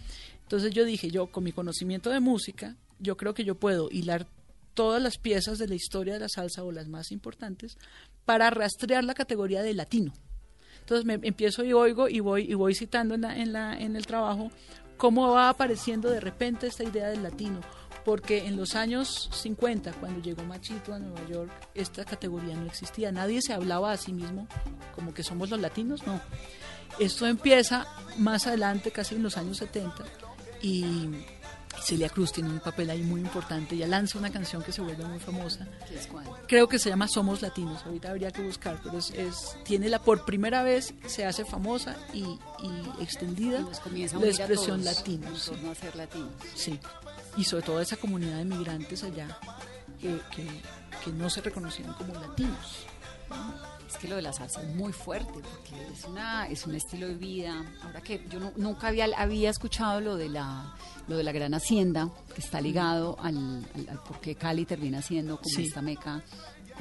Entonces 0.43 0.73
yo 0.73 0.83
dije, 0.83 1.09
yo 1.09 1.27
con 1.27 1.45
mi 1.45 1.53
conocimiento 1.53 2.09
de 2.09 2.19
música, 2.19 2.75
yo 2.99 3.15
creo 3.15 3.33
que 3.33 3.45
yo 3.45 3.55
puedo 3.55 3.87
hilar 3.89 4.27
todas 4.73 5.01
las 5.01 5.17
piezas 5.17 5.57
de 5.57 5.69
la 5.69 5.75
historia 5.75 6.15
de 6.15 6.19
la 6.19 6.27
salsa 6.27 6.65
o 6.65 6.73
las 6.73 6.89
más 6.89 7.13
importantes 7.13 7.77
para 8.25 8.49
rastrear 8.49 9.05
la 9.05 9.13
categoría 9.13 9.63
de 9.63 9.73
latino. 9.73 10.11
Entonces 10.81 11.05
me 11.05 11.13
empiezo 11.25 11.63
y 11.63 11.71
oigo 11.71 12.09
y 12.09 12.19
voy 12.19 12.41
y 12.41 12.55
voy 12.55 12.75
citando 12.75 13.15
en, 13.15 13.21
la, 13.21 13.37
en, 13.37 13.53
la, 13.53 13.79
en 13.79 13.95
el 13.95 14.05
trabajo 14.05 14.51
cómo 14.97 15.31
va 15.31 15.47
apareciendo 15.47 16.09
de 16.09 16.19
repente 16.19 16.67
esta 16.67 16.83
idea 16.83 17.07
del 17.07 17.23
latino 17.23 17.61
porque 18.03 18.47
en 18.47 18.57
los 18.57 18.75
años 18.75 19.29
50, 19.33 19.93
cuando 19.93 20.21
llegó 20.21 20.43
Machito 20.43 20.93
a 20.93 20.99
Nueva 20.99 21.27
York, 21.27 21.51
esta 21.73 22.05
categoría 22.05 22.55
no 22.55 22.65
existía. 22.65 23.11
Nadie 23.11 23.41
se 23.41 23.53
hablaba 23.53 23.91
a 23.91 23.97
sí 23.97 24.13
mismo 24.13 24.47
como 24.95 25.13
que 25.13 25.23
somos 25.23 25.49
los 25.49 25.59
latinos, 25.59 26.05
no. 26.05 26.19
Esto 26.99 27.25
empieza 27.25 27.85
más 28.17 28.47
adelante, 28.47 28.91
casi 28.91 29.15
en 29.15 29.23
los 29.23 29.37
años 29.37 29.57
70, 29.57 30.03
y 30.61 31.09
Celia 31.81 32.09
Cruz 32.09 32.33
tiene 32.33 32.49
un 32.49 32.59
papel 32.59 32.89
ahí 32.89 33.01
muy 33.01 33.21
importante. 33.21 33.75
Ella 33.75 33.87
lanza 33.87 34.19
una 34.19 34.29
canción 34.29 34.61
que 34.61 34.71
se 34.71 34.81
vuelve 34.81 35.05
muy 35.05 35.19
famosa. 35.19 35.67
¿Es 35.91 36.07
cuál? 36.07 36.25
Creo 36.47 36.67
que 36.67 36.77
se 36.77 36.89
llama 36.89 37.07
Somos 37.07 37.41
Latinos. 37.41 37.81
Ahorita 37.85 38.11
habría 38.11 38.31
que 38.31 38.41
buscar, 38.41 38.79
pero 38.83 38.97
es, 38.97 39.11
es 39.11 39.57
tiene 39.63 39.89
la 39.89 39.99
por 39.99 40.25
primera 40.25 40.63
vez 40.63 40.93
se 41.07 41.25
hace 41.25 41.45
famosa 41.45 41.95
y, 42.13 42.23
y 42.23 43.01
extendida 43.01 43.59
y 43.59 43.63
la 43.63 44.27
expresión 44.27 44.83
latino. 44.83 45.35
Sí. 45.35 45.53
A 45.71 45.75
ser 45.75 45.95
latinos. 45.95 46.33
Sí 46.55 46.79
y 47.37 47.43
sobre 47.43 47.63
todo 47.63 47.81
esa 47.81 47.97
comunidad 47.97 48.37
de 48.37 48.45
migrantes 48.45 49.03
allá 49.03 49.37
que, 49.99 50.19
que, 50.35 50.47
que 51.03 51.11
no 51.13 51.29
se 51.29 51.41
reconocían 51.41 51.93
como 51.93 52.13
latinos. 52.13 52.85
Es 53.89 53.97
que 53.97 54.07
lo 54.07 54.15
de 54.17 54.21
la 54.21 54.33
salsa 54.33 54.61
es 54.61 54.75
muy 54.75 54.91
fuerte 54.93 55.31
porque 55.33 55.87
es 55.93 56.03
una 56.05 56.47
es 56.47 56.65
un 56.65 56.75
estilo 56.75 57.07
de 57.07 57.15
vida. 57.15 57.53
Ahora 57.83 58.01
que 58.01 58.25
yo 58.29 58.39
no, 58.39 58.51
nunca 58.57 58.87
había 58.87 59.05
había 59.17 59.49
escuchado 59.49 59.99
lo 60.01 60.15
de 60.17 60.29
la 60.29 60.75
lo 61.07 61.17
de 61.17 61.23
la 61.23 61.31
gran 61.31 61.53
hacienda 61.53 62.09
que 62.33 62.41
está 62.41 62.61
ligado 62.61 63.17
al, 63.21 63.65
al, 63.75 63.89
al 63.89 63.99
por 64.03 64.19
qué 64.21 64.35
Cali 64.35 64.65
termina 64.65 65.01
siendo 65.01 65.37
como 65.37 65.49
Sí. 65.49 65.63
esta 65.65 65.81
meca 65.81 66.23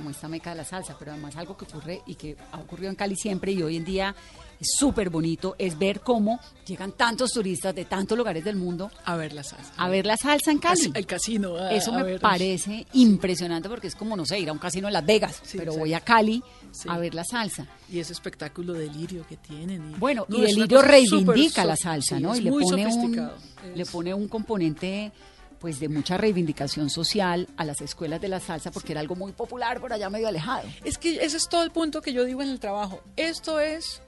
como 0.01 0.11
esta 0.11 0.29
meca 0.29 0.51
de 0.51 0.57
la 0.57 0.65
salsa, 0.65 0.97
pero 0.99 1.13
además 1.13 1.37
algo 1.37 1.57
que 1.57 1.67
ocurre 1.67 2.01
y 2.07 2.15
que 2.15 2.37
ha 2.53 2.59
ocurrido 2.59 2.89
en 2.91 2.97
Cali 2.97 3.15
siempre 3.17 3.53
y 3.53 3.63
hoy 3.63 3.77
en 3.77 3.85
día 3.85 4.15
es 4.59 4.69
súper 4.79 5.11
bonito 5.11 5.55
es 5.59 5.79
ver 5.79 6.01
cómo 6.01 6.41
llegan 6.67 6.93
tantos 6.93 7.33
turistas 7.33 7.75
de 7.75 7.85
tantos 7.85 8.17
lugares 8.17 8.43
del 8.45 8.57
mundo 8.57 8.91
A 9.05 9.17
ver 9.17 9.33
la 9.35 9.43
salsa. 9.43 9.73
a 9.77 9.89
ver 9.89 10.07
la 10.07 10.17
salsa 10.17 10.51
en 10.51 10.59
Cali. 10.59 10.91
El 10.95 11.07
casino. 11.07 11.57
a- 11.57 11.73
Eso 11.73 11.93
me 11.93 12.03
ver. 12.03 12.21
parece 12.21 12.87
impresionante 12.95 13.69
porque 13.69 13.87
es 13.89 13.95
como, 13.95 14.17
no 14.17 14.25
sé, 14.25 14.39
ir 14.41 14.49
a 14.49 14.53
un 14.53 14.59
casino 14.59 14.87
en 14.89 14.95
Las 14.95 15.05
Vegas, 15.07 15.37
Sí, 15.43 15.59
pero 15.59 15.73
exacto. 15.73 15.79
voy 15.81 15.95
a 15.95 16.01
Cali 16.01 16.43
Sí. 16.73 16.89
a 16.91 16.97
ver 16.99 17.15
la 17.15 17.25
salsa. 17.25 17.67
Y 17.91 17.99
ese 17.99 18.13
espectáculo 18.13 18.73
de 18.73 18.89
lirio 18.91 19.27
que 19.29 19.37
tienen. 19.37 19.91
y- 19.93 19.95
Bueno, 19.99 20.25
No, 20.29 20.39
y 20.39 20.45
el 20.47 20.55
lirio 20.55 20.81
reivindica 20.83 21.63
súper 21.63 21.67
la 21.67 21.77
salsa, 21.77 22.17
sí, 22.17 22.23
¿no? 22.23 22.35
Y 22.35 22.41
le 22.41 22.51
pone 22.51 22.87
un 22.87 23.31
le 23.75 23.85
pone 23.87 24.15
un 24.15 24.27
componente 24.29 25.13
pues 25.61 25.79
de 25.79 25.89
mucha 25.89 26.17
reivindicación 26.17 26.91
social 26.91 27.47
a 27.57 27.65
las 27.65 27.81
escuelas 27.83 28.21
de 28.21 28.29
la 28.29 28.41
salsa 28.41 28.71
porque 28.71 28.93
era 28.93 29.01
algo 29.01 29.15
muy 29.15 29.33
popular 29.33 29.81
por 29.81 29.93
allá 29.93 30.09
medio 30.09 30.27
alejado. 30.27 30.67
Es 30.85 30.97
que 30.99 31.23
ese 31.23 31.37
es 31.37 31.49
todo 31.49 31.63
el 31.63 31.71
punto 31.71 32.01
que 32.01 32.13
yo 32.13 32.25
digo 32.25 32.43
en 32.43 32.49
el 32.49 32.59
trabajo. 32.59 33.03
Esto 33.17 33.61
es, 33.61 34.01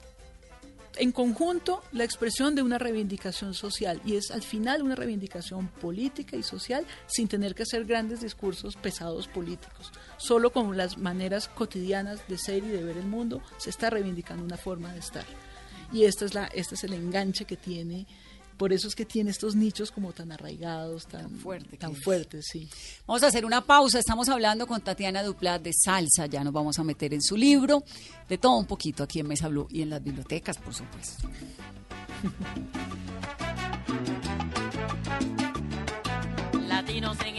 en 0.97 1.13
conjunto, 1.13 1.83
la 1.93 2.05
expresión 2.05 2.55
de 2.55 2.63
una 2.63 2.79
reivindicación 2.79 3.53
social 3.53 4.01
y 4.05 4.17
es 4.17 4.31
al 4.31 4.43
final 4.43 4.83
una 4.83 4.95
reivindicación 4.95 5.69
política 5.69 6.37
y 6.37 6.43
social 6.43 6.87
sin 7.07 7.29
tener 7.29 7.55
que 7.55 7.65
hacer 7.65 7.85
grandes 7.85 8.23
discursos 8.23 8.77
pesados 8.77 9.29
políticos. 9.29 9.93
Solo 10.17 10.53
con 10.53 10.75
las 10.79 10.97
maneras 10.97 11.49
cotidianas 11.49 12.27
de 12.29 12.39
ser 12.39 12.65
y 12.65 12.69
de 12.69 12.83
ver 12.83 12.97
el 12.97 13.07
mundo 13.07 13.43
se 13.59 13.69
está 13.69 13.91
reivindicando 13.91 14.43
una 14.43 14.57
forma 14.57 14.91
de 14.95 15.01
estar. 15.01 15.27
Y 15.93 16.05
esta 16.05 16.25
es 16.25 16.33
la, 16.33 16.47
este 16.47 16.77
es 16.77 16.85
el 16.85 16.95
enganche 16.95 17.45
que 17.45 17.59
tiene. 17.59 18.07
Por 18.57 18.73
eso 18.73 18.89
es 18.89 18.95
que 18.95 19.05
tiene 19.05 19.31
estos 19.31 19.55
nichos 19.55 19.91
como 19.91 20.13
tan 20.13 20.33
arraigados, 20.33 21.07
tan, 21.07 21.31
fuerte 21.31 21.77
tan 21.77 21.95
fuertes, 21.95 22.47
sí. 22.51 22.69
Vamos 23.07 23.23
a 23.23 23.27
hacer 23.29 23.45
una 23.45 23.65
pausa, 23.65 23.99
estamos 23.99 24.29
hablando 24.29 24.67
con 24.67 24.81
Tatiana 24.81 25.23
Duplat 25.23 25.63
de 25.63 25.73
salsa, 25.73 26.27
ya 26.27 26.45
nos 26.45 26.53
vamos 26.53 26.79
a 26.79 26.85
meter 26.85 27.13
en 27.15 27.23
su 27.23 27.37
libro, 27.37 27.83
de 28.29 28.39
todo 28.39 28.57
un 28.57 28.67
poquito 28.67 29.03
aquí 29.03 29.21
en 29.21 29.29
Mesa 29.29 29.49
Blue 29.49 29.67
y 29.71 29.83
en 29.83 29.91
las 29.91 30.03
bibliotecas, 30.03 30.59
por 30.59 30.75
supuesto. 30.75 31.29
latinos 36.83 37.19
en 37.27 37.37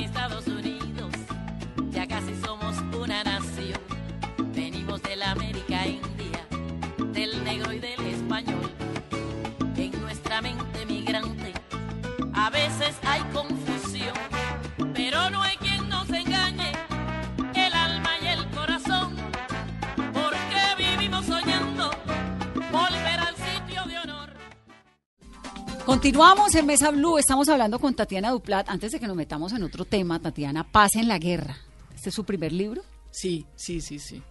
a 12.43 12.49
veces 12.49 12.93
hay 13.03 13.21
confusión, 13.31 14.13
pero 14.93 15.29
no 15.29 15.41
hay 15.41 15.55
quien 15.57 15.87
nos 15.87 16.09
engañe, 16.09 16.73
el 17.55 17.73
alma 17.73 18.09
y 18.21 18.27
el 18.27 18.49
corazón, 18.49 19.15
porque 19.95 20.59
vivimos 20.77 21.25
soñando 21.25 21.89
volver 22.69 23.19
al 23.19 23.35
sitio 23.37 23.85
de 23.85 23.97
honor. 23.97 24.33
Continuamos 25.85 26.53
en 26.55 26.65
Mesa 26.65 26.91
Blue, 26.91 27.17
estamos 27.17 27.47
hablando 27.47 27.79
con 27.79 27.93
Tatiana 27.93 28.31
Duplat. 28.31 28.67
Antes 28.67 28.91
de 28.91 28.99
que 28.99 29.07
nos 29.07 29.15
metamos 29.15 29.53
en 29.53 29.63
otro 29.63 29.85
tema, 29.85 30.19
Tatiana, 30.19 30.69
Paz 30.69 30.95
en 30.95 31.07
la 31.07 31.19
Guerra. 31.19 31.55
Este 31.95 32.09
es 32.09 32.15
su 32.15 32.25
primer 32.25 32.51
libro. 32.51 32.81
Sí, 33.09 33.45
sí, 33.55 33.79
sí, 33.79 33.99
sí. 33.99 34.21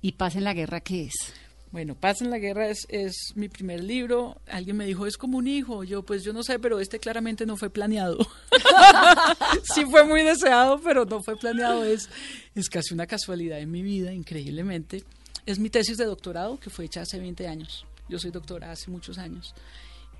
¿Y 0.00 0.12
Paz 0.12 0.36
en 0.36 0.44
la 0.44 0.54
Guerra 0.54 0.80
qué 0.80 1.04
es? 1.04 1.34
Bueno, 1.72 1.94
Paz 1.94 2.20
en 2.20 2.28
la 2.28 2.38
Guerra 2.38 2.68
es, 2.68 2.86
es 2.90 3.32
mi 3.34 3.48
primer 3.48 3.82
libro. 3.82 4.36
Alguien 4.46 4.76
me 4.76 4.84
dijo, 4.84 5.06
es 5.06 5.16
como 5.16 5.38
un 5.38 5.48
hijo. 5.48 5.84
Yo, 5.84 6.02
pues 6.02 6.22
yo 6.22 6.34
no 6.34 6.42
sé, 6.42 6.58
pero 6.58 6.78
este 6.80 6.98
claramente 6.98 7.46
no 7.46 7.56
fue 7.56 7.70
planeado. 7.70 8.18
sí 9.74 9.86
fue 9.86 10.04
muy 10.04 10.22
deseado, 10.22 10.78
pero 10.82 11.06
no 11.06 11.22
fue 11.22 11.34
planeado. 11.34 11.82
Es, 11.82 12.10
es 12.54 12.68
casi 12.68 12.92
una 12.92 13.06
casualidad 13.06 13.58
en 13.58 13.70
mi 13.70 13.80
vida, 13.80 14.12
increíblemente. 14.12 15.02
Es 15.46 15.58
mi 15.58 15.70
tesis 15.70 15.96
de 15.96 16.04
doctorado, 16.04 16.60
que 16.60 16.68
fue 16.68 16.84
hecha 16.84 17.00
hace 17.00 17.18
20 17.18 17.48
años. 17.48 17.86
Yo 18.06 18.18
soy 18.18 18.30
doctora 18.30 18.70
hace 18.70 18.90
muchos 18.90 19.16
años. 19.16 19.54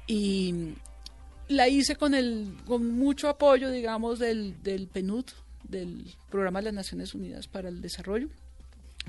Y 0.07 0.74
la 1.48 1.68
hice 1.68 1.96
con, 1.96 2.14
el, 2.14 2.57
con 2.64 2.90
mucho 2.92 3.28
apoyo, 3.28 3.70
digamos, 3.70 4.18
del, 4.18 4.62
del 4.62 4.88
PNUD, 4.88 5.26
del 5.68 6.14
Programa 6.30 6.61
de 6.61 6.64
las 6.66 6.74
Naciones 6.74 7.14
Unidas 7.14 7.46
para 7.46 7.68
el 7.68 7.82
Desarrollo. 7.82 8.30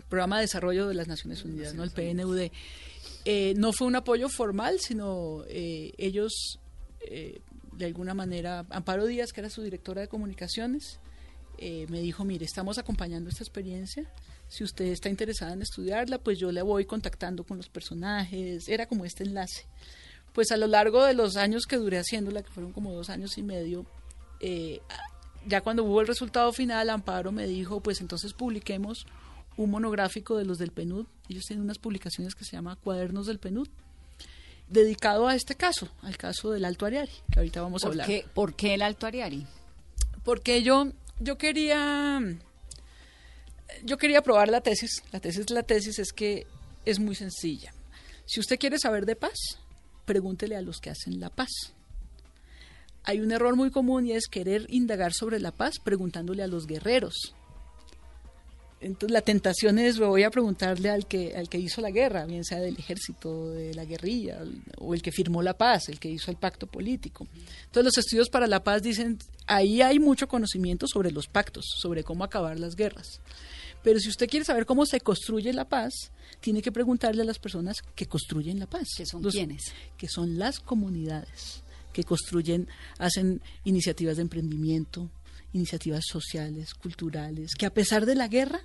Programa 0.09 0.37
de 0.37 0.43
Desarrollo 0.43 0.87
de 0.87 0.93
las 0.93 1.07
Naciones 1.07 1.43
Unidas, 1.43 1.73
¿no? 1.73 1.83
el 1.83 1.91
PNUD. 1.91 2.49
Eh, 3.25 3.53
no 3.55 3.71
fue 3.71 3.87
un 3.87 3.95
apoyo 3.95 4.27
formal, 4.29 4.79
sino 4.79 5.43
eh, 5.47 5.93
ellos, 5.97 6.59
eh, 7.01 7.41
de 7.71 7.85
alguna 7.85 8.13
manera, 8.13 8.65
Amparo 8.69 9.05
Díaz, 9.05 9.31
que 9.31 9.41
era 9.41 9.49
su 9.49 9.61
directora 9.61 10.01
de 10.01 10.07
comunicaciones, 10.07 10.99
me 11.87 12.01
dijo, 12.01 12.25
mire, 12.25 12.43
estamos 12.43 12.77
acompañando 12.77 13.29
esta 13.29 13.41
experiencia, 13.41 14.11
si 14.49 14.65
usted 14.65 14.85
está 14.85 15.07
interesada 15.07 15.53
en 15.53 15.61
estudiarla, 15.61 16.17
pues 16.17 16.37
yo 16.37 16.51
la 16.51 16.61
voy 16.61 16.83
contactando 16.83 17.45
con 17.45 17.55
los 17.55 17.69
personajes, 17.69 18.67
era 18.67 18.85
como 18.85 19.05
este 19.05 19.23
enlace. 19.23 19.65
Pues 20.33 20.51
a 20.51 20.57
lo 20.57 20.67
largo 20.67 21.05
de 21.05 21.13
los 21.13 21.37
años 21.37 21.65
que 21.65 21.77
duré 21.77 21.99
haciéndola, 21.99 22.43
que 22.43 22.51
fueron 22.51 22.73
como 22.73 22.91
dos 22.91 23.09
años 23.09 23.37
y 23.37 23.43
medio, 23.43 23.85
ya 25.47 25.61
cuando 25.61 25.85
hubo 25.85 26.01
el 26.01 26.07
resultado 26.07 26.51
final, 26.51 26.89
Amparo 26.89 27.31
me 27.31 27.47
dijo, 27.47 27.79
pues 27.79 28.01
entonces 28.01 28.33
publiquemos 28.33 29.05
un 29.57 29.71
monográfico 29.71 30.37
de 30.37 30.45
los 30.45 30.57
del 30.57 30.71
PNUD. 30.71 31.05
Ellos 31.29 31.45
tienen 31.45 31.63
unas 31.63 31.77
publicaciones 31.77 32.35
que 32.35 32.45
se 32.45 32.51
llama 32.51 32.75
Cuadernos 32.75 33.27
del 33.27 33.39
PNUD, 33.39 33.67
dedicado 34.69 35.27
a 35.27 35.35
este 35.35 35.55
caso, 35.55 35.89
al 36.01 36.17
caso 36.17 36.51
del 36.51 36.65
Alto 36.65 36.85
Ariari, 36.85 37.11
que 37.31 37.39
ahorita 37.39 37.61
vamos 37.61 37.83
a 37.83 37.87
¿Por 37.87 37.93
hablar. 37.93 38.07
qué, 38.07 38.25
¿Por 38.33 38.55
qué 38.55 38.73
el 38.73 38.81
Alto 38.81 39.05
Ariari? 39.05 39.45
Porque 40.23 40.63
yo, 40.63 40.91
yo 41.19 41.37
quería, 41.37 42.19
yo 43.83 43.97
quería 43.97 44.21
probar 44.21 44.49
la 44.49 44.61
tesis. 44.61 45.03
La 45.11 45.19
tesis 45.19 45.49
la 45.49 45.63
tesis 45.63 45.99
es 45.99 46.13
que 46.13 46.47
es 46.85 46.99
muy 46.99 47.15
sencilla. 47.15 47.73
Si 48.25 48.39
usted 48.39 48.57
quiere 48.57 48.79
saber 48.79 49.05
de 49.05 49.15
paz, 49.15 49.37
pregúntele 50.05 50.55
a 50.55 50.61
los 50.61 50.79
que 50.79 50.89
hacen 50.89 51.19
la 51.19 51.29
paz. 51.29 51.73
Hay 53.03 53.19
un 53.19 53.31
error 53.31 53.55
muy 53.55 53.69
común 53.69 54.05
y 54.07 54.13
es 54.13 54.27
querer 54.27 54.65
indagar 54.69 55.11
sobre 55.13 55.39
la 55.39 55.51
paz 55.51 55.73
preguntándole 55.83 56.41
a 56.41 56.47
los 56.47 56.67
guerreros. 56.67 57.35
Entonces 58.84 59.11
la 59.11 59.21
tentación 59.21 59.79
es, 59.79 59.97
voy 59.97 60.23
a 60.23 60.29
preguntarle 60.29 60.89
al 60.89 61.07
que, 61.07 61.36
al 61.36 61.47
que 61.49 61.57
hizo 61.57 61.81
la 61.81 61.89
guerra, 61.91 62.25
bien 62.25 62.43
sea 62.43 62.59
del 62.59 62.77
ejército, 62.77 63.49
de 63.51 63.73
la 63.73 63.86
guerrilla, 63.86 64.39
o 64.77 64.93
el 64.93 65.01
que 65.01 65.11
firmó 65.11 65.41
la 65.41 65.57
paz, 65.57 65.89
el 65.89 65.99
que 65.99 66.09
hizo 66.09 66.29
el 66.31 66.38
pacto 66.38 66.67
político. 66.67 67.25
Entonces 67.65 67.84
los 67.86 67.97
estudios 67.97 68.29
para 68.29 68.45
la 68.47 68.63
paz 68.63 68.81
dicen, 68.84 69.17
ahí 69.47 69.81
hay 69.81 69.99
mucho 69.99 70.27
conocimiento 70.27 70.86
sobre 70.88 71.11
los 71.11 71.27
pactos, 71.27 71.65
sobre 71.81 72.03
cómo 72.03 72.23
acabar 72.23 72.59
las 72.59 72.75
guerras. 72.75 73.21
Pero 73.84 73.99
si 73.99 74.09
usted 74.09 74.29
quiere 74.29 74.45
saber 74.45 74.65
cómo 74.65 74.86
se 74.86 75.01
construye 75.01 75.51
la 75.53 75.67
paz, 75.67 75.93
tiene 76.39 76.61
que 76.61 76.71
preguntarle 76.71 77.21
a 77.21 77.25
las 77.25 77.39
personas 77.39 77.77
que 77.95 78.05
construyen 78.05 78.59
la 78.59 78.67
paz. 78.67 78.88
¿Que 78.97 79.05
son 79.05 79.21
Los- 79.23 79.34
quiénes? 79.34 79.61
Que 79.97 80.07
son 80.07 80.38
las 80.38 80.59
comunidades 80.59 81.61
que 81.91 82.03
construyen, 82.03 82.67
hacen 82.97 83.39
iniciativas 83.65 84.15
de 84.15 84.23
emprendimiento, 84.23 85.09
iniciativas 85.53 86.05
sociales, 86.05 86.73
culturales, 86.73 87.55
que 87.55 87.65
a 87.65 87.73
pesar 87.73 88.05
de 88.05 88.15
la 88.15 88.27
guerra 88.27 88.61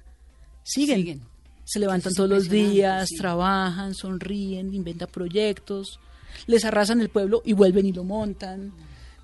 siguen. 0.62 0.98
Siguen. 0.98 1.22
Se 1.64 1.78
levantan 1.78 2.14
todos 2.14 2.30
los 2.30 2.48
días, 2.48 3.10
sí. 3.10 3.16
trabajan, 3.16 3.94
sonríen, 3.94 4.72
inventan 4.72 5.08
proyectos, 5.10 6.00
les 6.46 6.64
arrasan 6.64 7.00
el 7.02 7.10
pueblo 7.10 7.42
y 7.44 7.52
vuelven 7.52 7.84
y 7.84 7.92
lo 7.92 8.04
montan, 8.04 8.72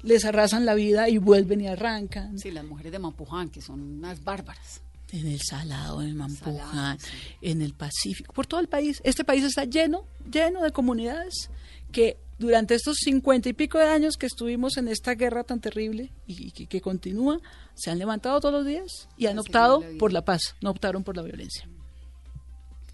les 0.03 0.27
arrasan 0.27 0.67
la 0.67 0.75
vida 0.75 1.09
y 1.09 1.17
vuelven 1.17 1.63
y 1.63 1.69
arrancan. 1.69 2.39
Sí, 2.39 2.51
las 2.51 2.65
mujeres 2.65 2.93
de 2.93 2.99
Mampuján, 2.99 3.49
que 3.49 3.63
son 3.63 3.81
unas 3.81 4.23
bárbaras. 4.23 4.83
En 5.11 5.27
el 5.27 5.41
Salado, 5.41 6.03
en 6.03 6.17
Mampuján, 6.17 6.71
Salado, 6.71 6.99
sí. 6.99 7.17
en 7.41 7.63
el 7.63 7.73
Pacífico, 7.73 8.35
por 8.35 8.47
todo 8.47 8.61
el 8.61 8.69
país. 8.69 9.01
Este 9.05 9.25
país 9.25 9.43
está 9.43 9.65
lleno, 9.65 10.07
lleno 10.31 10.63
de 10.63 10.71
comunidades 10.71 11.49
que 11.93 12.19
durante 12.39 12.75
estos 12.75 12.99
cincuenta 12.99 13.49
y 13.49 13.53
pico 13.53 13.79
de 13.79 13.87
años 13.87 14.17
que 14.17 14.27
estuvimos 14.27 14.77
en 14.77 14.89
esta 14.89 15.15
guerra 15.15 15.45
tan 15.45 15.61
terrible 15.61 16.11
y, 16.27 16.49
y 16.49 16.51
que, 16.51 16.67
que 16.67 16.81
continúa, 16.81 17.41
se 17.75 17.91
han 17.91 17.99
levantado 17.99 18.41
todos 18.41 18.55
los 18.55 18.67
días 18.67 19.09
y 19.17 19.27
han 19.27 19.39
optado 19.39 19.83
por 19.99 20.13
la 20.13 20.25
paz, 20.25 20.57
no 20.61 20.71
optaron 20.71 21.05
por 21.05 21.17
la 21.17 21.23
violencia. 21.23 21.69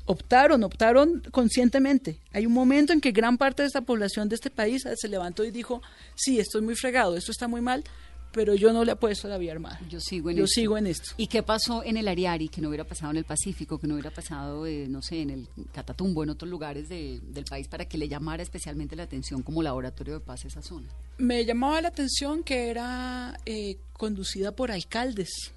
Optaron, 0.06 0.64
optaron 0.64 1.22
conscientemente. 1.30 2.18
Hay 2.32 2.44
un 2.44 2.52
momento 2.52 2.92
en 2.92 3.00
que 3.00 3.12
gran 3.12 3.38
parte 3.38 3.62
de 3.62 3.68
esta 3.68 3.82
población 3.82 4.28
de 4.28 4.34
este 4.34 4.50
país 4.50 4.82
se 4.96 5.08
levantó 5.08 5.44
y 5.44 5.52
dijo, 5.52 5.82
sí, 6.16 6.40
estoy 6.40 6.62
muy 6.62 6.74
fregado, 6.74 7.16
esto 7.16 7.30
está 7.30 7.46
muy 7.46 7.60
mal, 7.60 7.84
pero 8.32 8.54
yo 8.54 8.72
no 8.72 8.84
le 8.84 8.92
apuesto 8.92 9.26
a 9.26 9.30
la 9.30 9.38
vía 9.38 9.52
armada. 9.52 9.80
Yo 9.88 10.00
sigo 10.00 10.30
en 10.30 10.36
Yo 10.36 10.44
esto. 10.44 10.54
sigo 10.54 10.78
en 10.78 10.86
esto. 10.86 11.12
¿Y 11.16 11.26
qué 11.26 11.42
pasó 11.42 11.82
en 11.84 11.96
el 11.96 12.06
Ariari 12.08 12.48
que 12.48 12.60
no 12.60 12.68
hubiera 12.68 12.84
pasado 12.84 13.10
en 13.10 13.16
el 13.16 13.24
Pacífico, 13.24 13.78
que 13.78 13.86
no 13.86 13.94
hubiera 13.94 14.10
pasado, 14.10 14.66
eh, 14.66 14.86
no 14.88 15.02
sé, 15.02 15.22
en 15.22 15.30
el 15.30 15.48
Catatumbo, 15.72 16.22
en 16.22 16.30
otros 16.30 16.50
lugares 16.50 16.88
de- 16.88 17.20
del 17.22 17.44
país 17.44 17.66
para 17.68 17.84
que 17.86 17.98
le 17.98 18.08
llamara 18.08 18.42
especialmente 18.42 18.94
la 18.96 19.02
atención 19.04 19.42
como 19.42 19.62
laboratorio 19.62 20.14
de 20.14 20.20
paz 20.20 20.44
esa 20.44 20.62
zona? 20.62 20.88
Me 21.18 21.44
llamaba 21.44 21.80
la 21.80 21.88
atención 21.88 22.42
que 22.44 22.68
era 22.70 23.36
eh, 23.46 23.78
conducida 23.94 24.52
por 24.52 24.70
alcaldes. 24.70 25.52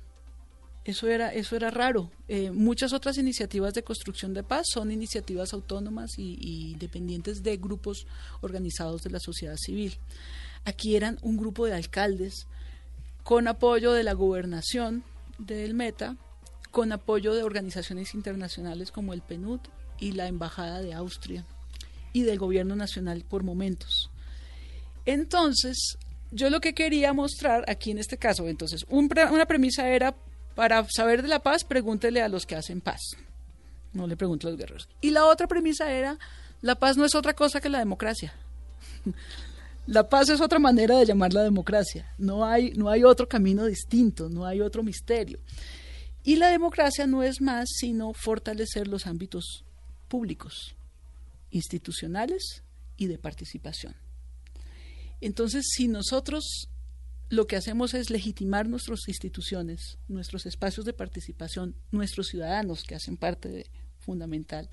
Eso 0.85 1.07
era, 1.07 1.33
eso 1.33 1.55
era 1.55 1.69
raro. 1.69 2.11
Eh, 2.27 2.51
muchas 2.51 2.91
otras 2.91 3.17
iniciativas 3.17 3.73
de 3.73 3.83
construcción 3.83 4.33
de 4.33 4.43
paz 4.43 4.65
son 4.71 4.91
iniciativas 4.91 5.53
autónomas 5.53 6.17
y, 6.17 6.37
y 6.41 6.71
independientes 6.71 7.41
de 7.41 7.57
grupos 7.57 8.05
organizados 8.41 9.01
de 9.03 9.09
la 9.09 9.19
sociedad 9.19 9.55
civil. 9.57 9.97
Aquí 10.65 10.95
eran 10.95 11.17
un 11.21 11.37
grupo 11.37 11.65
de 11.65 11.73
alcaldes 11.73 12.47
con 13.23 13.47
apoyo 13.47 13.93
de 13.93 14.03
la 14.03 14.13
gobernación 14.13 15.03
del 15.37 15.73
Meta, 15.73 16.17
con 16.71 16.91
apoyo 16.91 17.33
de 17.33 17.43
organizaciones 17.43 18.13
internacionales 18.13 18.91
como 18.91 19.13
el 19.13 19.21
PNUD 19.21 19.59
y 19.99 20.11
la 20.13 20.27
Embajada 20.27 20.81
de 20.81 20.93
Austria 20.93 21.45
y 22.11 22.23
del 22.23 22.39
Gobierno 22.39 22.75
Nacional 22.75 23.23
por 23.27 23.43
momentos. 23.43 24.09
Entonces, 25.05 25.97
yo 26.31 26.49
lo 26.49 26.61
que 26.61 26.73
quería 26.73 27.13
mostrar 27.13 27.63
aquí 27.67 27.91
en 27.91 27.99
este 27.99 28.17
caso, 28.17 28.47
entonces, 28.47 28.85
una 28.89 29.45
premisa 29.45 29.87
era, 29.89 30.15
para 30.55 30.85
saber 30.89 31.21
de 31.21 31.27
la 31.27 31.39
paz, 31.39 31.63
pregúntele 31.63 32.21
a 32.21 32.29
los 32.29 32.45
que 32.45 32.55
hacen 32.55 32.81
paz, 32.81 33.01
no 33.93 34.07
le 34.07 34.17
pregunte 34.17 34.47
a 34.47 34.49
los 34.51 34.59
guerreros. 34.59 34.89
Y 35.01 35.11
la 35.11 35.25
otra 35.25 35.47
premisa 35.47 35.91
era, 35.91 36.17
la 36.61 36.75
paz 36.75 36.97
no 36.97 37.05
es 37.05 37.15
otra 37.15 37.33
cosa 37.33 37.59
que 37.61 37.69
la 37.69 37.79
democracia. 37.79 38.33
La 39.85 40.07
paz 40.07 40.29
es 40.29 40.39
otra 40.39 40.59
manera 40.59 40.97
de 40.97 41.05
llamar 41.05 41.33
la 41.33 41.43
democracia. 41.43 42.13
No 42.17 42.45
hay, 42.45 42.71
no 42.71 42.89
hay 42.89 43.03
otro 43.03 43.27
camino 43.27 43.65
distinto, 43.65 44.29
no 44.29 44.45
hay 44.45 44.61
otro 44.61 44.81
misterio. 44.81 45.39
Y 46.23 46.37
la 46.37 46.47
democracia 46.47 47.05
no 47.05 47.21
es 47.21 47.41
más 47.41 47.67
sino 47.69 48.13
fortalecer 48.13 48.87
los 48.87 49.07
ámbitos 49.07 49.65
públicos, 50.07 50.73
institucionales 51.51 52.63
y 52.95 53.07
de 53.07 53.17
participación. 53.17 53.93
Entonces, 55.19 55.65
si 55.69 55.89
nosotros 55.89 56.69
lo 57.29 57.47
que 57.47 57.55
hacemos 57.55 57.93
es 57.93 58.09
legitimar 58.09 58.67
nuestras 58.67 59.07
instituciones, 59.07 59.97
nuestros 60.07 60.45
espacios 60.45 60.85
de 60.85 60.93
participación, 60.93 61.75
nuestros 61.91 62.27
ciudadanos 62.27 62.83
que 62.83 62.95
hacen 62.95 63.17
parte 63.17 63.49
de 63.49 63.67
fundamental, 63.99 64.69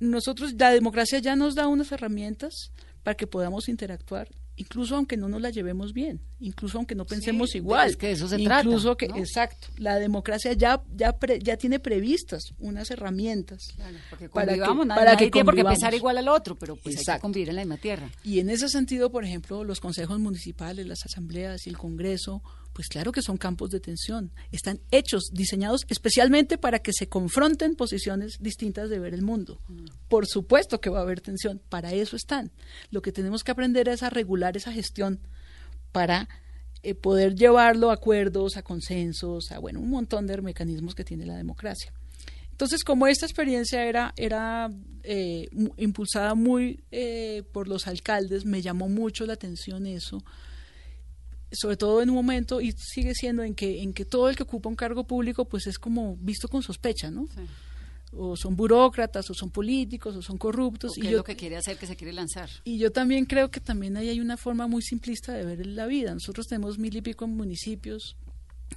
nosotros, 0.00 0.54
la 0.58 0.70
democracia 0.70 1.18
ya 1.18 1.36
nos 1.36 1.54
da 1.54 1.68
unas 1.68 1.92
herramientas 1.92 2.72
para 3.02 3.16
que 3.16 3.26
podamos 3.26 3.68
interactuar, 3.68 4.28
incluso 4.56 4.96
aunque 4.96 5.16
no 5.16 5.28
nos 5.28 5.40
la 5.40 5.50
llevemos 5.50 5.92
bien, 5.92 6.20
incluso 6.38 6.78
aunque 6.78 6.94
no 6.94 7.04
pensemos 7.04 7.50
Sí, 7.50 7.58
igual. 7.58 7.90
es 7.90 7.96
que 7.96 8.12
eso 8.12 8.28
se 8.28 8.38
trata, 8.38 8.62
incluso 8.64 8.96
que, 8.96 9.08
¿no? 9.08 9.16
exacto, 9.16 9.66
la 9.78 9.98
democracia 9.98 10.52
ya, 10.52 10.82
ya, 10.94 11.18
pre- 11.18 11.40
ya 11.40 11.56
tiene 11.56 11.78
previstas 11.80 12.54
unas 12.58 12.90
herramientas 12.90 13.74
Porque 14.10 14.28
para 14.28 14.52
que, 14.54 14.58
nadie, 14.60 14.86
para 14.88 15.16
que 15.16 15.30
tiene 15.30 15.44
por 15.44 15.54
qué 15.54 15.62
convivamos. 15.62 15.72
pensar 15.78 15.94
igual 15.94 16.18
al 16.18 16.28
otro, 16.28 16.54
pero 16.56 16.76
pues 16.76 16.86
hay 16.86 16.94
que 16.94 17.00
Exacto. 17.00 17.22
convivir 17.22 17.48
en 17.48 17.56
la 17.56 17.62
misma 17.62 17.76
tierra. 17.78 18.10
Y 18.22 18.38
en 18.40 18.50
ese 18.50 18.68
sentido, 18.68 19.10
por 19.10 19.24
ejemplo, 19.24 19.64
los 19.64 19.80
consejos 19.80 20.18
municipales, 20.20 20.86
las 20.86 21.04
asambleas 21.04 21.66
y 21.66 21.70
el 21.70 21.76
Congreso, 21.78 22.42
pues 22.74 22.88
claro 22.88 23.12
que 23.12 23.22
son 23.22 23.38
campos 23.38 23.70
de 23.70 23.80
tensión. 23.80 24.32
Están 24.52 24.80
hechos, 24.90 25.30
diseñados 25.32 25.86
especialmente 25.88 26.58
para 26.58 26.80
que 26.80 26.92
se 26.92 27.08
confronten 27.08 27.76
posiciones 27.76 28.38
distintas 28.40 28.90
de 28.90 28.98
ver 28.98 29.14
el 29.14 29.22
mundo. 29.22 29.60
Por 30.08 30.26
supuesto 30.26 30.80
que 30.80 30.90
va 30.90 30.98
a 30.98 31.02
haber 31.02 31.20
tensión, 31.20 31.62
para 31.68 31.92
eso 31.92 32.16
están. 32.16 32.50
Lo 32.90 33.00
que 33.00 33.12
tenemos 33.12 33.44
que 33.44 33.52
aprender 33.52 33.88
es 33.88 34.02
a 34.02 34.10
regular 34.10 34.56
esa 34.56 34.72
gestión 34.72 35.20
para 35.92 36.28
eh, 36.82 36.94
poder 36.94 37.36
llevarlo 37.36 37.90
a 37.90 37.94
acuerdos, 37.94 38.56
a 38.56 38.62
consensos, 38.62 39.52
a 39.52 39.60
bueno, 39.60 39.78
un 39.80 39.90
montón 39.90 40.26
de 40.26 40.42
mecanismos 40.42 40.96
que 40.96 41.04
tiene 41.04 41.24
la 41.24 41.36
democracia. 41.36 41.92
Entonces, 42.50 42.84
como 42.84 43.06
esta 43.06 43.24
experiencia 43.24 43.84
era, 43.84 44.12
era 44.16 44.70
eh, 45.02 45.48
impulsada 45.76 46.34
muy 46.34 46.84
eh, 46.90 47.42
por 47.52 47.68
los 47.68 47.86
alcaldes, 47.86 48.44
me 48.44 48.62
llamó 48.62 48.88
mucho 48.88 49.26
la 49.26 49.32
atención 49.32 49.86
eso, 49.86 50.24
sobre 51.54 51.76
todo 51.76 52.02
en 52.02 52.10
un 52.10 52.16
momento, 52.16 52.60
y 52.60 52.72
sigue 52.72 53.14
siendo 53.14 53.42
en 53.42 53.54
que, 53.54 53.82
en 53.82 53.92
que 53.92 54.04
todo 54.04 54.28
el 54.28 54.36
que 54.36 54.42
ocupa 54.42 54.68
un 54.68 54.76
cargo 54.76 55.04
público, 55.04 55.44
pues 55.44 55.66
es 55.66 55.78
como 55.78 56.16
visto 56.16 56.48
con 56.48 56.62
sospecha, 56.62 57.10
¿no? 57.10 57.28
O 58.12 58.36
son 58.36 58.54
burócratas, 58.54 59.28
o 59.30 59.34
son 59.34 59.50
políticos, 59.50 60.14
o 60.14 60.22
son 60.22 60.38
corruptos. 60.38 60.92
¿O 60.92 60.94
qué 60.94 61.00
y 61.00 61.06
es 61.06 61.10
yo, 61.12 61.18
lo 61.18 61.24
que 61.24 61.36
quiere 61.36 61.56
hacer, 61.56 61.76
que 61.76 61.86
se 61.86 61.96
quiere 61.96 62.12
lanzar? 62.12 62.48
y 62.64 62.78
yo 62.78 62.92
también 62.92 63.24
creo 63.24 63.50
que 63.50 63.60
también 63.60 63.96
ahí 63.96 64.08
hay 64.08 64.20
una 64.20 64.36
forma 64.36 64.66
muy 64.66 64.82
simplista 64.82 65.32
de 65.32 65.44
ver 65.44 65.66
la 65.66 65.86
vida. 65.86 66.14
Nosotros 66.14 66.46
tenemos 66.46 66.78
mil 66.78 66.96
y 66.96 67.00
pico 67.02 67.26
municipios, 67.26 68.16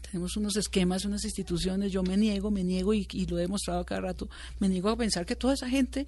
tenemos 0.02 0.38
unos 0.38 0.56
esquemas, 0.56 1.06
unas 1.06 1.24
instituciones. 1.24 1.92
Yo 1.92 2.04
me 2.04 2.18
niego, 2.18 2.52
me 2.52 2.64
niego 2.64 2.94
y, 2.94 3.08
y 3.12 3.26
lo 3.26 3.38
he 3.38 3.42
demostrado 3.42 3.86
cada 3.86 4.02
rato. 4.02 4.30
Me 4.60 4.70
niego 4.70 4.90
a 4.90 4.98
pensar 4.98 5.26
que 5.26 5.36
toda 5.36 5.54
esa 5.54 5.70
gente 5.70 6.08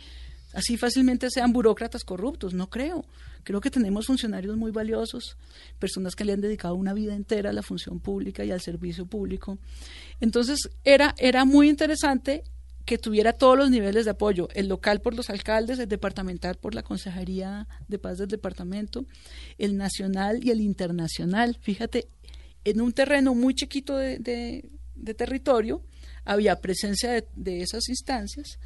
así 0.54 0.78
fácilmente 0.78 1.30
sean 1.30 1.54
burócratas 1.54 2.04
corruptos. 2.04 2.54
No 2.54 2.70
creo. 2.70 3.06
Creo 3.44 3.62
que 3.62 3.72
tenemos 3.72 4.06
funcionarios 4.06 4.56
muy 4.58 4.72
valiosos, 4.72 5.38
personas 5.80 6.16
que 6.16 6.26
le 6.26 6.34
han 6.34 6.42
dedicado 6.42 6.76
una 6.76 6.94
vida 6.94 7.16
entera 7.16 7.50
a 7.50 7.54
la 7.54 7.64
función 7.64 8.00
pública 8.00 8.44
y 8.44 8.52
al 8.52 8.62
servicio 8.62 9.06
público. 9.06 9.58
Entonces 10.20 10.70
era 10.84 11.16
era 11.18 11.46
muy 11.46 11.70
interesante 11.70 12.44
que 12.86 12.98
tuviera 12.98 13.34
todos 13.34 13.56
los 13.56 13.70
niveles 13.70 14.06
de 14.06 14.12
apoyo, 14.12 14.48
el 14.56 14.68
local 14.68 15.00
por 15.00 15.14
los 15.14 15.30
alcaldes, 15.30 15.78
el 15.78 15.88
departamental 15.88 16.56
por 16.56 16.74
la 16.74 16.82
Consejería 16.82 17.68
de 17.88 18.00
Paz 18.00 18.18
del 18.18 18.30
departamento, 18.30 19.06
el 19.60 19.78
nacional 19.78 20.44
y 20.44 20.50
el 20.50 20.60
internacional. 20.60 21.58
Fíjate, 21.62 22.08
en 22.66 22.82
un 22.82 22.92
terreno 22.92 23.36
muy 23.36 23.54
chiquito 23.54 23.96
de, 23.96 24.18
de- 24.18 25.14
territorio 25.14 25.84
había 26.26 26.60
presencia 26.62 27.12
de, 27.12 27.28
de 27.36 27.62
esas 27.62 27.88
instancias, 27.90 28.58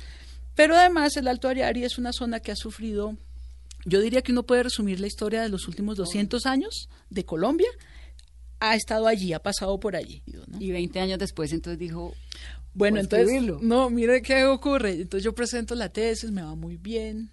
pero 0.56 0.76
además 0.76 1.18
el 1.18 1.28
Alto 1.28 1.48
Ariari 1.50 1.84
es 1.84 1.98
una 1.98 2.14
zona 2.14 2.40
que 2.40 2.52
ha 2.52 2.56
sufrido, 2.56 3.18
yo 3.86 4.02
diría 4.02 4.22
que 4.22 4.32
uno 4.32 4.44
puede 4.44 4.64
resumir 4.64 5.00
la 5.00 5.08
historia 5.08 5.42
de 5.42 5.50
los 5.50 5.68
últimos 5.68 5.98
200 5.98 6.46
años 6.46 6.90
de 7.10 7.26
Colombia, 7.26 7.70
ha 8.60 8.76
estado 8.76 9.08
allí, 9.08 9.34
ha 9.34 9.40
pasado 9.40 9.80
por 9.80 9.96
allí. 9.96 10.24
¿no? 10.26 10.62
Y 10.62 10.72
20 10.72 11.00
años 11.00 11.20
después, 11.20 11.52
entonces 11.52 11.78
dijo, 11.80 12.14
Bueno, 12.74 12.96
Por 12.96 13.04
entonces, 13.04 13.28
escribirlo. 13.28 13.60
no, 13.62 13.90
mire 13.90 14.22
qué 14.22 14.46
ocurre. 14.46 14.94
Entonces 15.02 15.24
yo 15.24 15.36
presento 15.36 15.76
la 15.76 15.90
tesis, 15.90 16.32
me 16.32 16.42
va 16.42 16.56
muy 16.56 16.78
bien. 16.78 17.32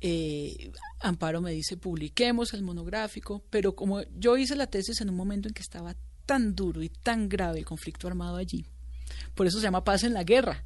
Eh, 0.00 0.70
Amparo 1.00 1.40
me 1.40 1.50
dice, 1.52 1.76
publiquemos 1.76 2.54
el 2.54 2.62
monográfico, 2.62 3.42
pero 3.50 3.74
como 3.74 4.02
yo 4.16 4.36
hice 4.36 4.54
la 4.54 4.68
tesis 4.68 5.00
en 5.00 5.10
un 5.10 5.16
momento 5.16 5.48
en 5.48 5.54
que 5.54 5.62
estaba 5.62 5.96
tan 6.24 6.54
duro 6.54 6.82
y 6.82 6.88
tan 6.88 7.28
grave 7.28 7.58
el 7.58 7.64
conflicto 7.64 8.06
armado 8.06 8.36
allí, 8.36 8.64
por 9.34 9.46
eso 9.46 9.58
se 9.58 9.64
llama 9.64 9.82
paz 9.84 10.04
en 10.04 10.14
la 10.14 10.22
guerra, 10.22 10.62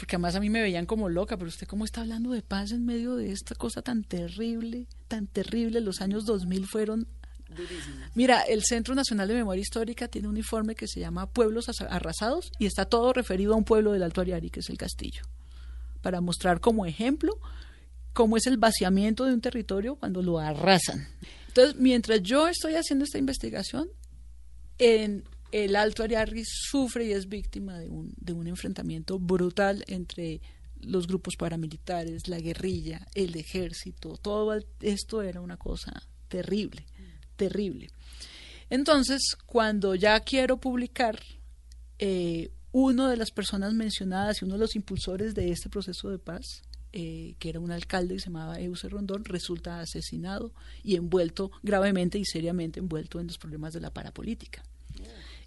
porque 0.00 0.16
además 0.16 0.34
a 0.34 0.40
mí 0.40 0.48
me 0.48 0.62
veían 0.62 0.86
como 0.86 1.10
loca, 1.10 1.36
pero 1.36 1.48
usted 1.50 1.66
cómo 1.66 1.84
está 1.84 2.00
hablando 2.00 2.30
de 2.30 2.40
paz 2.42 2.72
en 2.72 2.86
medio 2.86 3.16
de 3.16 3.30
esta 3.32 3.54
cosa 3.54 3.82
tan 3.82 4.02
terrible, 4.02 4.86
tan 5.08 5.26
terrible, 5.26 5.80
los 5.82 6.00
años 6.00 6.24
2000 6.24 6.66
fueron 6.66 7.06
Mira, 8.14 8.42
el 8.42 8.62
Centro 8.64 8.94
Nacional 8.94 9.26
de 9.28 9.34
Memoria 9.34 9.60
Histórica 9.60 10.06
tiene 10.08 10.28
un 10.28 10.36
informe 10.36 10.74
que 10.76 10.86
se 10.86 11.00
llama 11.00 11.28
Pueblos 11.28 11.68
Asa- 11.68 11.86
Arrasados 11.86 12.50
y 12.58 12.66
está 12.66 12.84
todo 12.86 13.12
referido 13.12 13.54
a 13.54 13.56
un 13.56 13.64
pueblo 13.64 13.92
del 13.92 14.02
Alto 14.04 14.20
Ariari, 14.20 14.50
que 14.50 14.60
es 14.60 14.70
el 14.70 14.78
Castillo, 14.78 15.22
para 16.00 16.20
mostrar 16.20 16.60
como 16.60 16.86
ejemplo 16.86 17.32
cómo 18.12 18.36
es 18.36 18.46
el 18.46 18.56
vaciamiento 18.56 19.24
de 19.26 19.34
un 19.34 19.40
territorio 19.40 19.96
cuando 19.96 20.22
lo 20.22 20.38
arrasan. 20.38 21.08
Entonces, 21.48 21.74
mientras 21.76 22.22
yo 22.22 22.46
estoy 22.48 22.74
haciendo 22.76 23.04
esta 23.04 23.18
investigación, 23.18 23.88
en 24.78 25.24
el 25.52 25.76
Alto 25.76 26.02
Ariari 26.02 26.42
sufre 26.44 27.06
y 27.06 27.12
es 27.12 27.28
víctima 27.28 27.78
de 27.78 27.88
un, 27.88 28.46
enfrentamiento 28.46 29.18
brutal 29.18 29.84
entre 29.86 30.40
los 30.80 31.06
grupos 31.06 31.36
paramilitares, 31.36 32.28
la 32.28 32.38
guerrilla, 32.38 33.06
el 33.14 33.36
ejército, 33.36 34.16
todo 34.16 34.58
esto 34.80 35.22
era 35.22 35.40
una 35.40 35.56
cosa 35.56 36.02
terrible, 36.28 36.86
terrible. 37.36 37.88
Entonces, 38.70 39.36
cuando 39.46 39.94
ya 39.94 40.20
quiero 40.20 40.58
publicar, 40.58 41.20
eh, 41.98 42.50
uno 42.72 43.08
de 43.08 43.16
las 43.16 43.30
personas 43.30 43.74
mencionadas 43.74 44.40
y 44.40 44.44
uno 44.44 44.54
de 44.54 44.60
los 44.60 44.76
impulsores 44.76 45.34
de 45.34 45.50
este 45.50 45.68
proceso 45.68 46.08
de 46.08 46.18
paz, 46.18 46.62
eh, 46.92 47.34
que 47.38 47.50
era 47.50 47.60
un 47.60 47.72
alcalde 47.72 48.14
que 48.14 48.20
se 48.20 48.26
llamaba 48.26 48.60
Euse 48.60 48.88
Rondón, 48.88 49.24
resulta 49.24 49.80
asesinado 49.80 50.52
y 50.82 50.96
envuelto 50.96 51.50
gravemente 51.62 52.18
y 52.18 52.24
seriamente 52.24 52.80
envuelto 52.80 53.20
en 53.20 53.26
los 53.26 53.38
problemas 53.38 53.74
de 53.74 53.80
la 53.80 53.90
parapolítica 53.90 54.62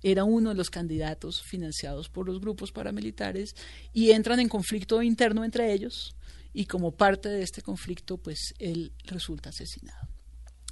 era 0.03 0.25
uno 0.25 0.49
de 0.49 0.55
los 0.55 0.69
candidatos 0.69 1.41
financiados 1.41 2.09
por 2.09 2.27
los 2.27 2.39
grupos 2.39 2.71
paramilitares 2.71 3.55
y 3.93 4.11
entran 4.11 4.39
en 4.39 4.49
conflicto 4.49 5.01
interno 5.01 5.45
entre 5.45 5.73
ellos 5.73 6.15
y 6.53 6.65
como 6.65 6.91
parte 6.91 7.29
de 7.29 7.41
este 7.41 7.61
conflicto 7.61 8.17
pues 8.17 8.53
él 8.59 8.91
resulta 9.05 9.49
asesinado. 9.49 10.07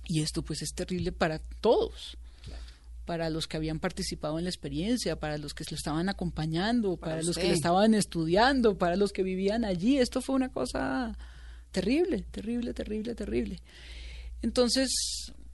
Y 0.05 0.21
esto 0.21 0.43
pues 0.43 0.61
es 0.61 0.73
terrible 0.73 1.11
para 1.11 1.39
todos, 1.39 2.17
para 3.05 3.29
los 3.29 3.47
que 3.47 3.57
habían 3.57 3.79
participado 3.79 4.37
en 4.37 4.43
la 4.43 4.49
experiencia, 4.49 5.19
para 5.19 5.37
los 5.37 5.53
que 5.53 5.63
lo 5.69 5.75
estaban 5.75 6.09
acompañando, 6.09 6.97
para, 6.97 7.23
los 7.23 7.37
que 7.37 7.47
lo 7.47 7.53
estaban 7.53 7.93
estudiando, 7.93 8.77
para 8.77 8.95
los 8.95 9.11
que 9.11 9.23
vivían 9.23 9.63
allí. 9.63 9.97
Esto 9.97 10.21
fue 10.21 10.35
una 10.35 10.49
cosa 10.49 11.17
terrible, 11.71 12.25
terrible, 12.31 12.73
terrible, 12.73 13.15
terrible. 13.15 13.61
Entonces, 14.41 14.91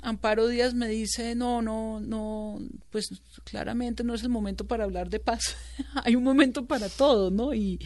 Amparo 0.02 0.48
Díaz 0.48 0.74
me 0.74 0.88
dice, 0.88 1.36
no, 1.36 1.62
no, 1.62 2.00
no, 2.00 2.60
pues 2.92 3.10
claramente 3.44 4.04
no 4.04 4.14
es 4.14 4.24
el 4.24 4.30
momento 4.30 4.66
para 4.66 4.84
hablar 4.84 5.10
de 5.10 5.20
paz. 5.20 5.56
Hay 6.04 6.16
un 6.16 6.24
momento 6.24 6.66
para 6.66 6.88
todo, 6.90 7.32
¿no? 7.32 7.54
Y, 7.54 7.80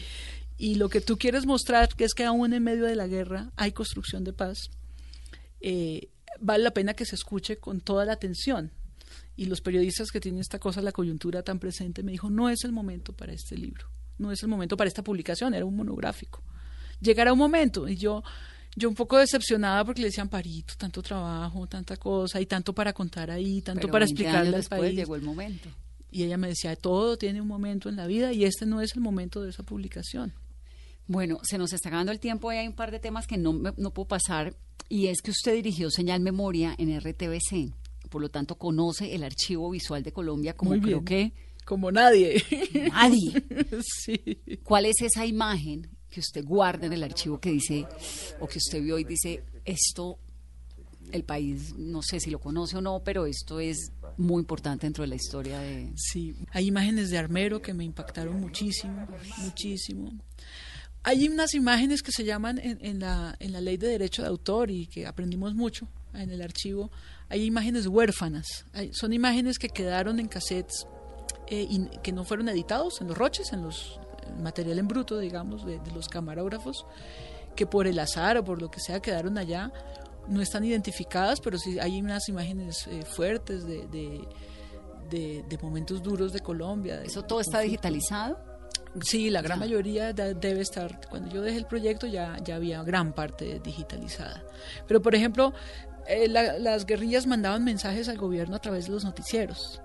y 0.58 0.76
lo 0.76 0.88
que 0.88 1.00
tú 1.00 1.16
quieres 1.16 1.46
mostrar, 1.46 1.88
que 1.88 2.04
es 2.04 2.14
que 2.14 2.24
aún 2.24 2.52
en 2.52 2.62
medio 2.62 2.84
de 2.84 2.94
la 2.94 3.08
guerra 3.08 3.50
hay 3.56 3.72
construcción 3.72 4.22
de 4.22 4.32
paz, 4.32 4.70
eh, 5.60 6.10
vale 6.40 6.62
la 6.62 6.72
pena 6.72 6.94
que 6.94 7.04
se 7.04 7.16
escuche 7.16 7.56
con 7.56 7.80
toda 7.80 8.04
la 8.04 8.12
atención. 8.12 8.70
Y 9.34 9.46
los 9.46 9.60
periodistas 9.60 10.10
que 10.10 10.20
tienen 10.20 10.40
esta 10.40 10.58
cosa, 10.58 10.82
la 10.82 10.92
coyuntura 10.92 11.42
tan 11.42 11.58
presente, 11.58 12.02
me 12.02 12.12
dijo, 12.12 12.30
no 12.30 12.48
es 12.48 12.64
el 12.64 12.72
momento 12.72 13.12
para 13.12 13.32
este 13.32 13.56
libro, 13.56 13.88
no 14.18 14.30
es 14.30 14.42
el 14.42 14.48
momento 14.48 14.76
para 14.76 14.88
esta 14.88 15.02
publicación, 15.02 15.54
era 15.54 15.64
un 15.64 15.74
monográfico. 15.74 16.42
Llegará 17.00 17.32
un 17.32 17.38
momento, 17.38 17.88
y 17.88 17.96
yo, 17.96 18.22
yo 18.76 18.88
un 18.88 18.94
poco 18.94 19.18
decepcionada 19.18 19.84
porque 19.84 20.00
le 20.00 20.08
decían, 20.08 20.28
Parito, 20.28 20.74
tanto 20.78 21.02
trabajo, 21.02 21.66
tanta 21.66 21.96
cosa, 21.96 22.40
y 22.40 22.46
tanto 22.46 22.74
para 22.74 22.92
contar 22.92 23.30
ahí, 23.30 23.60
tanto 23.62 23.82
pero 23.82 23.92
para 23.92 24.04
20 24.06 24.12
explicarle 24.22 24.48
al 24.48 24.54
después 24.62 24.80
país. 24.80 24.94
llegó 24.96 25.16
el 25.16 25.22
momento. 25.22 25.68
Y 26.10 26.24
ella 26.24 26.36
me 26.36 26.48
decía, 26.48 26.76
todo 26.76 27.16
tiene 27.16 27.40
un 27.40 27.48
momento 27.48 27.88
en 27.88 27.96
la 27.96 28.06
vida 28.06 28.32
y 28.32 28.44
este 28.44 28.66
no 28.66 28.80
es 28.80 28.94
el 28.94 29.00
momento 29.00 29.42
de 29.42 29.50
esa 29.50 29.62
publicación. 29.62 30.32
Bueno, 31.06 31.38
se 31.42 31.58
nos 31.58 31.72
está 31.72 31.88
acabando 31.88 32.12
el 32.12 32.20
tiempo 32.20 32.52
y 32.52 32.56
hay 32.56 32.66
un 32.68 32.74
par 32.74 32.90
de 32.90 32.98
temas 32.98 33.26
que 33.26 33.36
no, 33.38 33.52
me- 33.52 33.72
no 33.76 33.92
puedo 33.92 34.08
pasar. 34.08 34.54
Y 34.88 35.06
es 35.06 35.20
que 35.22 35.30
usted 35.30 35.54
dirigió 35.54 35.90
Señal 35.90 36.20
Memoria 36.20 36.74
en 36.78 36.94
RTBC. 36.98 37.72
Por 38.10 38.20
lo 38.20 38.28
tanto, 38.28 38.56
conoce 38.56 39.14
el 39.14 39.24
archivo 39.24 39.70
visual 39.70 40.02
de 40.02 40.12
Colombia 40.12 40.54
como 40.54 40.78
creo 40.80 41.02
que 41.04 41.32
Como 41.64 41.90
nadie. 41.90 42.42
nadie. 42.92 43.32
sí. 43.82 44.38
¿Cuál 44.62 44.84
es 44.86 44.96
esa 45.00 45.24
imagen 45.26 45.88
que 46.12 46.20
usted 46.20 46.44
guarda 46.44 46.86
en 46.86 46.92
el 46.92 47.02
archivo 47.02 47.40
que 47.40 47.50
dice, 47.50 47.86
o 48.38 48.46
que 48.46 48.58
usted 48.58 48.82
vio 48.82 48.98
y 48.98 49.04
dice, 49.04 49.42
esto, 49.64 50.18
el 51.10 51.24
país, 51.24 51.74
no 51.76 52.02
sé 52.02 52.20
si 52.20 52.30
lo 52.30 52.38
conoce 52.38 52.76
o 52.76 52.80
no, 52.80 53.02
pero 53.02 53.26
esto 53.26 53.58
es 53.58 53.90
muy 54.18 54.40
importante 54.40 54.86
dentro 54.86 55.02
de 55.02 55.08
la 55.08 55.16
historia 55.16 55.58
de... 55.58 55.92
Sí, 55.96 56.36
hay 56.52 56.66
imágenes 56.66 57.10
de 57.10 57.18
Armero 57.18 57.60
que 57.62 57.74
me 57.74 57.84
impactaron 57.84 58.38
muchísimo, 58.40 59.08
muchísimo. 59.38 60.12
Hay 61.02 61.26
unas 61.26 61.54
imágenes 61.54 62.02
que 62.02 62.12
se 62.12 62.24
llaman 62.24 62.60
en, 62.62 63.00
la, 63.00 63.34
en 63.40 63.52
la 63.52 63.60
ley 63.60 63.76
de 63.76 63.88
derecho 63.88 64.22
de 64.22 64.28
autor 64.28 64.70
y 64.70 64.86
que 64.86 65.06
aprendimos 65.06 65.54
mucho 65.54 65.88
en 66.14 66.30
el 66.30 66.42
archivo. 66.42 66.92
Hay 67.28 67.44
imágenes 67.44 67.86
huérfanas, 67.86 68.66
son 68.92 69.12
imágenes 69.12 69.58
que 69.58 69.68
quedaron 69.68 70.20
en 70.20 70.28
cassettes 70.28 70.86
eh, 71.48 71.66
que 72.02 72.12
no 72.12 72.24
fueron 72.24 72.48
editados 72.48 73.00
en 73.00 73.08
los 73.08 73.18
roches, 73.18 73.52
en 73.52 73.62
los 73.62 73.98
material 74.40 74.78
en 74.78 74.88
bruto, 74.88 75.18
digamos, 75.18 75.64
de, 75.64 75.78
de 75.80 75.90
los 75.92 76.08
camarógrafos, 76.08 76.86
que 77.56 77.66
por 77.66 77.86
el 77.86 77.98
azar 77.98 78.36
o 78.38 78.44
por 78.44 78.60
lo 78.62 78.70
que 78.70 78.80
sea 78.80 79.00
quedaron 79.00 79.36
allá. 79.38 79.72
No 80.28 80.40
están 80.40 80.64
identificadas, 80.64 81.40
pero 81.40 81.58
sí 81.58 81.78
hay 81.80 82.00
unas 82.00 82.28
imágenes 82.28 82.86
eh, 82.86 83.02
fuertes 83.04 83.66
de, 83.66 83.88
de, 83.88 84.26
de- 85.10 85.44
de 85.48 85.58
momentos 85.58 86.02
duros 86.02 86.32
de 86.32 86.40
Colombia. 86.40 87.02
¿Eso 87.02 87.22
todo 87.24 87.40
está 87.40 87.58
digitalizado? 87.60 88.38
Sí, 89.02 89.28
la 89.30 89.42
gran 89.42 89.58
Ya. 89.58 89.66
mayoría 89.66 90.12
debe 90.12 90.60
estar. 90.60 91.00
Cuando 91.10 91.28
yo 91.30 91.42
dejé 91.42 91.58
el 91.58 91.66
proyecto 91.66 92.06
ya, 92.06 92.36
ya 92.44 92.54
había 92.56 92.82
gran 92.84 93.12
parte 93.14 93.60
digitalizada. 93.64 94.44
Pero, 94.86 95.02
por 95.02 95.14
ejemplo, 95.14 95.52
eh, 96.06 96.28
la- 96.28 96.58
las 96.58 96.86
guerrillas 96.86 97.26
mandaban 97.26 97.64
mensajes 97.64 98.08
al 98.08 98.16
gobierno 98.18 98.56
a 98.56 98.58
través 98.60 98.86
de 98.86 98.92
los 98.92 99.04
noticieros. 99.04 99.81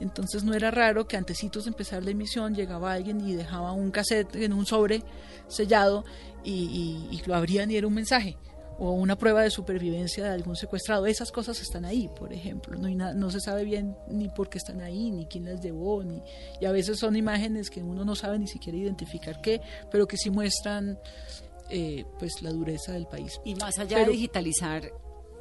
Entonces 0.00 0.44
no 0.44 0.54
era 0.54 0.70
raro 0.70 1.06
que 1.06 1.16
antecitos 1.16 1.64
de 1.64 1.70
empezar 1.70 2.04
la 2.04 2.10
emisión 2.10 2.54
llegaba 2.54 2.92
alguien 2.92 3.20
y 3.26 3.34
dejaba 3.34 3.72
un 3.72 3.90
cassette 3.90 4.34
en 4.36 4.52
un 4.52 4.66
sobre 4.66 5.02
sellado 5.48 6.04
y, 6.42 6.52
y- 6.52 7.08
y 7.16 7.22
lo 7.26 7.34
abrían 7.34 7.70
y 7.70 7.76
era 7.76 7.86
un 7.86 7.94
mensaje 7.94 8.36
o 8.76 8.90
una 8.90 9.16
prueba 9.16 9.42
de 9.42 9.50
supervivencia 9.50 10.24
de 10.24 10.30
algún 10.30 10.56
secuestrado. 10.56 11.06
Esas 11.06 11.30
cosas 11.30 11.60
están 11.60 11.84
ahí, 11.84 12.08
por 12.18 12.32
ejemplo. 12.32 12.76
No, 12.76 12.88
hay 12.88 12.96
na- 12.96 13.14
no 13.14 13.30
se 13.30 13.38
sabe 13.40 13.62
bien 13.64 13.96
ni 14.08 14.28
por 14.28 14.48
qué 14.48 14.58
están 14.58 14.80
ahí, 14.80 15.12
ni 15.12 15.26
quién 15.26 15.44
las 15.44 15.60
llevó, 15.60 16.02
ni, 16.02 16.20
y 16.60 16.64
a 16.66 16.72
veces 16.72 16.98
son 16.98 17.14
imágenes 17.14 17.70
que 17.70 17.82
uno 17.84 18.04
no 18.04 18.16
sabe 18.16 18.36
ni 18.38 18.48
siquiera 18.48 18.76
identificar 18.76 19.40
qué, 19.40 19.60
pero 19.92 20.06
que 20.08 20.16
sí 20.16 20.28
muestran 20.30 20.98
eh, 21.70 22.04
pues 22.18 22.42
la 22.42 22.50
dureza 22.50 22.92
del 22.92 23.06
país. 23.06 23.40
Y 23.44 23.54
más 23.54 23.78
allá 23.78 23.96
Pero- 23.98 24.06
de 24.10 24.12
digitalizar, 24.16 24.90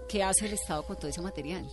¿qué 0.08 0.22
hace 0.24 0.46
el 0.46 0.54
Estado 0.54 0.84
con 0.84 0.96
todo 0.98 1.08
ese 1.08 1.22
material? 1.22 1.66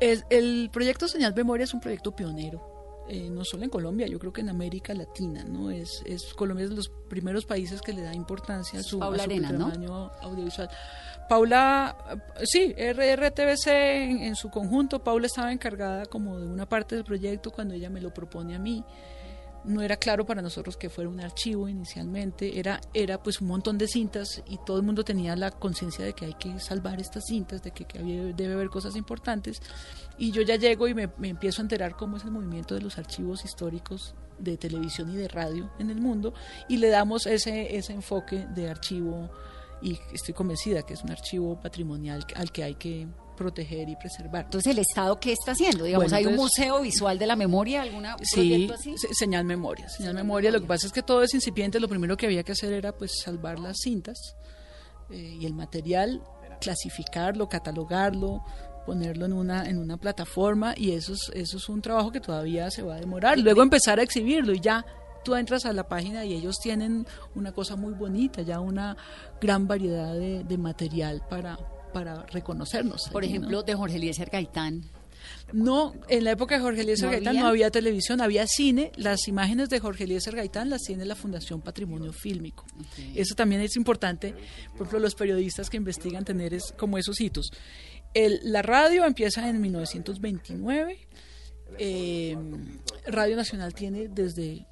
Es- 0.00 0.24
el 0.30 0.70
proyecto 0.72 1.08
Señal 1.08 1.34
Memoria 1.34 1.64
es 1.64 1.74
un 1.74 1.80
proyecto 1.80 2.12
pionero. 2.14 2.76
eh, 3.10 3.30
no 3.30 3.42
solo 3.42 3.64
en 3.64 3.70
Colombia, 3.70 4.06
yo 4.06 4.18
creo 4.18 4.34
que 4.34 4.42
en 4.42 4.50
América 4.50 4.92
Latina, 4.92 5.42
¿no? 5.42 5.70
Es, 5.70 6.02
es 6.04 6.34
Colombia 6.34 6.64
es 6.64 6.68
de 6.70 6.76
los 6.76 6.90
primeros 7.08 7.46
países 7.46 7.80
que 7.80 7.94
le 7.94 8.02
da 8.02 8.12
importancia 8.14 8.80
a 8.80 8.82
su, 8.82 8.98
Paula 8.98 9.22
a 9.22 9.24
su 9.24 9.30
Arenas, 9.30 9.52
¿no? 9.54 10.12
audiovisual. 10.20 10.68
Paula, 11.26 11.96
eh, 12.38 12.44
sí, 12.44 12.74
RRTBC 12.76 13.66
en, 13.68 14.18
en 14.24 14.36
su 14.36 14.50
conjunto, 14.50 15.02
Paula 15.02 15.26
estaba 15.26 15.52
encargada 15.52 16.04
como 16.04 16.38
de 16.38 16.46
una 16.48 16.68
parte 16.68 16.96
del 16.96 17.04
proyecto 17.04 17.50
cuando 17.50 17.72
ella 17.72 17.88
me 17.88 18.02
lo 18.02 18.12
propone 18.12 18.54
a 18.54 18.58
mí. 18.58 18.84
No 19.68 19.82
era 19.82 19.96
claro 19.96 20.24
para 20.24 20.42
nosotros 20.42 20.76
que 20.76 20.88
fuera 20.88 21.10
un 21.10 21.20
archivo 21.20 21.68
inicialmente, 21.68 22.58
era, 22.58 22.80
era 22.94 23.22
pues 23.22 23.40
un 23.40 23.48
montón 23.48 23.78
de 23.78 23.86
cintas 23.86 24.42
y 24.46 24.58
todo 24.64 24.78
el 24.78 24.82
mundo 24.82 25.04
tenía 25.04 25.36
la 25.36 25.50
conciencia 25.50 26.04
de 26.04 26.14
que 26.14 26.24
hay 26.24 26.34
que 26.34 26.58
salvar 26.58 27.00
estas 27.00 27.26
cintas, 27.26 27.62
de 27.62 27.70
que, 27.70 27.86
debe 28.34 28.54
haber 28.54 28.70
cosas 28.70 28.96
importantes. 28.96 29.60
Y 30.16 30.30
yo 30.30 30.42
ya 30.42 30.56
llego 30.56 30.88
y 30.88 30.94
me, 30.94 31.10
me 31.18 31.28
empiezo 31.28 31.60
a 31.60 31.64
enterar 31.64 31.96
cómo 31.96 32.16
es 32.16 32.24
el 32.24 32.30
movimiento 32.30 32.74
de 32.74 32.80
los 32.80 32.98
archivos 32.98 33.44
históricos 33.44 34.14
de 34.38 34.56
televisión 34.56 35.10
y 35.10 35.16
de 35.16 35.28
radio 35.28 35.70
en 35.78 35.90
el 35.90 36.00
mundo 36.00 36.32
y 36.68 36.76
le 36.78 36.88
damos 36.88 37.26
ese, 37.26 37.76
ese 37.76 37.92
enfoque 37.92 38.46
de 38.54 38.70
archivo 38.70 39.30
y 39.82 39.98
estoy 40.12 40.34
convencida 40.34 40.82
que 40.82 40.94
es 40.94 41.02
un 41.02 41.10
archivo 41.10 41.60
patrimonial 41.60 42.24
al 42.36 42.50
que 42.50 42.64
hay 42.64 42.74
que 42.74 43.06
proteger 43.38 43.88
y 43.88 43.96
preservar. 43.96 44.44
Entonces, 44.46 44.72
¿el 44.72 44.78
Estado 44.80 45.18
qué 45.20 45.32
está 45.32 45.52
haciendo? 45.52 45.84
Digamos, 45.84 46.10
Bueno, 46.10 46.16
¿hay 46.16 46.26
un 46.26 46.36
museo 46.36 46.80
visual 46.82 47.18
de 47.18 47.26
la 47.26 47.36
memoria? 47.36 47.82
¿Alguna 47.82 48.16
Sí, 48.22 48.68
así? 48.74 48.94
se- 48.98 49.14
señal 49.14 49.44
memoria, 49.44 49.88
señal 49.88 50.14
memoria. 50.14 50.50
Lo 50.50 50.60
que 50.60 50.66
pasa 50.66 50.86
es 50.88 50.92
que 50.92 51.02
todo 51.02 51.22
es 51.22 51.32
incipiente. 51.32 51.78
Lo 51.80 51.88
primero 51.88 52.16
que 52.16 52.26
había 52.26 52.42
que 52.42 52.52
hacer 52.52 52.72
era 52.72 52.92
pues 52.92 53.20
salvar 53.24 53.58
las 53.60 53.76
cintas 53.82 54.18
eh, 55.10 55.36
y 55.40 55.46
el 55.46 55.54
material, 55.54 56.20
clasificarlo, 56.60 57.48
catalogarlo, 57.48 58.42
ponerlo 58.84 59.26
en 59.26 59.32
una 59.34 59.68
en 59.68 59.78
una 59.78 59.96
plataforma 59.98 60.74
y 60.76 60.92
eso 60.92 61.12
es 61.12 61.30
eso 61.34 61.56
es 61.58 61.68
un 61.68 61.80
trabajo 61.82 62.10
que 62.10 62.20
todavía 62.20 62.70
se 62.70 62.82
va 62.82 62.96
a 62.96 63.00
demorar. 63.00 63.38
Luego 63.38 63.62
empezar 63.62 63.98
a 64.00 64.02
exhibirlo 64.02 64.52
y 64.52 64.60
ya 64.60 64.84
tú 65.24 65.34
entras 65.34 65.64
a 65.66 65.72
la 65.72 65.86
página 65.88 66.24
y 66.24 66.32
ellos 66.32 66.56
tienen 66.62 67.06
una 67.34 67.52
cosa 67.52 67.76
muy 67.76 67.92
bonita, 67.92 68.42
ya 68.42 68.60
una 68.60 68.96
gran 69.40 69.66
variedad 69.68 70.14
de, 70.14 70.42
de 70.44 70.58
material 70.58 71.22
para 71.28 71.58
para 71.92 72.24
reconocernos. 72.26 73.08
Por 73.12 73.22
allí, 73.22 73.32
¿no? 73.32 73.38
ejemplo, 73.38 73.62
de 73.62 73.74
Jorge 73.74 73.96
Eliezer 73.96 74.30
Gaitán. 74.30 74.84
No, 75.52 75.94
en 76.08 76.24
la 76.24 76.30
época 76.32 76.56
de 76.56 76.60
Jorge 76.62 76.82
Eliezer 76.82 77.06
¿No 77.06 77.12
Gaitán 77.12 77.28
había? 77.30 77.42
no 77.42 77.48
había 77.48 77.70
televisión, 77.70 78.20
había 78.20 78.46
cine. 78.46 78.92
Las 78.96 79.28
imágenes 79.28 79.68
de 79.68 79.78
Jorge 79.80 80.04
Eliezer 80.04 80.36
Gaitán 80.36 80.70
las 80.70 80.82
tiene 80.82 81.04
la 81.04 81.14
Fundación 81.16 81.60
Patrimonio 81.60 82.12
Fílmico. 82.12 82.64
Eso 83.14 83.34
también 83.34 83.60
es 83.62 83.76
importante, 83.76 84.32
por 84.72 84.82
ejemplo, 84.86 85.00
los 85.00 85.14
periodistas 85.14 85.68
que 85.70 85.76
investigan 85.76 86.24
tener 86.24 86.54
es, 86.54 86.72
como 86.78 86.98
esos 86.98 87.20
hitos. 87.20 87.50
El- 88.14 88.40
la 88.44 88.62
radio 88.62 89.04
empieza 89.04 89.48
en 89.48 89.60
1929. 89.60 90.98
eh, 91.78 92.36
radio 93.06 93.36
Nacional 93.36 93.74
tiene 93.74 94.08
desde 94.08 94.66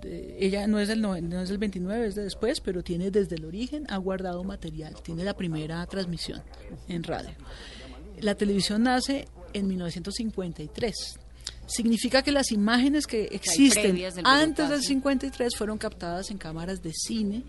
de- 0.00 0.36
ella 0.40 0.66
no 0.66 0.78
es 0.78 0.88
del 0.88 1.00
noven- 1.02 1.28
no 1.28 1.40
es 1.40 1.48
del 1.48 1.58
29, 1.58 2.06
es 2.06 2.14
de 2.14 2.22
después, 2.24 2.60
pero 2.60 2.82
tiene 2.82 3.10
desde 3.10 3.36
el 3.36 3.44
origen 3.44 3.84
ha 3.88 3.96
guardado 3.96 4.44
material, 4.44 4.94
tiene 5.02 5.24
la 5.24 5.34
primera 5.36 5.84
transmisión 5.86 6.42
en 6.88 7.02
radio. 7.02 7.30
La 8.20 8.34
televisión 8.34 8.82
nace 8.84 9.26
en 9.52 9.66
1953. 9.68 11.18
Significa 11.66 12.22
que 12.22 12.30
las 12.32 12.52
imágenes 12.52 13.06
que 13.06 13.24
existen 13.32 13.96
del 13.96 14.12
antes 14.24 14.68
del 14.68 14.80
sí. 14.82 14.88
53 14.88 15.56
fueron 15.56 15.78
captadas 15.78 16.30
en 16.30 16.38
cámaras 16.38 16.80
de 16.82 16.92
cine 16.92 17.42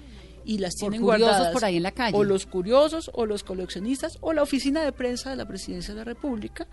y 0.44 0.58
las 0.58 0.74
tienen 0.76 1.02
guardadas 1.02 1.54
por 1.54 1.64
ahí 1.66 1.78
en 1.78 1.84
la 1.84 1.92
calle. 1.92 2.18
o 2.18 2.24
los 2.24 2.46
curiosos 2.46 3.12
o 3.14 3.26
los 3.26 3.44
coleccionistas 3.44 4.18
o 4.22 4.34
la 4.34 4.42
oficina 4.44 4.84
de 4.84 4.92
prensa 4.92 5.30
de 5.30 5.36
la 5.36 5.46
Presidencia 5.46 5.94
de 5.94 6.00
la 6.00 6.04
República 6.06 6.66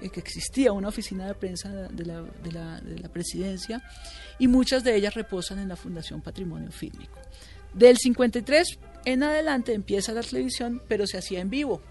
eh, 0.00 0.10
que 0.10 0.20
existía 0.20 0.72
una 0.72 0.88
oficina 0.88 1.26
de 1.26 1.34
prensa 1.34 1.68
de 1.70 2.04
la, 2.04 2.22
de, 2.22 2.52
la, 2.52 2.80
de 2.80 2.98
la 2.98 3.08
presidencia 3.08 3.82
y 4.38 4.48
muchas 4.48 4.84
de 4.84 4.94
ellas 4.94 5.14
reposan 5.14 5.58
en 5.58 5.68
la 5.68 5.76
Fundación 5.76 6.20
Patrimonio 6.20 6.70
Fílmico. 6.70 7.18
Del 7.72 7.96
53 7.98 8.78
en 9.04 9.22
adelante 9.22 9.72
empieza 9.74 10.12
la 10.12 10.22
televisión, 10.22 10.82
pero 10.88 11.06
se 11.06 11.18
hacía 11.18 11.40
en 11.40 11.50
vivo. 11.50 11.82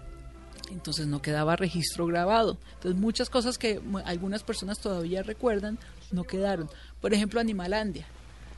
Entonces 0.70 1.06
no 1.06 1.22
quedaba 1.22 1.56
registro 1.56 2.06
grabado. 2.06 2.58
Entonces 2.74 3.00
muchas 3.00 3.30
cosas 3.30 3.56
que 3.56 3.80
algunas 4.04 4.42
personas 4.42 4.80
todavía 4.80 5.22
recuerdan 5.22 5.78
no 6.10 6.24
quedaron. 6.24 6.68
Por 7.00 7.14
ejemplo, 7.14 7.40
Animalandia. 7.40 8.06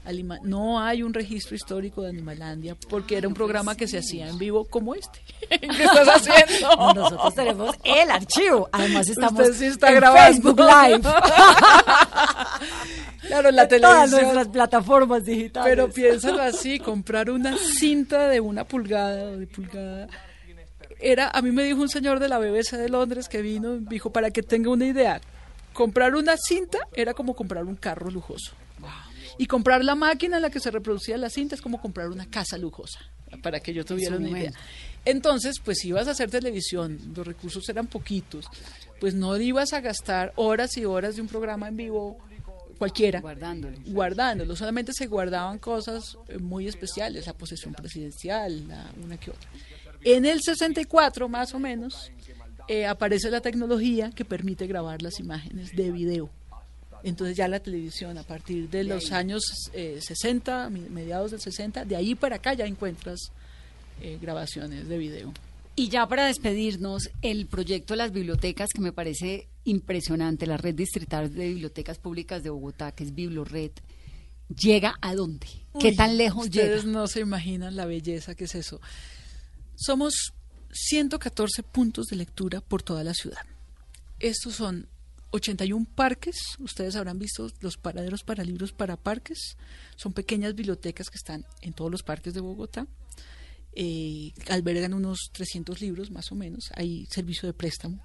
Alima- 0.04 0.38
no 0.42 0.80
hay 0.80 1.02
un 1.02 1.12
registro 1.12 1.54
histórico 1.54 2.00
de 2.02 2.08
Animalandia 2.10 2.74
porque 2.88 3.16
era 3.18 3.28
un 3.28 3.34
programa 3.34 3.74
que 3.76 3.86
se 3.86 3.98
hacía 3.98 4.26
en 4.28 4.38
vivo 4.38 4.64
como 4.64 4.94
este. 4.94 5.20
¿Qué 5.48 5.56
estás 5.84 6.08
haciendo? 6.08 6.94
Nosotros 6.94 7.34
tenemos 7.34 7.76
el 7.84 8.10
archivo. 8.10 8.68
Además, 8.72 9.08
estamos 9.08 9.40
Usted 9.40 9.54
sí 9.54 9.66
está 9.66 9.88
en 9.90 9.94
grabando. 9.96 10.30
Facebook 10.32 10.60
Live. 10.60 11.02
Claro, 13.26 13.50
la 13.50 13.62
En 13.64 13.68
Todas 13.80 13.80
televisión. 14.10 14.20
nuestras 14.22 14.48
plataformas 14.48 15.24
digitales. 15.24 15.68
Pero 15.70 15.90
piénsalo 15.90 16.40
así, 16.42 16.78
comprar 16.78 17.30
una 17.30 17.56
cinta 17.58 18.28
de 18.28 18.40
una 18.40 18.64
pulgada 18.64 19.36
de 19.36 19.46
pulgada. 19.46 20.08
Era, 21.00 21.28
a 21.28 21.42
mí 21.42 21.50
me 21.52 21.62
dijo 21.64 21.80
un 21.80 21.88
señor 21.88 22.18
de 22.20 22.28
la 22.28 22.38
BBC 22.38 22.72
de 22.76 22.88
Londres 22.88 23.28
que 23.28 23.42
vino, 23.42 23.76
dijo, 23.76 24.10
para 24.10 24.30
que 24.30 24.42
tenga 24.42 24.70
una 24.70 24.86
idea, 24.86 25.20
comprar 25.72 26.14
una 26.14 26.36
cinta 26.36 26.78
era 26.94 27.12
como 27.14 27.34
comprar 27.34 27.64
un 27.64 27.76
carro 27.76 28.10
lujoso. 28.10 28.52
Y 29.38 29.46
comprar 29.46 29.84
la 29.84 29.94
máquina 29.94 30.36
en 30.36 30.42
la 30.42 30.50
que 30.50 30.60
se 30.60 30.70
reproducía 30.70 31.16
la 31.16 31.30
cinta 31.30 31.54
es 31.54 31.62
como 31.62 31.80
comprar 31.80 32.08
una 32.08 32.28
casa 32.28 32.58
lujosa, 32.58 33.00
para 33.42 33.60
que 33.60 33.72
yo 33.72 33.84
tuviera 33.84 34.16
una 34.16 34.30
idea. 34.30 34.52
Entonces, 35.04 35.60
pues 35.64 35.78
si 35.78 35.88
ibas 35.88 36.08
a 36.08 36.10
hacer 36.10 36.30
televisión, 36.30 36.98
los 37.14 37.26
recursos 37.26 37.68
eran 37.68 37.86
poquitos, 37.86 38.46
pues 39.00 39.14
no 39.14 39.36
ibas 39.36 39.72
a 39.72 39.80
gastar 39.80 40.32
horas 40.36 40.76
y 40.76 40.84
horas 40.84 41.16
de 41.16 41.22
un 41.22 41.28
programa 41.28 41.68
en 41.68 41.76
vivo 41.76 42.18
cualquiera 42.78 43.20
Guardándolo. 43.20 43.76
guardándolo. 43.86 44.56
Solamente 44.56 44.92
se 44.92 45.06
guardaban 45.06 45.58
cosas 45.58 46.16
eh, 46.28 46.38
muy 46.38 46.68
especiales, 46.68 47.26
la 47.26 47.32
posesión 47.32 47.74
presidencial, 47.74 48.68
la, 48.68 48.90
una 49.02 49.18
que 49.18 49.30
otra. 49.30 49.50
En 50.04 50.24
el 50.24 50.40
64, 50.40 51.28
más 51.28 51.54
o 51.54 51.58
menos, 51.58 52.12
eh, 52.68 52.86
aparece 52.86 53.30
la 53.30 53.40
tecnología 53.40 54.10
que 54.10 54.24
permite 54.24 54.66
grabar 54.66 55.02
las 55.02 55.18
imágenes 55.18 55.74
de 55.74 55.90
video. 55.90 56.30
Entonces 57.04 57.36
ya 57.36 57.48
la 57.48 57.60
televisión 57.60 58.18
a 58.18 58.22
partir 58.22 58.68
de 58.68 58.84
los 58.84 59.12
años 59.12 59.42
eh, 59.72 59.98
60, 60.00 60.70
mi- 60.70 60.80
mediados 60.88 61.30
del 61.30 61.40
60, 61.40 61.84
de 61.84 61.96
ahí 61.96 62.14
para 62.14 62.36
acá 62.36 62.54
ya 62.54 62.66
encuentras 62.66 63.30
eh, 64.00 64.18
grabaciones 64.20 64.88
de 64.88 64.98
video. 64.98 65.32
Y 65.76 65.88
ya 65.90 66.06
para 66.08 66.26
despedirnos, 66.26 67.08
el 67.22 67.46
proyecto 67.46 67.94
de 67.94 67.98
las 67.98 68.10
bibliotecas, 68.12 68.70
que 68.72 68.80
me 68.80 68.92
parece 68.92 69.46
impresionante, 69.64 70.46
la 70.46 70.56
red 70.56 70.74
distrital 70.74 71.32
de 71.32 71.48
bibliotecas 71.48 71.98
públicas 71.98 72.42
de 72.42 72.50
Bogotá, 72.50 72.90
que 72.92 73.04
es 73.04 73.14
Biblored, 73.14 73.70
¿llega 74.48 74.96
a 75.00 75.14
dónde? 75.14 75.46
¿Qué 75.78 75.88
Uy, 75.88 75.96
tan 75.96 76.16
lejos 76.18 76.46
Ustedes 76.46 76.84
llega? 76.84 76.92
no 76.98 77.06
se 77.06 77.20
imaginan 77.20 77.76
la 77.76 77.84
belleza 77.86 78.34
que 78.34 78.44
es 78.44 78.54
eso. 78.56 78.80
Somos 79.76 80.32
114 80.72 81.62
puntos 81.62 82.06
de 82.06 82.16
lectura 82.16 82.60
por 82.60 82.82
toda 82.82 83.04
la 83.04 83.14
ciudad. 83.14 83.42
Estos 84.18 84.56
son 84.56 84.88
81 85.30 85.86
parques. 85.94 86.36
Ustedes 86.58 86.96
habrán 86.96 87.18
visto 87.18 87.50
los 87.60 87.76
paraderos 87.76 88.22
para 88.22 88.44
libros 88.44 88.72
para 88.72 88.96
parques. 88.96 89.56
Son 89.96 90.12
pequeñas 90.12 90.54
bibliotecas 90.54 91.10
que 91.10 91.16
están 91.16 91.44
en 91.60 91.72
todos 91.72 91.90
los 91.90 92.02
parques 92.02 92.34
de 92.34 92.40
Bogotá. 92.40 92.86
Eh, 93.72 94.32
albergan 94.48 94.94
unos 94.94 95.30
300 95.32 95.80
libros 95.80 96.10
más 96.10 96.32
o 96.32 96.34
menos. 96.34 96.70
Hay 96.74 97.06
servicio 97.06 97.46
de 97.46 97.52
préstamo. 97.52 98.02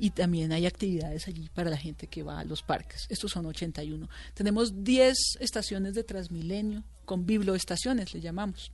Y 0.00 0.10
también 0.10 0.52
hay 0.52 0.64
actividades 0.64 1.26
allí 1.26 1.48
para 1.52 1.70
la 1.70 1.76
gente 1.76 2.06
que 2.06 2.22
va 2.22 2.38
a 2.38 2.44
los 2.44 2.62
parques. 2.62 3.06
Estos 3.08 3.32
son 3.32 3.46
81. 3.46 4.08
Tenemos 4.32 4.84
10 4.84 5.38
estaciones 5.40 5.94
de 5.94 6.04
Transmilenio, 6.04 6.84
con 7.04 7.26
biblioestaciones 7.26 8.14
le 8.14 8.20
llamamos. 8.20 8.70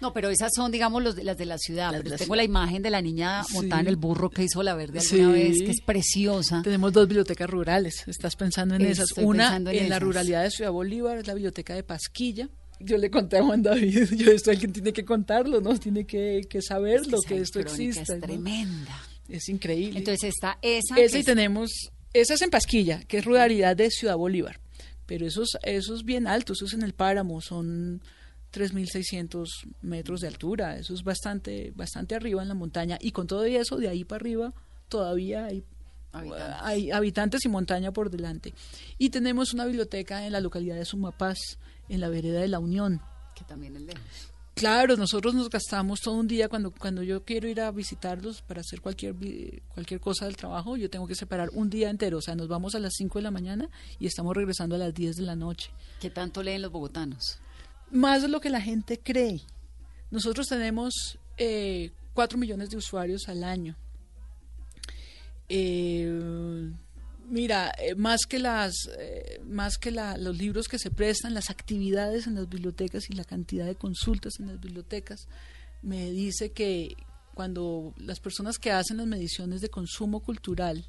No, 0.00 0.12
pero 0.12 0.30
esas 0.30 0.50
son, 0.54 0.72
digamos, 0.72 1.02
los 1.02 1.14
de, 1.16 1.24
las 1.24 1.36
de 1.38 1.46
la 1.46 1.58
ciudad. 1.58 1.92
Las 1.92 2.00
pero 2.00 2.04
de 2.04 2.10
la 2.10 2.16
tengo 2.16 2.26
ciudad. 2.34 2.36
la 2.36 2.44
imagen 2.44 2.82
de 2.82 2.90
la 2.90 3.00
niña 3.00 3.42
montada 3.52 3.80
Sí. 3.80 3.86
en 3.86 3.88
el 3.88 3.96
burro 3.96 4.30
que 4.30 4.42
hizo 4.42 4.62
la 4.62 4.74
verde 4.74 4.98
alguna 4.98 5.34
Sí. 5.34 5.42
vez, 5.42 5.58
que 5.62 5.70
es 5.70 5.80
preciosa. 5.80 6.60
Tenemos 6.62 6.92
dos 6.92 7.06
bibliotecas 7.08 7.48
rurales. 7.48 8.02
Estás 8.06 8.34
pensando 8.36 8.74
en 8.74 8.82
esas. 8.82 9.10
Estoy 9.10 9.24
Una 9.24 9.44
pensando 9.44 9.70
en 9.70 9.76
la 9.88 9.96
esas. 9.96 10.02
ruralidad 10.02 10.42
de 10.42 10.50
Ciudad 10.50 10.70
Bolívar, 10.72 11.18
es 11.18 11.26
la 11.26 11.34
biblioteca 11.34 11.74
de 11.74 11.82
Pasquilla. 11.84 12.48
Yo 12.80 12.98
le 12.98 13.10
conté 13.10 13.38
a 13.38 13.44
Juan 13.44 13.62
David, 13.62 14.08
yo 14.16 14.32
esto 14.32 14.50
alguien 14.50 14.72
tiene 14.72 14.92
que 14.92 15.04
contarlo, 15.04 15.60
¿no? 15.60 15.78
Tiene 15.78 16.04
que, 16.04 16.40
que 16.50 16.60
saber 16.62 17.06
lo 17.06 17.18
esa 17.18 17.28
que 17.28 17.38
esto 17.38 17.60
existe. 17.60 18.02
Es 18.02 18.08
¿no? 18.08 18.18
tremenda. 18.20 18.98
Es 19.28 19.48
increíble. 19.48 20.00
Entonces 20.00 20.30
está 20.34 20.58
esa. 20.62 20.96
Esa 20.98 21.16
y 21.16 21.20
es- 21.20 21.26
tenemos, 21.26 21.70
esa 22.12 22.34
es 22.34 22.42
en 22.42 22.50
Pasquilla, 22.50 23.00
que 23.04 23.18
es 23.18 23.24
ruralidad 23.24 23.76
de 23.76 23.88
Ciudad 23.90 24.16
Bolívar. 24.16 24.58
Pero 25.06 25.26
eso 25.26 25.42
es, 25.44 25.50
eso 25.62 25.94
es 25.94 26.04
bien 26.04 26.26
alto, 26.26 26.54
eso 26.54 26.64
es 26.64 26.72
en 26.74 26.82
el 26.82 26.92
páramo, 26.92 27.40
son 27.40 28.02
3.600 28.52 29.46
metros 29.82 30.20
de 30.20 30.28
altura, 30.28 30.76
eso 30.76 30.94
es 30.94 31.02
bastante, 31.02 31.72
bastante 31.74 32.14
arriba 32.14 32.42
en 32.42 32.48
la 32.48 32.54
montaña. 32.54 32.98
Y 33.00 33.12
con 33.12 33.26
todo 33.26 33.44
eso, 33.44 33.76
de 33.76 33.88
ahí 33.88 34.04
para 34.04 34.20
arriba, 34.20 34.52
todavía 34.88 35.46
hay 35.46 35.64
Habitantes. 36.12 36.56
hay 36.60 36.90
habitantes 36.90 37.44
y 37.44 37.48
montaña 37.48 37.92
por 37.92 38.10
delante. 38.10 38.52
Y 38.98 39.10
tenemos 39.10 39.54
una 39.54 39.64
biblioteca 39.64 40.26
en 40.26 40.32
la 40.32 40.40
localidad 40.40 40.76
de 40.76 40.84
Sumapaz, 40.84 41.38
en 41.88 42.00
la 42.00 42.08
vereda 42.08 42.40
de 42.40 42.48
la 42.48 42.58
Unión. 42.58 43.00
que 43.34 43.44
también 43.44 43.74
es 43.76 43.82
lejos. 43.82 44.32
Claro, 44.54 44.98
nosotros 44.98 45.34
nos 45.34 45.48
gastamos 45.48 46.00
todo 46.00 46.14
un 46.14 46.28
día 46.28 46.48
cuando 46.48 46.70
cuando 46.72 47.02
yo 47.02 47.24
quiero 47.24 47.48
ir 47.48 47.62
a 47.62 47.70
visitarlos 47.70 48.42
para 48.42 48.60
hacer 48.60 48.82
cualquier 48.82 49.14
cualquier 49.72 49.98
cosa 49.98 50.26
del 50.26 50.36
trabajo, 50.36 50.76
yo 50.76 50.90
tengo 50.90 51.06
que 51.06 51.14
separar 51.14 51.48
un 51.54 51.70
día 51.70 51.88
entero, 51.88 52.18
o 52.18 52.20
sea, 52.20 52.34
nos 52.34 52.48
vamos 52.48 52.74
a 52.74 52.78
las 52.78 52.92
5 52.98 53.18
de 53.18 53.22
la 53.22 53.30
mañana 53.30 53.70
y 53.98 54.06
estamos 54.06 54.36
regresando 54.36 54.74
a 54.74 54.78
las 54.78 54.92
10 54.92 55.16
de 55.16 55.22
la 55.22 55.36
noche. 55.36 55.70
¿Qué 56.00 56.10
tanto 56.10 56.42
leen 56.42 56.60
los 56.60 56.70
bogotanos? 56.70 57.38
Más 57.92 58.22
de 58.22 58.28
lo 58.28 58.40
que 58.40 58.50
la 58.50 58.60
gente 58.60 58.98
cree. 58.98 59.42
Nosotros 60.10 60.48
tenemos 60.48 61.18
eh, 61.36 61.92
4 62.14 62.38
millones 62.38 62.70
de 62.70 62.76
usuarios 62.78 63.28
al 63.28 63.44
año. 63.44 63.76
Eh, 65.48 66.70
mira, 67.28 67.70
eh, 67.78 67.94
más 67.94 68.24
que 68.26 68.38
las, 68.38 68.72
eh, 68.98 69.40
más 69.44 69.76
que 69.78 69.90
la- 69.90 70.16
los 70.16 70.36
libros 70.38 70.68
que 70.68 70.78
se 70.78 70.90
prestan, 70.90 71.34
las 71.34 71.50
actividades 71.50 72.26
en 72.26 72.34
las 72.34 72.48
bibliotecas 72.48 73.10
y 73.10 73.14
la 73.14 73.24
cantidad 73.24 73.66
de 73.66 73.74
consultas 73.74 74.40
en 74.40 74.46
las 74.48 74.60
bibliotecas, 74.60 75.28
me 75.82 76.10
dice 76.10 76.52
que 76.52 76.96
cuando 77.34 77.92
las 77.98 78.20
personas 78.20 78.58
que 78.58 78.72
hacen 78.72 78.96
las 78.98 79.06
mediciones 79.06 79.60
de 79.60 79.68
consumo 79.68 80.20
cultural, 80.20 80.86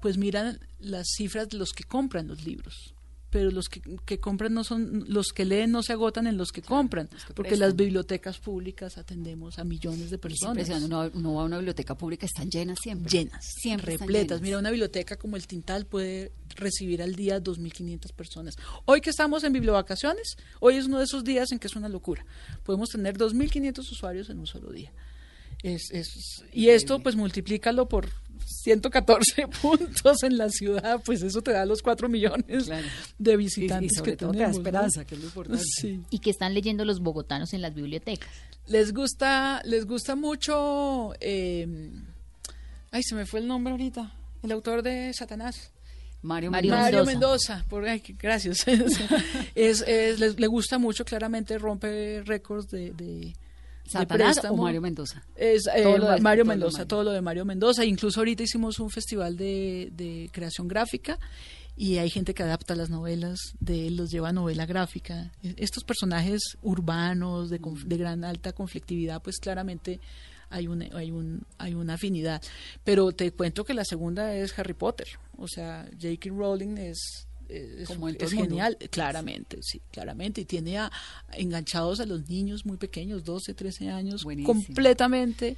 pues 0.00 0.16
miran 0.18 0.60
las 0.78 1.08
cifras 1.16 1.48
de 1.48 1.58
los 1.58 1.72
que 1.72 1.84
compran 1.84 2.28
los 2.28 2.44
libros. 2.44 2.93
Pero 3.34 3.50
los 3.50 3.68
que, 3.68 3.82
que 4.04 4.20
compran 4.20 4.54
no 4.54 4.62
son, 4.62 5.06
los 5.08 5.32
que 5.32 5.44
leen 5.44 5.72
no 5.72 5.82
se 5.82 5.92
agotan 5.92 6.28
en 6.28 6.36
los 6.36 6.52
que 6.52 6.62
compran, 6.62 7.08
los 7.10 7.24
que 7.24 7.34
porque 7.34 7.48
prestan. 7.48 7.68
las 7.68 7.74
bibliotecas 7.76 8.38
públicas 8.38 8.96
atendemos 8.96 9.58
a 9.58 9.64
millones 9.64 10.10
de 10.10 10.18
personas 10.18 10.68
uno 10.84 11.34
va 11.34 11.42
a 11.42 11.44
una 11.44 11.56
biblioteca 11.56 11.96
pública, 11.96 12.26
están 12.26 12.48
llenas 12.48 12.78
siempre. 12.80 13.10
llenas, 13.10 13.44
Siempre 13.44 13.96
repletas. 13.96 14.38
llenas. 14.38 14.42
Mira, 14.42 14.58
una 14.60 14.70
biblioteca 14.70 15.16
como 15.16 15.34
el 15.34 15.48
Tintal 15.48 15.84
puede 15.84 16.30
recibir 16.54 17.02
al 17.02 17.16
día 17.16 17.42
2.500 17.42 18.12
personas. 18.12 18.56
Hoy 18.84 19.00
que 19.00 19.10
estamos 19.10 19.42
en 19.42 19.52
bibliovacaciones, 19.52 20.36
hoy 20.60 20.76
es 20.76 20.86
uno 20.86 20.98
de 20.98 21.04
esos 21.04 21.24
días 21.24 21.50
en 21.50 21.58
que 21.58 21.66
es 21.66 21.74
una 21.74 21.88
locura. 21.88 22.24
Podemos 22.62 22.90
tener 22.90 23.18
2.500 23.18 23.78
usuarios 23.80 24.30
en 24.30 24.38
un 24.38 24.46
solo 24.46 24.70
día. 24.70 24.92
Es, 25.64 25.90
es- 25.90 26.44
y 26.52 26.68
esto, 26.68 27.00
pues, 27.00 27.16
multiplícalo 27.16 27.88
por 27.88 28.08
114 28.46 29.48
puntos 29.62 30.22
en 30.22 30.36
la 30.38 30.48
ciudad, 30.50 31.00
pues 31.04 31.22
eso 31.22 31.42
te 31.42 31.52
da 31.52 31.64
los 31.64 31.80
4 31.82 32.08
millones 32.08 32.64
Claro. 32.64 32.86
de 33.18 33.36
visitantes 33.36 33.92
y 33.92 33.94
sobre 33.96 34.10
que 34.12 34.16
todo 34.18 34.32
esperanza, 34.44 35.04
que 35.04 35.14
es 35.14 35.20
lo 35.22 35.26
importante. 35.26 35.64
Sí. 35.80 36.02
y 36.10 36.18
que 36.18 36.30
están 36.30 36.52
leyendo 36.54 36.84
los 36.84 37.00
bogotanos 37.00 37.52
en 37.54 37.62
las 37.62 37.74
bibliotecas. 37.74 38.28
Les 38.66 38.92
gusta, 38.92 39.60
les 39.64 39.86
gusta 39.86 40.14
mucho. 40.16 41.12
eh, 41.20 41.90
ay, 42.90 43.02
se 43.02 43.14
me 43.14 43.24
fue 43.26 43.40
el 43.40 43.46
nombre 43.48 43.72
ahorita. 43.72 44.14
El 44.42 44.52
autor 44.52 44.82
de 44.82 45.12
Satanás. 45.14 45.70
Mario, 46.22 46.50
Mario 46.50 46.70
Mendoza. 46.72 46.82
Mario 46.84 47.04
Mendoza. 47.06 47.52
Mendoza. 47.54 47.68
por, 47.70 47.84
ay, 47.86 48.00
qué- 48.00 48.14
gracias. 48.18 48.66
es, 49.54 49.80
es- 49.86 50.18
les- 50.20 50.38
le 50.38 50.46
gusta 50.46 50.78
mucho, 50.78 51.04
claramente 51.04 51.58
rompe 51.58 52.22
récords 52.24 52.68
de 52.70 53.34
¿Satanás 53.86 54.40
o. 54.48 54.56
Mario 54.56 54.80
Mendoza? 54.80 55.22
Es 55.36 55.66
eh, 55.66 55.82
Todo 55.82 55.98
lo 55.98 56.10
de- 56.10 56.20
Mario 56.20 56.44
todo 56.44 56.52
Mendoza, 56.52 56.78
Mario. 56.78 56.88
todo 56.88 57.04
lo 57.04 57.10
de 57.12 57.20
Mario 57.20 57.44
Mendoza. 57.44 57.84
Incluso 57.84 58.20
ahorita 58.20 58.42
hicimos 58.42 58.78
un 58.80 58.90
festival 58.90 59.36
de, 59.36 59.90
de 59.92 60.30
creación 60.32 60.68
gráfica 60.68 61.18
y 61.76 61.98
hay 61.98 62.08
gente 62.08 62.34
que 62.34 62.42
adapta 62.42 62.74
las 62.76 62.88
novelas 62.88 63.38
de 63.60 63.88
él, 63.88 63.96
los 63.96 64.10
lleva 64.10 64.28
a 64.30 64.32
novela 64.32 64.64
gráfica. 64.66 65.32
E- 65.42 65.54
Estos 65.58 65.84
personajes 65.84 66.40
urbanos 66.62 67.50
de, 67.50 67.60
de 67.86 67.96
gran 67.96 68.24
alta 68.24 68.52
conflictividad, 68.52 69.20
pues 69.22 69.38
claramente 69.38 70.00
hay 70.50 70.66
un, 70.68 70.82
hay 70.94 71.10
un 71.10 71.42
hay 71.58 71.74
una 71.74 71.94
afinidad. 71.94 72.40
Pero 72.84 73.12
te 73.12 73.32
cuento 73.32 73.64
que 73.64 73.74
la 73.74 73.84
segunda 73.84 74.34
es 74.34 74.56
Harry 74.58 74.74
Potter. 74.74 75.08
O 75.36 75.48
sea, 75.48 75.88
J.K. 76.00 76.30
Rowling 76.30 76.76
es 76.78 77.26
es, 77.48 77.88
Como 77.88 78.12
todo 78.12 78.26
es 78.26 78.32
mundo. 78.34 78.48
genial, 78.48 78.76
claramente, 78.90 79.62
sí, 79.62 79.80
claramente. 79.90 80.40
Y 80.40 80.44
tiene 80.44 80.78
a- 80.78 80.90
enganchados 81.32 82.00
a 82.00 82.06
los 82.06 82.28
niños 82.28 82.64
muy 82.66 82.76
pequeños, 82.76 83.24
12, 83.24 83.54
13 83.54 83.90
años, 83.90 84.24
Buenísimo. 84.24 84.54
completamente 84.54 85.56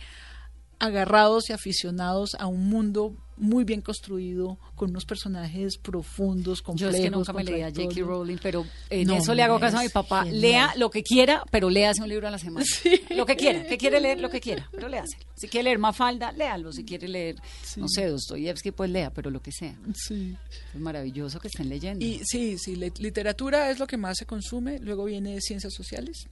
agarrados 0.79 1.51
y 1.51 1.53
aficionados 1.53 2.35
a 2.39 2.47
un 2.47 2.69
mundo 2.69 3.15
muy 3.39 3.65
bien 3.65 3.83
construido, 3.83 4.59
con 4.75 4.89
unos 4.91 5.05
personajes 5.05 5.77
profundos, 5.77 6.61
Yo 6.61 6.65
complejos. 6.65 6.95
es 6.95 7.01
que 7.03 7.11
nunca 7.11 7.35
me 7.35 7.45
leía 7.45 7.67
J.K. 7.67 7.75
contradictorios. 7.85 8.09
Rowling, 8.09 8.37
pero 8.43 8.65
en 8.89 9.09
No, 9.09 9.15
eso 9.17 9.35
le 9.35 9.43
hago 9.43 9.61
caso 9.61 9.77
a 9.79 9.83
mi 9.83 9.91
papá. 9.91 10.25
genial. 10.25 10.41
Lea 10.41 10.73
lo 10.79 10.89
que 10.89 11.03
quiera, 11.03 11.43
pero 11.51 11.69
léase 11.69 12.01
un 12.03 12.09
libro 12.09 12.27
a 12.29 12.31
la 12.31 12.39
semana. 12.39 12.65
Lo 13.11 13.27
que 13.27 13.37
quiera, 13.37 13.67
que 13.67 13.77
quiere 13.77 14.01
leer 14.01 14.21
lo 14.23 14.31
que 14.31 14.41
quiera, 14.41 14.67
pero 14.73 14.89
léaselo. 14.89 15.23
Si 15.35 15.49
quiere 15.49 15.65
leer 15.65 15.79
Mafalda, 15.79 16.33
léalo. 16.33 16.73
Si 16.73 16.83
quiere 16.85 17.09
leer, 17.09 17.37
no 17.77 17.89
sé, 17.89 18.07
Dostoyevsky, 18.07 18.71
pues 18.71 18.89
lea, 18.89 19.11
pero 19.13 19.31
lo 19.31 19.41
que 19.43 19.53
sea. 19.53 19.79
Sí. 19.95 20.35
Es 20.75 20.81
maravilloso 20.81 21.39
que 21.39 21.49
estén 21.49 21.69
leyendo. 21.69 22.03
Y 22.07 22.23
sí, 22.25 22.57
sí, 22.57 22.75
literatura 22.77 23.71
es 23.71 23.79
lo 23.79 23.87
que 23.87 23.99
más 23.99 24.17
se 24.17 24.25
consume, 24.25 24.79
luego 24.79 25.05
viene 25.05 25.43
ciencias 25.43 25.75
sociales, 25.75 26.27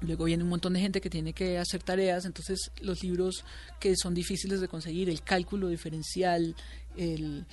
luego 0.00 0.24
viene 0.24 0.44
un 0.44 0.50
montón 0.50 0.74
de 0.74 0.80
gente 0.80 1.00
que 1.00 1.10
tiene 1.10 1.32
que 1.32 1.58
hacer 1.58 1.82
tareas, 1.82 2.24
entonces 2.24 2.70
los 2.80 3.02
libros 3.02 3.44
que 3.80 3.96
son 3.96 4.14
difíciles 4.14 4.60
de 4.60 4.68
conseguir, 4.68 5.08
el 5.08 5.22
cálculo 5.22 5.68
diferencial, 5.68 6.54
el 6.96 7.46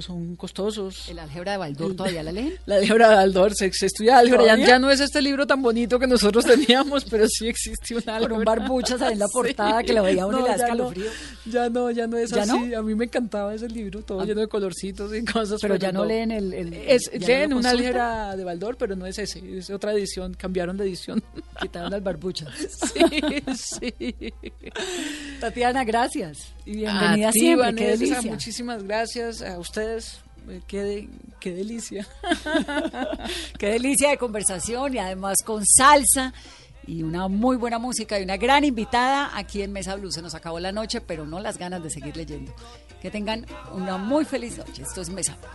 son 0.00 0.36
costosos. 0.36 1.08
¿El 1.08 1.18
álgebra 1.18 1.52
de 1.52 1.58
Baldor 1.58 1.94
todavía 1.94 2.22
la 2.22 2.32
leen? 2.32 2.54
La 2.66 2.76
álgebra 2.76 3.10
de 3.10 3.16
Aldor, 3.16 3.54
se, 3.54 3.70
se 3.72 3.86
estudia 3.86 4.18
álgebra, 4.18 4.56
ya, 4.56 4.78
no 4.78 4.90
es 4.90 5.00
este 5.00 5.20
libro 5.22 5.46
tan 5.46 5.60
bonito 5.62 5.98
que 5.98 6.06
nosotros 6.06 6.44
teníamos, 6.46 7.04
pero 7.04 7.26
sí 7.28 7.48
existe 7.48 7.94
un 7.94 8.02
álgebra. 8.08 8.28
Con 8.28 8.38
un 8.38 8.44
barbuchas 8.44 9.00
en 9.02 9.18
la 9.18 9.26
portada 9.32 9.82
que 9.82 9.92
lo 9.92 10.02
veía 10.02 10.26
uno 10.26 10.40
y 10.40 10.42
le 10.42 10.48
da 10.48 10.56
ya 10.56 10.66
no, 10.68 10.72
escalofrío. 10.90 11.10
ya 11.46 11.68
no, 11.70 11.90
ya 11.90 12.06
no 12.06 12.16
es 12.16 12.30
¿Ya 12.30 12.42
así. 12.42 12.50
no? 12.52 12.78
A 12.78 12.82
mí 12.82 12.94
me 12.94 13.04
encantaba 13.06 13.54
ese 13.54 13.68
libro, 13.68 14.02
todo 14.02 14.20
Ah. 14.20 14.24
lleno 14.24 14.40
de 14.40 14.48
colorcitos 14.48 15.14
y 15.14 15.24
cosas. 15.24 15.60
Pero 15.60 15.76
ya 15.76 15.92
no 15.92 16.04
leen 16.04 16.30
el... 16.30 16.52
Es, 16.72 17.10
leen 17.26 17.52
una 17.52 17.70
álgebra 17.70 18.36
de 18.36 18.44
Baldor, 18.44 18.76
pero 18.76 18.96
no 18.96 19.06
es 19.06 19.18
ese, 19.18 19.58
es 19.58 19.70
otra 19.70 19.92
edición, 19.92 20.34
cambiaron 20.34 20.76
de 20.76 20.84
edición. 20.84 21.22
Quitaron 21.60 21.92
al 21.92 22.00
barbuchas. 22.00 22.48
sí, 23.54 23.92
sí. 23.92 24.32
Tatiana, 25.40 25.84
gracias. 25.84 26.52
Y 26.64 26.76
bienvenida 26.76 27.28
A 27.28 27.32
ti, 27.32 27.40
siempre, 27.40 27.66
Vanessa, 27.66 27.84
qué 27.84 27.90
delicia. 27.98 28.30
Muchísimas 28.30 28.82
gracias 28.82 29.42
a 29.42 29.57
ustedes. 29.58 30.20
Eh, 30.48 30.62
qué, 30.66 31.08
qué 31.40 31.52
delicia. 31.52 32.06
qué 33.58 33.68
delicia 33.68 34.10
de 34.10 34.18
conversación 34.18 34.94
y 34.94 34.98
además 34.98 35.36
con 35.44 35.64
salsa 35.66 36.32
y 36.86 37.02
una 37.02 37.28
muy 37.28 37.56
buena 37.56 37.78
música 37.78 38.18
y 38.18 38.22
una 38.22 38.38
gran 38.38 38.64
invitada 38.64 39.36
aquí 39.36 39.62
en 39.62 39.72
Mesa 39.72 39.94
Blue. 39.96 40.10
Se 40.10 40.22
nos 40.22 40.34
acabó 40.34 40.58
la 40.58 40.72
noche, 40.72 41.00
pero 41.02 41.26
no 41.26 41.38
las 41.38 41.58
ganas 41.58 41.82
de 41.82 41.90
seguir 41.90 42.16
leyendo. 42.16 42.54
Que 43.02 43.10
tengan 43.10 43.46
una 43.72 43.98
muy 43.98 44.24
feliz 44.24 44.56
noche. 44.56 44.82
Esto 44.82 45.02
es 45.02 45.10
Mesa 45.10 45.36
Blue. 45.36 45.48